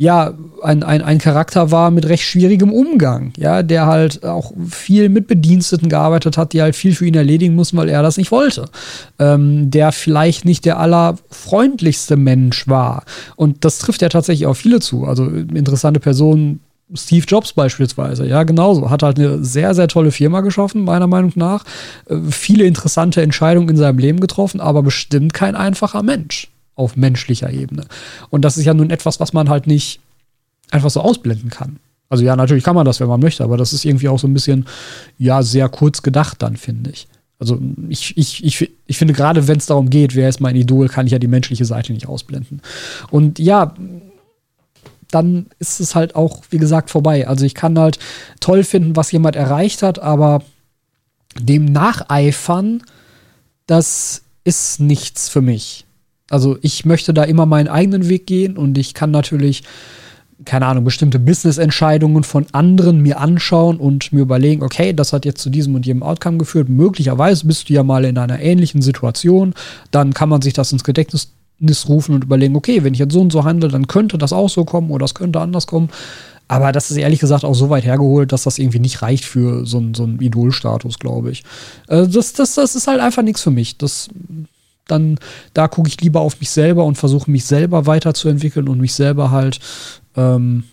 ja, 0.00 0.32
ein, 0.62 0.84
ein, 0.84 1.02
ein 1.02 1.18
Charakter 1.18 1.72
war 1.72 1.90
mit 1.90 2.08
recht 2.08 2.22
schwierigem 2.22 2.72
Umgang, 2.72 3.32
ja, 3.36 3.64
der 3.64 3.86
halt 3.86 4.24
auch 4.24 4.52
viel 4.70 5.08
mit 5.08 5.26
Bediensteten 5.26 5.88
gearbeitet 5.88 6.38
hat, 6.38 6.52
die 6.52 6.62
halt 6.62 6.76
viel 6.76 6.94
für 6.94 7.04
ihn 7.04 7.16
erledigen 7.16 7.56
mussten, 7.56 7.76
weil 7.78 7.88
er 7.88 8.00
das 8.00 8.16
nicht 8.16 8.30
wollte. 8.30 8.66
Ähm, 9.18 9.72
der 9.72 9.90
vielleicht 9.90 10.44
nicht 10.44 10.64
der 10.66 10.78
allerfreundlichste 10.78 12.16
Mensch 12.16 12.68
war. 12.68 13.02
Und 13.34 13.64
das 13.64 13.80
trifft 13.80 14.00
ja 14.00 14.08
tatsächlich 14.08 14.46
auch 14.46 14.54
viele 14.54 14.78
zu. 14.78 15.04
Also 15.04 15.26
interessante 15.26 15.98
Personen, 15.98 16.60
Steve 16.94 17.26
Jobs 17.26 17.52
beispielsweise, 17.52 18.24
ja, 18.24 18.44
genauso. 18.44 18.90
Hat 18.90 19.02
halt 19.02 19.18
eine 19.18 19.44
sehr, 19.44 19.74
sehr 19.74 19.88
tolle 19.88 20.12
Firma 20.12 20.42
geschaffen, 20.42 20.84
meiner 20.84 21.08
Meinung 21.08 21.32
nach. 21.34 21.64
Äh, 22.08 22.18
viele 22.30 22.66
interessante 22.66 23.20
Entscheidungen 23.20 23.70
in 23.70 23.76
seinem 23.76 23.98
Leben 23.98 24.20
getroffen, 24.20 24.60
aber 24.60 24.84
bestimmt 24.84 25.34
kein 25.34 25.56
einfacher 25.56 26.04
Mensch 26.04 26.52
auf 26.78 26.96
menschlicher 26.96 27.50
Ebene. 27.50 27.86
Und 28.30 28.42
das 28.44 28.56
ist 28.56 28.64
ja 28.64 28.74
nun 28.74 28.90
etwas, 28.90 29.20
was 29.20 29.32
man 29.32 29.48
halt 29.48 29.66
nicht 29.66 30.00
einfach 30.70 30.90
so 30.90 31.00
ausblenden 31.00 31.50
kann. 31.50 31.78
Also 32.08 32.24
ja, 32.24 32.36
natürlich 32.36 32.64
kann 32.64 32.74
man 32.74 32.86
das, 32.86 33.00
wenn 33.00 33.08
man 33.08 33.20
möchte, 33.20 33.44
aber 33.44 33.56
das 33.56 33.72
ist 33.72 33.84
irgendwie 33.84 34.08
auch 34.08 34.18
so 34.18 34.26
ein 34.26 34.34
bisschen, 34.34 34.66
ja, 35.18 35.42
sehr 35.42 35.68
kurz 35.68 36.02
gedacht 36.02 36.42
dann, 36.42 36.56
finde 36.56 36.90
ich. 36.90 37.06
Also 37.38 37.60
ich, 37.88 38.16
ich, 38.16 38.44
ich, 38.44 38.70
ich 38.86 38.98
finde 38.98 39.14
gerade, 39.14 39.46
wenn 39.46 39.58
es 39.58 39.66
darum 39.66 39.90
geht, 39.90 40.14
wer 40.14 40.28
ist 40.28 40.40
mein 40.40 40.56
Idol, 40.56 40.88
kann 40.88 41.06
ich 41.06 41.12
ja 41.12 41.18
die 41.18 41.28
menschliche 41.28 41.64
Seite 41.64 41.92
nicht 41.92 42.08
ausblenden. 42.08 42.62
Und 43.10 43.38
ja, 43.38 43.74
dann 45.10 45.46
ist 45.58 45.80
es 45.80 45.94
halt 45.94 46.14
auch, 46.14 46.42
wie 46.50 46.58
gesagt, 46.58 46.90
vorbei. 46.90 47.28
Also 47.28 47.44
ich 47.44 47.54
kann 47.54 47.78
halt 47.78 47.98
toll 48.40 48.64
finden, 48.64 48.96
was 48.96 49.12
jemand 49.12 49.36
erreicht 49.36 49.82
hat, 49.82 49.98
aber 49.98 50.42
dem 51.38 51.66
nacheifern, 51.66 52.82
das 53.66 54.22
ist 54.44 54.80
nichts 54.80 55.28
für 55.28 55.42
mich. 55.42 55.84
Also 56.30 56.58
ich 56.62 56.84
möchte 56.84 57.14
da 57.14 57.24
immer 57.24 57.46
meinen 57.46 57.68
eigenen 57.68 58.08
Weg 58.08 58.26
gehen 58.26 58.56
und 58.56 58.76
ich 58.76 58.94
kann 58.94 59.10
natürlich, 59.10 59.62
keine 60.44 60.66
Ahnung, 60.66 60.84
bestimmte 60.84 61.18
Business-Entscheidungen 61.18 62.22
von 62.22 62.46
anderen 62.52 63.00
mir 63.00 63.18
anschauen 63.18 63.78
und 63.78 64.12
mir 64.12 64.20
überlegen, 64.20 64.62
okay, 64.62 64.92
das 64.92 65.12
hat 65.12 65.24
jetzt 65.24 65.40
zu 65.40 65.50
diesem 65.50 65.74
und 65.74 65.86
jedem 65.86 66.02
Outcome 66.02 66.38
geführt. 66.38 66.68
Möglicherweise 66.68 67.46
bist 67.46 67.68
du 67.68 67.72
ja 67.72 67.82
mal 67.82 68.04
in 68.04 68.18
einer 68.18 68.40
ähnlichen 68.40 68.82
Situation. 68.82 69.54
Dann 69.90 70.12
kann 70.12 70.28
man 70.28 70.42
sich 70.42 70.52
das 70.52 70.70
ins 70.70 70.84
Gedächtnis 70.84 71.32
rufen 71.88 72.14
und 72.14 72.24
überlegen, 72.24 72.56
okay, 72.56 72.84
wenn 72.84 72.92
ich 72.92 73.00
jetzt 73.00 73.14
so 73.14 73.20
und 73.20 73.32
so 73.32 73.44
handle, 73.44 73.70
dann 73.70 73.88
könnte 73.88 74.18
das 74.18 74.32
auch 74.32 74.50
so 74.50 74.64
kommen 74.64 74.90
oder 74.90 75.04
das 75.04 75.14
könnte 75.14 75.40
anders 75.40 75.66
kommen. 75.66 75.88
Aber 76.46 76.72
das 76.72 76.90
ist 76.90 76.96
ehrlich 76.96 77.20
gesagt 77.20 77.44
auch 77.44 77.54
so 77.54 77.68
weit 77.68 77.84
hergeholt, 77.84 78.32
dass 78.32 78.44
das 78.44 78.58
irgendwie 78.58 78.78
nicht 78.78 79.02
reicht 79.02 79.26
für 79.26 79.66
so, 79.66 79.82
so 79.94 80.04
einen 80.04 80.20
Idolstatus, 80.20 80.98
glaube 80.98 81.30
ich. 81.30 81.44
Äh, 81.88 82.06
das, 82.08 82.32
das, 82.32 82.54
das 82.54 82.74
ist 82.74 82.86
halt 82.86 83.00
einfach 83.00 83.22
nichts 83.22 83.42
für 83.42 83.50
mich. 83.50 83.76
Das 83.76 84.08
dann 84.90 85.18
da 85.54 85.68
gucke 85.68 85.88
ich 85.88 86.00
lieber 86.00 86.20
auf 86.20 86.40
mich 86.40 86.50
selber 86.50 86.84
und 86.84 86.96
versuche 86.96 87.30
mich 87.30 87.44
selber 87.44 87.86
weiterzuentwickeln 87.86 88.68
und 88.68 88.80
mich 88.80 88.94
selber 88.94 89.30
halt 89.30 89.60
ähm, 90.16 90.64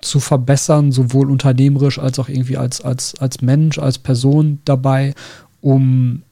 zu 0.00 0.20
verbessern, 0.20 0.92
sowohl 0.92 1.30
unternehmerisch 1.30 1.98
als 1.98 2.18
auch 2.18 2.28
irgendwie 2.28 2.56
als, 2.56 2.80
als, 2.80 3.14
als 3.18 3.40
Mensch, 3.40 3.78
als 3.78 3.98
Person 3.98 4.60
dabei, 4.64 5.14
um 5.60 6.22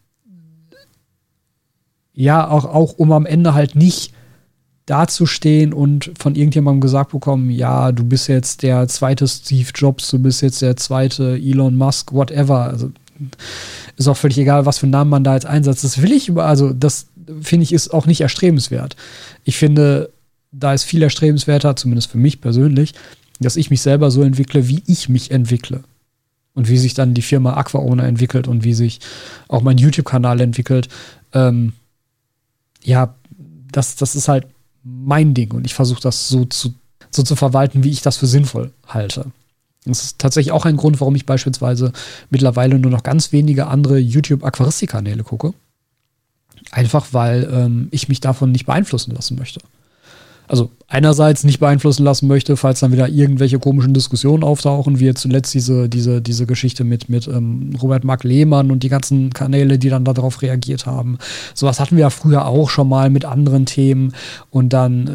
ja, 2.14 2.46
auch, 2.46 2.66
auch 2.66 2.92
um 2.98 3.10
am 3.12 3.24
Ende 3.24 3.54
halt 3.54 3.74
nicht 3.74 4.12
dazustehen 4.86 5.72
und 5.72 6.10
von 6.18 6.34
irgendjemandem 6.34 6.80
gesagt 6.80 7.12
bekommen, 7.12 7.50
ja, 7.50 7.92
du 7.92 8.04
bist 8.04 8.28
jetzt 8.28 8.62
der 8.62 8.88
zweite 8.88 9.26
Steve 9.26 9.70
Jobs, 9.74 10.10
du 10.10 10.18
bist 10.18 10.42
jetzt 10.42 10.60
der 10.60 10.76
zweite 10.76 11.36
Elon 11.36 11.76
Musk, 11.76 12.12
whatever. 12.12 12.64
Also 12.64 12.90
ist 13.96 14.08
auch 14.08 14.16
völlig 14.16 14.38
egal, 14.38 14.66
was 14.66 14.78
für 14.78 14.84
einen 14.84 14.92
Namen 14.92 15.10
man 15.10 15.24
da 15.24 15.34
jetzt 15.34 15.46
einsetzt. 15.46 15.84
Das 15.84 16.02
will 16.02 16.12
ich 16.12 16.28
über, 16.28 16.44
also 16.44 16.72
das 16.72 17.06
finde 17.40 17.64
ich 17.64 17.72
ist 17.72 17.92
auch 17.92 18.06
nicht 18.06 18.20
erstrebenswert. 18.20 18.96
Ich 19.44 19.56
finde, 19.56 20.10
da 20.50 20.74
ist 20.74 20.84
viel 20.84 21.02
erstrebenswerter, 21.02 21.76
zumindest 21.76 22.10
für 22.10 22.18
mich 22.18 22.40
persönlich, 22.40 22.94
dass 23.40 23.56
ich 23.56 23.70
mich 23.70 23.80
selber 23.80 24.10
so 24.10 24.22
entwickle, 24.22 24.68
wie 24.68 24.82
ich 24.86 25.08
mich 25.08 25.30
entwickle. 25.30 25.82
Und 26.54 26.68
wie 26.68 26.76
sich 26.76 26.92
dann 26.92 27.14
die 27.14 27.22
Firma 27.22 27.54
AquaOwner 27.54 28.04
entwickelt 28.04 28.46
und 28.46 28.62
wie 28.62 28.74
sich 28.74 29.00
auch 29.48 29.62
mein 29.62 29.78
YouTube-Kanal 29.78 30.38
entwickelt. 30.42 30.88
Ähm, 31.32 31.72
ja, 32.84 33.14
das, 33.72 33.96
das 33.96 34.14
ist 34.14 34.28
halt 34.28 34.46
mein 34.84 35.32
Ding 35.32 35.52
und 35.52 35.64
ich 35.64 35.72
versuche 35.72 36.02
das 36.02 36.28
so 36.28 36.44
zu, 36.44 36.74
so 37.10 37.22
zu 37.22 37.36
verwalten, 37.36 37.84
wie 37.84 37.90
ich 37.90 38.02
das 38.02 38.18
für 38.18 38.26
sinnvoll 38.26 38.70
halte. 38.86 39.32
Das 39.84 40.04
ist 40.04 40.18
tatsächlich 40.18 40.52
auch 40.52 40.64
ein 40.64 40.76
Grund, 40.76 41.00
warum 41.00 41.14
ich 41.14 41.26
beispielsweise 41.26 41.92
mittlerweile 42.30 42.78
nur 42.78 42.90
noch 42.90 43.02
ganz 43.02 43.32
wenige 43.32 43.66
andere 43.66 43.98
YouTube-Aquaristik-Kanäle 43.98 45.24
gucke. 45.24 45.54
Einfach 46.72 47.08
weil 47.12 47.48
ähm, 47.52 47.88
ich 47.92 48.08
mich 48.08 48.20
davon 48.20 48.50
nicht 48.50 48.66
beeinflussen 48.66 49.14
lassen 49.14 49.36
möchte 49.36 49.60
also 50.52 50.70
einerseits 50.86 51.44
nicht 51.44 51.60
beeinflussen 51.60 52.04
lassen 52.04 52.26
möchte, 52.28 52.58
falls 52.58 52.80
dann 52.80 52.92
wieder 52.92 53.08
irgendwelche 53.08 53.58
komischen 53.58 53.94
Diskussionen 53.94 54.44
auftauchen, 54.44 55.00
wie 55.00 55.06
jetzt 55.06 55.22
zuletzt 55.22 55.54
diese, 55.54 55.88
diese, 55.88 56.20
diese 56.20 56.44
Geschichte 56.44 56.84
mit, 56.84 57.08
mit 57.08 57.26
ähm, 57.26 57.74
Robert 57.80 58.04
Mark 58.04 58.22
Lehmann 58.22 58.70
und 58.70 58.82
die 58.82 58.90
ganzen 58.90 59.32
Kanäle, 59.32 59.78
die 59.78 59.88
dann 59.88 60.04
darauf 60.04 60.42
reagiert 60.42 60.84
haben. 60.84 61.16
Sowas 61.54 61.80
hatten 61.80 61.96
wir 61.96 62.02
ja 62.02 62.10
früher 62.10 62.46
auch 62.46 62.68
schon 62.68 62.86
mal 62.86 63.08
mit 63.08 63.24
anderen 63.24 63.64
Themen 63.64 64.12
und 64.50 64.74
dann 64.74 65.06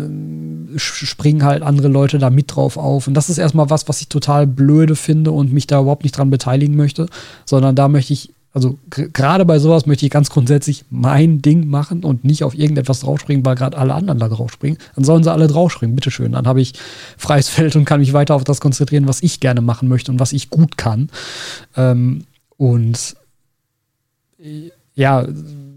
ähm, 0.71 0.79
springen 0.79 1.43
halt 1.43 1.61
andere 1.61 1.87
Leute 1.87 2.17
da 2.17 2.31
mit 2.31 2.55
drauf 2.55 2.75
auf. 2.75 3.07
Und 3.07 3.13
das 3.13 3.29
ist 3.29 3.37
erstmal 3.37 3.69
was, 3.69 3.87
was 3.87 4.01
ich 4.01 4.09
total 4.09 4.47
blöde 4.47 4.95
finde 4.95 5.31
und 5.31 5.53
mich 5.53 5.67
da 5.67 5.81
überhaupt 5.81 6.03
nicht 6.03 6.17
dran 6.17 6.31
beteiligen 6.31 6.75
möchte, 6.75 7.05
sondern 7.45 7.75
da 7.75 7.87
möchte 7.89 8.13
ich 8.13 8.33
also 8.57 8.79
gerade 8.89 9.45
bei 9.45 9.59
sowas 9.59 9.85
möchte 9.85 10.03
ich 10.03 10.11
ganz 10.11 10.31
grundsätzlich 10.31 10.83
mein 10.89 11.43
Ding 11.43 11.67
machen 11.67 12.03
und 12.03 12.23
nicht 12.25 12.43
auf 12.43 12.57
irgendetwas 12.57 13.01
draufspringen, 13.01 13.45
weil 13.45 13.53
gerade 13.53 13.77
alle 13.77 13.93
anderen 13.93 14.17
da 14.17 14.27
draufspringen. 14.27 14.79
Dann 14.95 15.03
sollen 15.03 15.23
sie 15.23 15.31
alle 15.31 15.45
draufspringen, 15.45 15.95
bitteschön. 15.95 16.31
Dann 16.31 16.47
habe 16.47 16.59
ich 16.59 16.73
freies 17.17 17.49
Feld 17.57 17.75
und 17.75 17.85
kann 17.85 17.99
mich 17.99 18.13
weiter 18.13 18.33
auf 18.33 18.43
das 18.43 18.59
konzentrieren, 18.59 19.07
was 19.07 19.21
ich 19.21 19.39
gerne 19.39 19.61
machen 19.61 19.87
möchte 19.87 20.11
und 20.11 20.19
was 20.19 20.33
ich 20.33 20.49
gut 20.49 20.75
kann. 20.75 21.09
Ähm, 21.75 22.23
und 22.57 23.15
ja, 24.95 25.27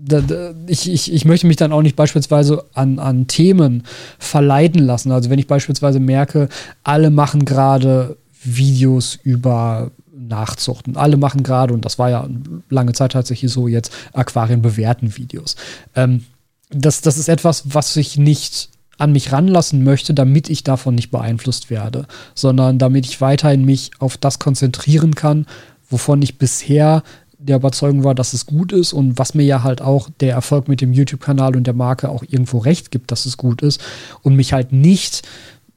da, 0.03 0.23
da, 0.23 0.55
ich, 0.67 0.91
ich, 0.91 1.13
ich 1.13 1.27
möchte 1.27 1.47
mich 1.47 1.57
dann 1.57 1.73
auch 1.73 1.83
nicht 1.83 1.97
beispielsweise 1.97 2.65
an, 2.73 2.99
an 2.99 3.27
Themen 3.27 3.83
verleiten 4.19 4.83
lassen. 4.83 5.13
Also 5.13 5.29
wenn 5.29 5.39
ich 5.39 5.47
beispielsweise 5.47 6.01
merke, 6.01 6.49
alle 6.83 7.11
machen 7.11 7.45
gerade 7.45 8.17
Videos 8.43 9.19
über 9.23 9.91
Nachzuchten. 10.31 10.97
Alle 10.97 11.17
machen 11.17 11.43
gerade, 11.43 11.75
und 11.75 11.85
das 11.85 11.99
war 11.99 12.09
ja 12.09 12.27
lange 12.71 12.93
Zeit 12.95 13.13
tatsächlich 13.13 13.53
so, 13.53 13.69
jetzt 13.69 13.93
Aquarien 14.13 14.63
bewerten 14.63 15.17
Videos. 15.17 15.57
Ähm, 15.95 16.25
das, 16.71 17.03
das 17.03 17.19
ist 17.19 17.29
etwas, 17.29 17.75
was 17.75 17.97
ich 17.97 18.17
nicht 18.17 18.71
an 18.97 19.13
mich 19.13 19.33
ranlassen 19.33 19.83
möchte, 19.83 20.15
damit 20.15 20.51
ich 20.51 20.63
davon 20.63 20.95
nicht 20.95 21.11
beeinflusst 21.11 21.71
werde, 21.71 22.07
sondern 22.35 22.79
damit 22.79 23.07
ich 23.07 23.21
weiterhin 23.21 23.65
mich 23.65 23.91
auf 23.99 24.17
das 24.17 24.39
konzentrieren 24.39 25.15
kann, 25.15 25.47
wovon 25.89 26.23
ich 26.23 26.39
bisher 26.39 27.03
der 27.39 27.57
Überzeugung 27.57 28.05
war, 28.05 28.15
dass 28.15 28.35
es 28.35 28.45
gut 28.45 28.73
ist 28.73 28.93
und 28.93 29.19
was 29.19 29.35
mir 29.35 29.45
ja 29.45 29.63
halt 29.63 29.81
auch 29.81 30.11
der 30.21 30.35
Erfolg 30.35 30.69
mit 30.69 30.83
dem 30.83 30.93
YouTube-Kanal 30.93 31.57
und 31.57 31.67
der 31.67 31.75
Marke 31.75 32.11
auch 32.11 32.23
irgendwo 32.23 32.59
recht 32.59 32.91
gibt, 32.91 33.11
dass 33.11 33.25
es 33.25 33.39
gut 33.39 33.63
ist 33.63 33.81
und 34.23 34.37
mich 34.37 34.53
halt 34.53 34.73
nicht 34.73 35.23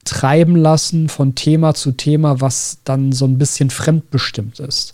treiben 0.06 0.56
lassen 0.56 1.10
von 1.10 1.36
Thema 1.36 1.74
zu 1.74 1.92
Thema, 1.92 2.42
was 2.42 2.80
dann 2.84 3.12
so 3.12 3.26
ein 3.26 3.38
bisschen 3.38 3.70
fremdbestimmt 3.70 4.60
ist. 4.60 4.94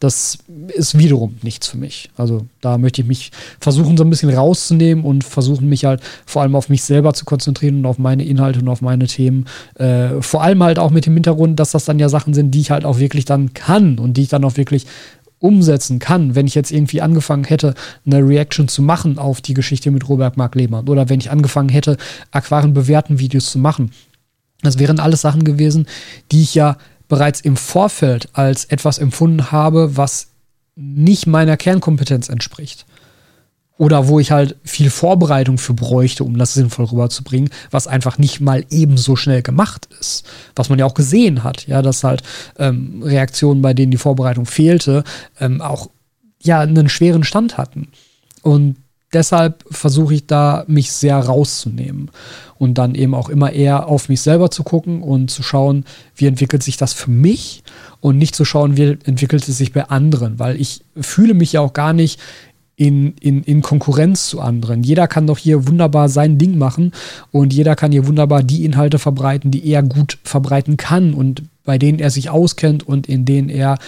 Das 0.00 0.38
ist 0.68 0.96
wiederum 0.96 1.36
nichts 1.42 1.68
für 1.68 1.76
mich. 1.76 2.10
Also 2.16 2.46
da 2.62 2.78
möchte 2.78 3.02
ich 3.02 3.06
mich 3.06 3.32
versuchen, 3.60 3.98
so 3.98 4.04
ein 4.04 4.08
bisschen 4.08 4.30
rauszunehmen 4.30 5.04
und 5.04 5.24
versuchen, 5.24 5.68
mich 5.68 5.84
halt 5.84 6.00
vor 6.24 6.40
allem 6.40 6.56
auf 6.56 6.70
mich 6.70 6.82
selber 6.82 7.12
zu 7.12 7.26
konzentrieren 7.26 7.80
und 7.80 7.86
auf 7.86 7.98
meine 7.98 8.24
Inhalte 8.24 8.60
und 8.60 8.68
auf 8.68 8.80
meine 8.80 9.06
Themen. 9.06 9.44
Äh, 9.74 10.22
vor 10.22 10.42
allem 10.42 10.62
halt 10.62 10.78
auch 10.78 10.90
mit 10.90 11.04
dem 11.04 11.12
Hintergrund, 11.12 11.60
dass 11.60 11.72
das 11.72 11.84
dann 11.84 11.98
ja 11.98 12.08
Sachen 12.08 12.32
sind, 12.32 12.52
die 12.52 12.60
ich 12.60 12.70
halt 12.70 12.86
auch 12.86 12.98
wirklich 12.98 13.26
dann 13.26 13.52
kann 13.52 13.98
und 13.98 14.14
die 14.14 14.22
ich 14.22 14.28
dann 14.30 14.44
auch 14.44 14.56
wirklich 14.56 14.86
umsetzen 15.38 15.98
kann, 15.98 16.34
wenn 16.34 16.46
ich 16.46 16.54
jetzt 16.54 16.70
irgendwie 16.70 17.02
angefangen 17.02 17.44
hätte, 17.44 17.74
eine 18.06 18.26
Reaction 18.26 18.68
zu 18.68 18.80
machen 18.82 19.18
auf 19.18 19.42
die 19.42 19.54
Geschichte 19.54 19.90
mit 19.90 20.08
Robert 20.08 20.36
Mark 20.38 20.54
Lehmann 20.54 20.88
oder 20.88 21.08
wenn 21.08 21.20
ich 21.20 21.30
angefangen 21.30 21.70
hätte, 21.70 21.96
Aquaren 22.30 22.72
bewerten 22.72 23.18
Videos 23.18 23.50
zu 23.50 23.58
machen 23.58 23.90
das 24.62 24.78
wären 24.78 25.00
alles 25.00 25.20
Sachen 25.20 25.44
gewesen, 25.44 25.86
die 26.32 26.42
ich 26.42 26.54
ja 26.54 26.76
bereits 27.08 27.40
im 27.40 27.56
Vorfeld 27.56 28.28
als 28.32 28.64
etwas 28.66 28.98
empfunden 28.98 29.50
habe, 29.50 29.96
was 29.96 30.28
nicht 30.76 31.26
meiner 31.26 31.56
Kernkompetenz 31.56 32.28
entspricht. 32.28 32.86
Oder 33.76 34.08
wo 34.08 34.20
ich 34.20 34.30
halt 34.30 34.56
viel 34.62 34.90
Vorbereitung 34.90 35.56
für 35.56 35.72
bräuchte, 35.72 36.22
um 36.22 36.36
das 36.36 36.52
sinnvoll 36.52 36.84
rüberzubringen, 36.84 37.48
was 37.70 37.86
einfach 37.86 38.18
nicht 38.18 38.40
mal 38.40 38.64
ebenso 38.68 39.16
schnell 39.16 39.40
gemacht 39.40 39.88
ist. 39.98 40.24
Was 40.54 40.68
man 40.68 40.78
ja 40.78 40.84
auch 40.84 40.92
gesehen 40.92 41.44
hat, 41.44 41.66
ja, 41.66 41.80
dass 41.80 42.04
halt 42.04 42.22
ähm, 42.58 43.02
Reaktionen, 43.02 43.62
bei 43.62 43.72
denen 43.72 43.90
die 43.90 43.96
Vorbereitung 43.96 44.44
fehlte, 44.44 45.02
ähm, 45.40 45.62
auch 45.62 45.88
ja 46.42 46.60
einen 46.60 46.90
schweren 46.90 47.24
Stand 47.24 47.56
hatten. 47.56 47.88
Und 48.42 48.76
deshalb 49.12 49.64
versuche 49.70 50.14
ich 50.14 50.26
da, 50.26 50.64
mich 50.66 50.92
sehr 50.92 51.18
rauszunehmen 51.18 52.10
und 52.58 52.74
dann 52.74 52.94
eben 52.94 53.14
auch 53.14 53.28
immer 53.28 53.52
eher 53.52 53.88
auf 53.88 54.08
mich 54.08 54.20
selber 54.20 54.50
zu 54.50 54.62
gucken 54.62 55.02
und 55.02 55.30
zu 55.30 55.42
schauen, 55.42 55.84
wie 56.14 56.26
entwickelt 56.26 56.62
sich 56.62 56.76
das 56.76 56.92
für 56.92 57.10
mich 57.10 57.62
und 58.00 58.18
nicht 58.18 58.34
zu 58.34 58.44
schauen, 58.44 58.76
wie 58.76 58.98
entwickelt 59.04 59.46
es 59.48 59.58
sich 59.58 59.72
bei 59.72 59.84
anderen, 59.88 60.38
weil 60.38 60.60
ich 60.60 60.82
fühle 61.00 61.34
mich 61.34 61.52
ja 61.52 61.60
auch 61.60 61.72
gar 61.72 61.92
nicht 61.92 62.20
in, 62.76 63.14
in, 63.20 63.42
in 63.42 63.60
Konkurrenz 63.60 64.28
zu 64.28 64.40
anderen. 64.40 64.82
Jeder 64.82 65.06
kann 65.06 65.26
doch 65.26 65.36
hier 65.36 65.68
wunderbar 65.68 66.08
sein 66.08 66.38
Ding 66.38 66.56
machen 66.56 66.92
und 67.30 67.52
jeder 67.52 67.76
kann 67.76 67.92
hier 67.92 68.06
wunderbar 68.06 68.42
die 68.42 68.64
Inhalte 68.64 68.98
verbreiten, 68.98 69.50
die 69.50 69.66
er 69.66 69.82
gut 69.82 70.18
verbreiten 70.24 70.78
kann 70.78 71.12
und 71.12 71.42
bei 71.64 71.78
denen 71.78 71.98
er 71.98 72.10
sich 72.10 72.30
auskennt 72.30 72.86
und 72.86 73.08
in 73.08 73.24
denen 73.24 73.48
er 73.48 73.78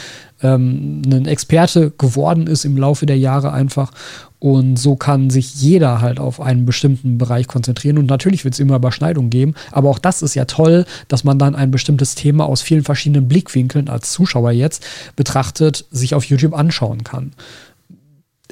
ähm, 0.43 1.03
ein 1.07 1.27
Experte 1.27 1.91
geworden 1.91 2.47
ist 2.47 2.65
im 2.65 2.77
Laufe 2.77 3.07
der 3.07 3.19
Jahre 3.19 3.53
einfach. 3.53 3.93
Und 4.39 4.77
so 4.77 4.97
kann 4.97 5.31
sich 5.31 5.55
jeder 5.55 6.01
halt 6.01 6.19
auf 6.19 6.41
einen 6.41 6.67
bestimmten 6.67 7.17
Bereich 7.17 7.47
konzentrieren. 7.47 7.97
Und 7.97 8.07
natürlich 8.07 8.45
wird 8.45 8.55
es 8.55 8.61
immer 8.61 8.77
Überschneidungen 8.77 9.31
geben. 9.31 9.55
Aber 9.71 9.89
auch 9.89 10.01
das 10.01 10.21
ist 10.21 10.35
ja 10.35 10.47
toll, 10.47 10.85
dass 11.07 11.23
man 11.23 11.39
dann 11.39 11.55
ein 11.55 11.71
bestimmtes 11.71 12.17
Thema 12.17 12.47
aus 12.47 12.61
vielen 12.61 12.83
verschiedenen 12.83 13.29
Blickwinkeln 13.29 13.89
als 13.89 14.11
Zuschauer 14.11 14.51
jetzt 14.51 14.85
betrachtet, 15.15 15.85
sich 15.93 16.17
auf 16.17 16.25
YouTube 16.25 16.55
anschauen 16.55 17.05
kann. 17.05 17.33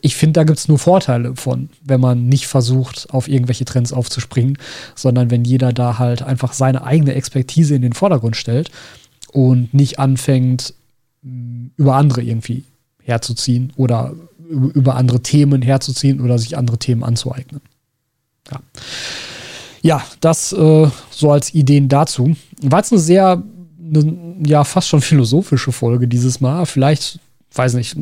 Ich 0.00 0.16
finde, 0.16 0.35
da 0.35 0.44
gibt 0.44 0.59
es 0.59 0.68
nur 0.68 0.78
Vorteile 0.78 1.35
von, 1.35 1.68
wenn 1.85 2.00
man 2.00 2.26
nicht 2.26 2.46
versucht, 2.46 3.09
auf 3.11 3.28
irgendwelche 3.28 3.64
Trends 3.64 3.92
aufzuspringen, 3.92 4.59
sondern 4.94 5.30
wenn 5.30 5.44
jeder 5.44 5.72
da 5.72 5.98
halt 5.98 6.22
einfach 6.22 6.52
seine 6.52 6.85
eigene 6.85 7.14
Expertise 7.14 7.74
in 7.74 7.83
den 7.83 7.92
Vordergrund 7.92 8.37
stellt 8.37 8.70
und 9.33 9.73
nicht 9.75 9.99
anfängt, 9.99 10.75
über 11.77 11.97
andere 11.97 12.23
irgendwie 12.23 12.64
herzuziehen 13.03 13.73
oder 13.77 14.14
über 14.49 14.97
andere 14.97 15.23
Themen 15.23 15.62
herzuziehen 15.62 16.21
oder 16.21 16.38
sich 16.38 16.57
andere 16.57 16.79
Themen 16.79 17.05
anzueignen. 17.05 17.61
Ja, 18.51 18.61
ja 19.83 20.03
das 20.21 20.53
äh, 20.53 20.88
so 21.11 21.31
als 21.31 21.55
Ideen 21.55 21.88
dazu. 21.88 22.37
War 22.62 22.81
jetzt 22.81 22.93
eine 22.93 23.01
sehr, 23.01 23.43
eine, 23.79 24.38
ja, 24.45 24.64
fast 24.64 24.88
schon 24.88 25.01
philosophische 25.01 25.73
Folge 25.73 26.09
dieses 26.09 26.40
Mal. 26.40 26.66
Vielleicht, 26.66 27.21
weiß 27.55 27.75
nicht, 27.75 27.97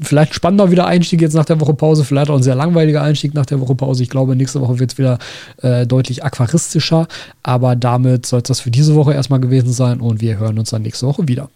vielleicht 0.00 0.34
spannender 0.34 0.70
wieder 0.70 0.86
Einstieg 0.86 1.20
jetzt 1.20 1.34
nach 1.34 1.44
der 1.44 1.60
Woche 1.60 1.74
Pause, 1.74 2.04
vielleicht 2.04 2.30
auch 2.30 2.36
ein 2.36 2.42
sehr 2.42 2.56
langweiliger 2.56 3.02
Einstieg 3.02 3.34
nach 3.34 3.46
der 3.46 3.60
Woche 3.60 3.74
Pause. 3.74 4.02
Ich 4.02 4.10
glaube, 4.10 4.34
nächste 4.34 4.60
Woche 4.60 4.78
wird 4.78 4.92
es 4.92 4.98
wieder 4.98 5.18
äh, 5.62 5.86
deutlich 5.86 6.24
aquaristischer. 6.24 7.06
Aber 7.42 7.76
damit 7.76 8.26
soll 8.26 8.40
es 8.40 8.48
das 8.48 8.60
für 8.60 8.70
diese 8.70 8.94
Woche 8.94 9.14
erstmal 9.14 9.40
gewesen 9.40 9.72
sein 9.72 10.00
und 10.00 10.20
wir 10.20 10.38
hören 10.38 10.58
uns 10.58 10.70
dann 10.70 10.82
nächste 10.82 11.06
Woche 11.06 11.28
wieder. 11.28 11.48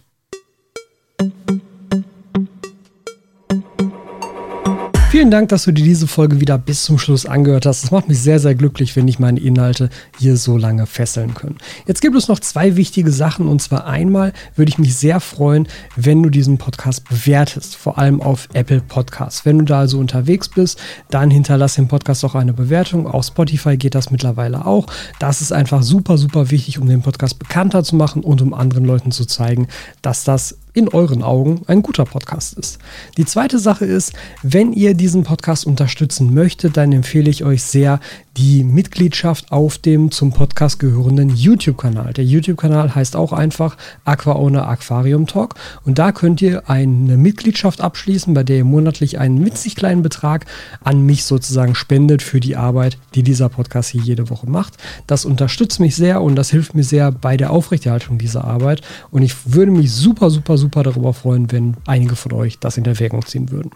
Vielen 5.13 5.31
Dank, 5.31 5.51
dass 5.51 5.65
du 5.65 5.73
dir 5.73 5.85
diese 5.85 6.07
Folge 6.07 6.41
wieder 6.41 6.57
bis 6.57 6.85
zum 6.85 6.99
Schluss 6.99 7.27
angehört 7.27 7.67
hast. 7.67 7.85
Das 7.85 7.91
macht 7.91 8.09
mich 8.09 8.19
sehr, 8.19 8.39
sehr 8.41 8.55
glücklich, 8.55 8.97
wenn 8.97 9.07
ich 9.09 9.19
meine 9.19 9.41
Inhalte 9.41 9.91
hier 10.19 10.39
so 10.39 10.57
lange 10.57 10.87
fesseln 10.87 11.35
können. 11.35 11.59
Jetzt 11.87 12.01
gibt 12.01 12.17
es 12.17 12.29
noch 12.29 12.41
zwei 12.41 12.77
wichtige 12.77 13.13
Sachen. 13.13 13.47
Und 13.47 13.61
zwar 13.61 13.87
einmal 13.87 14.33
würde 14.57 14.71
ich 14.71 14.79
mich 14.79 14.97
sehr 14.97 15.21
freuen, 15.21 15.69
wenn 15.97 16.23
du 16.23 16.31
diesen 16.31 16.57
Podcast 16.57 17.07
bewertest, 17.07 17.77
vor 17.77 17.99
allem 17.99 18.23
auf 18.23 18.49
Apple 18.55 18.81
Podcasts. 18.81 19.45
Wenn 19.45 19.59
du 19.59 19.67
da 19.67 19.81
also 19.81 19.99
unterwegs 19.99 20.49
bist, 20.49 20.81
dann 21.11 21.31
hinterlass 21.31 21.75
dem 21.75 21.89
Podcast 21.89 22.25
auch 22.25 22.35
eine 22.35 22.55
Bewertung. 22.55 23.07
Auf 23.07 23.27
Spotify 23.27 23.77
geht 23.77 23.95
das 23.95 24.11
mittlerweile 24.11 24.65
auch. 24.65 24.87
Das 25.19 25.43
ist 25.43 25.53
einfach 25.53 25.83
super, 25.83 26.17
super 26.17 26.51
wichtig, 26.51 26.79
um 26.79 26.89
den 26.89 27.03
Podcast 27.03 27.39
bekannter 27.39 27.85
zu 27.85 27.97
machen 27.97 28.25
und 28.25 28.41
um 28.41 28.55
anderen 28.55 28.87
Leuten 28.87 29.13
zu 29.13 29.27
zeigen, 29.27 29.69
dass 30.01 30.25
das 30.25 30.57
in 30.73 30.89
euren 30.89 31.23
Augen 31.23 31.63
ein 31.67 31.83
guter 31.83 32.05
Podcast 32.05 32.55
ist. 32.55 32.79
Die 33.17 33.27
zweite 33.27 33.59
Sache 33.59 33.85
ist, 33.85 34.15
wenn 34.43 34.73
ihr 34.73 34.95
diesen 34.95 35.23
Podcast 35.25 35.67
unterstützen 35.67 36.33
möchtet, 36.33 36.77
dann 36.77 36.93
empfehle 36.93 37.29
ich 37.29 37.45
euch 37.45 37.63
sehr 37.63 38.01
die 38.39 38.65
Mitgliedschaft 38.65 39.53
auf 39.53 39.77
dem 39.77 40.11
zum 40.11 40.33
Podcast 40.33 40.79
gehörenden 40.79 41.29
YouTube-Kanal. 41.29 42.15
Der 42.15 42.25
YouTube-Kanal 42.25 42.95
heißt 42.95 43.15
auch 43.15 43.35
einfach 43.35 43.77
Aqua 44.05 44.33
Owner 44.33 44.67
Aquarium 44.67 45.27
Talk 45.27 45.57
und 45.85 45.99
da 45.99 46.13
könnt 46.13 46.41
ihr 46.41 46.71
eine 46.71 47.19
Mitgliedschaft 47.19 47.83
abschließen, 47.83 48.33
bei 48.33 48.43
der 48.43 48.57
ihr 48.57 48.65
monatlich 48.65 49.19
einen 49.19 49.45
witzig 49.45 49.77
kleinen 49.77 50.03
Betrag 50.03 50.47
an 50.83 51.05
mich 51.05 51.25
sozusagen 51.25 51.75
spendet 51.75 52.23
für 52.23 52.41
die 52.41 52.57
Arbeit, 52.57 52.97
die 53.15 53.23
dieser 53.23 53.49
Podcast 53.49 53.91
hier 53.91 54.03
jede 54.03 54.31
Woche 54.31 54.49
macht. 54.49 54.75
Das 55.07 55.25
unterstützt 55.25 55.81
mich 55.81 55.97
sehr 55.97 56.23
und 56.23 56.37
das 56.37 56.51
hilft 56.51 56.75
mir 56.75 56.85
sehr 56.85 57.13
bei 57.13 57.37
der 57.37 57.51
Aufrechterhaltung 57.51 58.19
dieser 58.19 58.45
Arbeit 58.45 58.81
und 59.11 59.23
ich 59.23 59.53
würde 59.53 59.73
mich 59.73 59.93
super, 59.93 60.31
super, 60.31 60.57
super 60.63 60.83
darüber 60.83 61.13
freuen, 61.13 61.53
wenn 61.53 61.77
einige 61.87 62.17
von 62.17 62.33
euch 62.33 62.59
das 62.59 62.79
in 62.79 62.85
Erwägung 62.85 63.27
ziehen 63.27 63.51
würden. 63.51 63.71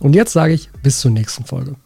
Und 0.00 0.14
jetzt 0.14 0.32
sage 0.32 0.52
ich 0.52 0.70
bis 0.82 1.00
zur 1.00 1.10
nächsten 1.10 1.44
Folge. 1.44 1.76